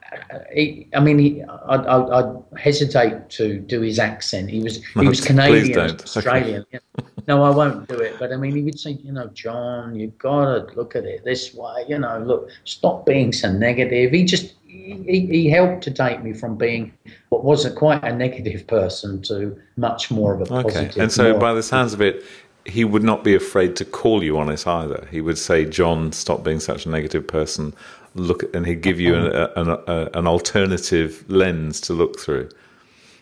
he, 0.53 0.87
I 0.93 0.99
mean, 0.99 1.19
he, 1.19 1.41
I, 1.43 1.75
I, 1.75 2.21
I, 2.21 2.35
hesitate 2.57 3.29
to 3.29 3.59
do 3.59 3.81
his 3.81 3.99
accent. 3.99 4.49
He 4.49 4.61
was 4.61 4.83
he 4.83 5.07
was 5.07 5.21
Canadian, 5.21 5.91
Australian. 5.91 6.65
Okay. 6.73 6.83
no, 7.27 7.43
I 7.43 7.49
won't 7.49 7.87
do 7.87 7.95
it. 7.95 8.17
But 8.19 8.31
I 8.31 8.37
mean, 8.37 8.55
he 8.55 8.61
would 8.61 8.79
say, 8.79 8.91
you 8.91 9.11
know, 9.11 9.27
John, 9.27 9.95
you've 9.95 10.17
got 10.17 10.45
to 10.45 10.75
look 10.75 10.95
at 10.95 11.05
it 11.05 11.23
this 11.23 11.53
way. 11.53 11.85
You 11.87 11.99
know, 11.99 12.19
look, 12.19 12.49
stop 12.63 13.05
being 13.05 13.31
so 13.31 13.51
negative. 13.51 14.11
He 14.11 14.25
just 14.25 14.55
he 14.65 15.03
he, 15.05 15.25
he 15.27 15.49
helped 15.49 15.83
to 15.83 15.91
take 15.91 16.23
me 16.23 16.33
from 16.33 16.57
being 16.57 16.93
what 17.29 17.43
was 17.43 17.65
a 17.65 17.71
quite 17.71 18.03
a 18.03 18.15
negative 18.15 18.67
person 18.67 19.21
to 19.23 19.59
much 19.77 20.11
more 20.11 20.33
of 20.33 20.41
a 20.41 20.45
positive. 20.45 20.91
Okay, 20.91 21.01
and 21.01 21.11
so 21.11 21.37
by 21.37 21.53
the 21.53 21.63
sounds 21.63 21.93
of 21.93 22.01
it, 22.01 22.23
he 22.65 22.85
would 22.85 23.03
not 23.03 23.23
be 23.23 23.35
afraid 23.35 23.75
to 23.77 23.85
call 23.85 24.23
you 24.23 24.37
on 24.37 24.49
it 24.49 24.65
either. 24.65 25.07
He 25.11 25.21
would 25.21 25.37
say, 25.37 25.65
"John, 25.65 26.11
stop 26.11 26.43
being 26.43 26.59
such 26.59 26.85
a 26.85 26.89
negative 26.89 27.27
person." 27.27 27.73
Look, 28.15 28.43
and 28.55 28.65
he'd 28.65 28.81
give 28.81 28.99
you 28.99 29.15
an, 29.15 29.31
uh-huh. 29.31 29.61
an, 29.61 29.69
a, 29.87 30.19
an 30.19 30.27
alternative 30.27 31.25
lens 31.29 31.81
to 31.81 31.93
look 31.93 32.19
through. 32.19 32.49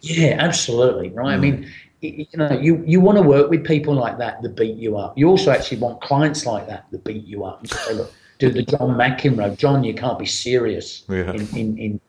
Yeah, 0.01 0.35
absolutely. 0.39 1.09
Right. 1.09 1.33
I 1.33 1.37
mean, 1.37 1.63
hmm. 1.63 1.69
you 2.01 2.27
know, 2.35 2.51
you, 2.51 2.83
you 2.85 2.99
want 2.99 3.17
to 3.17 3.21
work 3.21 3.49
with 3.49 3.65
people 3.65 3.93
like 3.93 4.17
that 4.17 4.41
that 4.41 4.55
beat 4.55 4.75
you 4.75 4.97
up. 4.97 5.17
You 5.17 5.29
also 5.29 5.51
actually 5.51 5.77
want 5.77 6.01
clients 6.01 6.45
like 6.45 6.67
that 6.67 6.87
that 6.91 7.03
beat 7.03 7.25
you 7.25 7.45
up. 7.45 7.65
Say, 7.67 7.93
look, 7.93 8.11
do 8.39 8.49
the 8.49 8.63
John 8.63 8.97
McEnroe. 8.97 9.55
John, 9.55 9.83
you 9.83 9.93
can't 9.93 10.17
be 10.17 10.25
serious 10.25 11.03
Yeah. 11.07 11.31
in, 11.31 11.47
in, 11.55 11.77
in, 11.77 11.99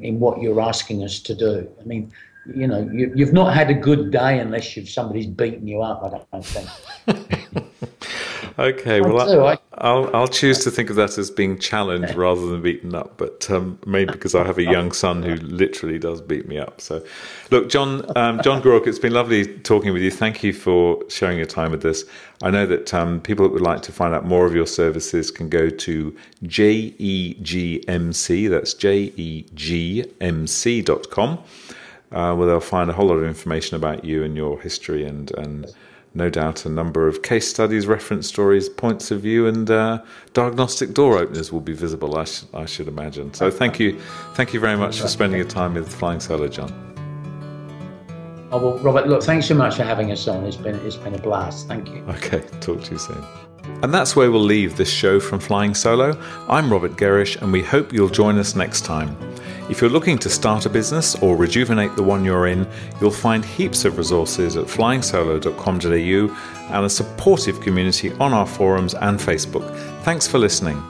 in 0.00 0.20
what 0.20 0.40
you're 0.40 0.60
asking 0.60 1.02
us 1.02 1.18
to 1.20 1.34
do. 1.34 1.68
I 1.80 1.84
mean, 1.84 2.12
you 2.54 2.66
know, 2.66 2.88
you, 2.92 3.12
you've 3.14 3.32
not 3.32 3.52
had 3.52 3.70
a 3.70 3.74
good 3.74 4.10
day 4.10 4.38
unless 4.38 4.76
you've 4.76 4.88
somebody's 4.88 5.26
beaten 5.26 5.66
you 5.66 5.82
up. 5.82 6.02
I 6.02 6.10
don't, 6.10 6.26
I 6.32 6.38
don't 6.38 6.46
think. 6.46 7.66
Okay, 8.58 9.00
well, 9.00 9.20
I, 9.20 9.52
I- 9.52 9.58
I'll 9.82 10.14
I'll 10.14 10.28
choose 10.28 10.62
to 10.64 10.70
think 10.70 10.90
of 10.90 10.96
that 10.96 11.16
as 11.16 11.30
being 11.30 11.58
challenged 11.58 12.14
rather 12.14 12.46
than 12.46 12.60
beaten 12.60 12.94
up, 12.94 13.16
but 13.16 13.50
um, 13.50 13.78
mainly 13.86 14.12
because 14.12 14.34
I 14.34 14.44
have 14.44 14.58
a 14.58 14.62
young 14.62 14.92
son 14.92 15.22
who 15.22 15.36
literally 15.36 15.98
does 15.98 16.20
beat 16.20 16.46
me 16.46 16.58
up. 16.58 16.82
So, 16.82 17.02
look, 17.50 17.70
John 17.70 18.04
um, 18.16 18.42
John 18.42 18.60
Groarke, 18.60 18.88
it's 18.88 18.98
been 18.98 19.14
lovely 19.14 19.46
talking 19.60 19.94
with 19.94 20.02
you. 20.02 20.10
Thank 20.10 20.42
you 20.42 20.52
for 20.52 21.02
sharing 21.08 21.38
your 21.38 21.46
time 21.46 21.70
with 21.70 21.82
us. 21.86 22.04
I 22.42 22.50
know 22.50 22.66
that 22.66 22.92
um, 22.92 23.22
people 23.22 23.46
that 23.46 23.52
would 23.54 23.62
like 23.62 23.80
to 23.82 23.92
find 23.92 24.12
out 24.14 24.26
more 24.26 24.44
of 24.44 24.54
your 24.54 24.66
services 24.66 25.30
can 25.30 25.48
go 25.48 25.70
to 25.70 26.14
JEGMC. 26.44 28.50
That's 28.50 28.74
J 28.74 29.12
E 29.16 29.46
G 29.54 30.04
M 30.20 30.46
C 30.46 30.82
dot 30.82 31.08
com, 31.10 31.38
uh, 32.12 32.34
where 32.34 32.46
they'll 32.46 32.60
find 32.60 32.90
a 32.90 32.92
whole 32.92 33.06
lot 33.06 33.16
of 33.16 33.24
information 33.24 33.76
about 33.76 34.04
you 34.04 34.24
and 34.24 34.36
your 34.36 34.60
history 34.60 35.06
and 35.06 35.30
and 35.38 35.72
no 36.14 36.28
doubt 36.28 36.64
a 36.66 36.68
number 36.68 37.06
of 37.06 37.22
case 37.22 37.48
studies, 37.48 37.86
reference 37.86 38.26
stories, 38.26 38.68
points 38.68 39.10
of 39.10 39.20
view, 39.20 39.46
and 39.46 39.70
uh, 39.70 40.02
diagnostic 40.32 40.92
door 40.94 41.18
openers 41.18 41.52
will 41.52 41.60
be 41.60 41.72
visible. 41.72 42.16
I, 42.18 42.24
sh- 42.24 42.44
I 42.52 42.66
should 42.66 42.88
imagine. 42.88 43.32
So 43.34 43.50
thank 43.50 43.78
you, 43.78 43.98
thank 44.34 44.52
you 44.52 44.60
very 44.60 44.76
much 44.76 45.00
for 45.00 45.08
spending 45.08 45.38
your 45.38 45.48
time 45.48 45.74
with 45.74 45.92
Flying 45.92 46.20
Solo, 46.20 46.48
John. 46.48 46.72
Oh, 48.52 48.58
well, 48.58 48.78
Robert, 48.78 49.06
look, 49.06 49.22
thanks 49.22 49.46
so 49.46 49.54
much 49.54 49.76
for 49.76 49.84
having 49.84 50.10
us 50.10 50.26
on. 50.26 50.44
It's 50.44 50.56
been, 50.56 50.74
it's 50.84 50.96
been 50.96 51.14
a 51.14 51.18
blast. 51.18 51.68
Thank 51.68 51.88
you. 51.88 52.04
Okay, 52.08 52.40
talk 52.60 52.82
to 52.82 52.90
you 52.92 52.98
soon. 52.98 53.24
And 53.82 53.94
that's 53.94 54.14
where 54.14 54.30
we'll 54.30 54.42
leave 54.42 54.76
this 54.76 54.90
show 54.90 55.18
from 55.18 55.40
Flying 55.40 55.74
Solo. 55.74 56.20
I'm 56.48 56.70
Robert 56.70 56.96
Gerrish, 56.96 57.40
and 57.40 57.52
we 57.52 57.62
hope 57.62 57.92
you'll 57.92 58.08
join 58.08 58.38
us 58.38 58.54
next 58.54 58.84
time. 58.84 59.16
If 59.70 59.80
you're 59.80 59.88
looking 59.88 60.18
to 60.18 60.28
start 60.28 60.66
a 60.66 60.68
business 60.68 61.14
or 61.22 61.36
rejuvenate 61.36 61.96
the 61.96 62.02
one 62.02 62.24
you're 62.24 62.48
in, 62.48 62.68
you'll 63.00 63.10
find 63.10 63.44
heaps 63.44 63.84
of 63.84 63.98
resources 63.98 64.56
at 64.56 64.66
flyingsolo.com.au 64.66 66.74
and 66.74 66.84
a 66.84 66.90
supportive 66.90 67.60
community 67.60 68.12
on 68.14 68.32
our 68.32 68.46
forums 68.46 68.94
and 68.94 69.18
Facebook. 69.18 69.74
Thanks 70.02 70.26
for 70.26 70.38
listening. 70.38 70.82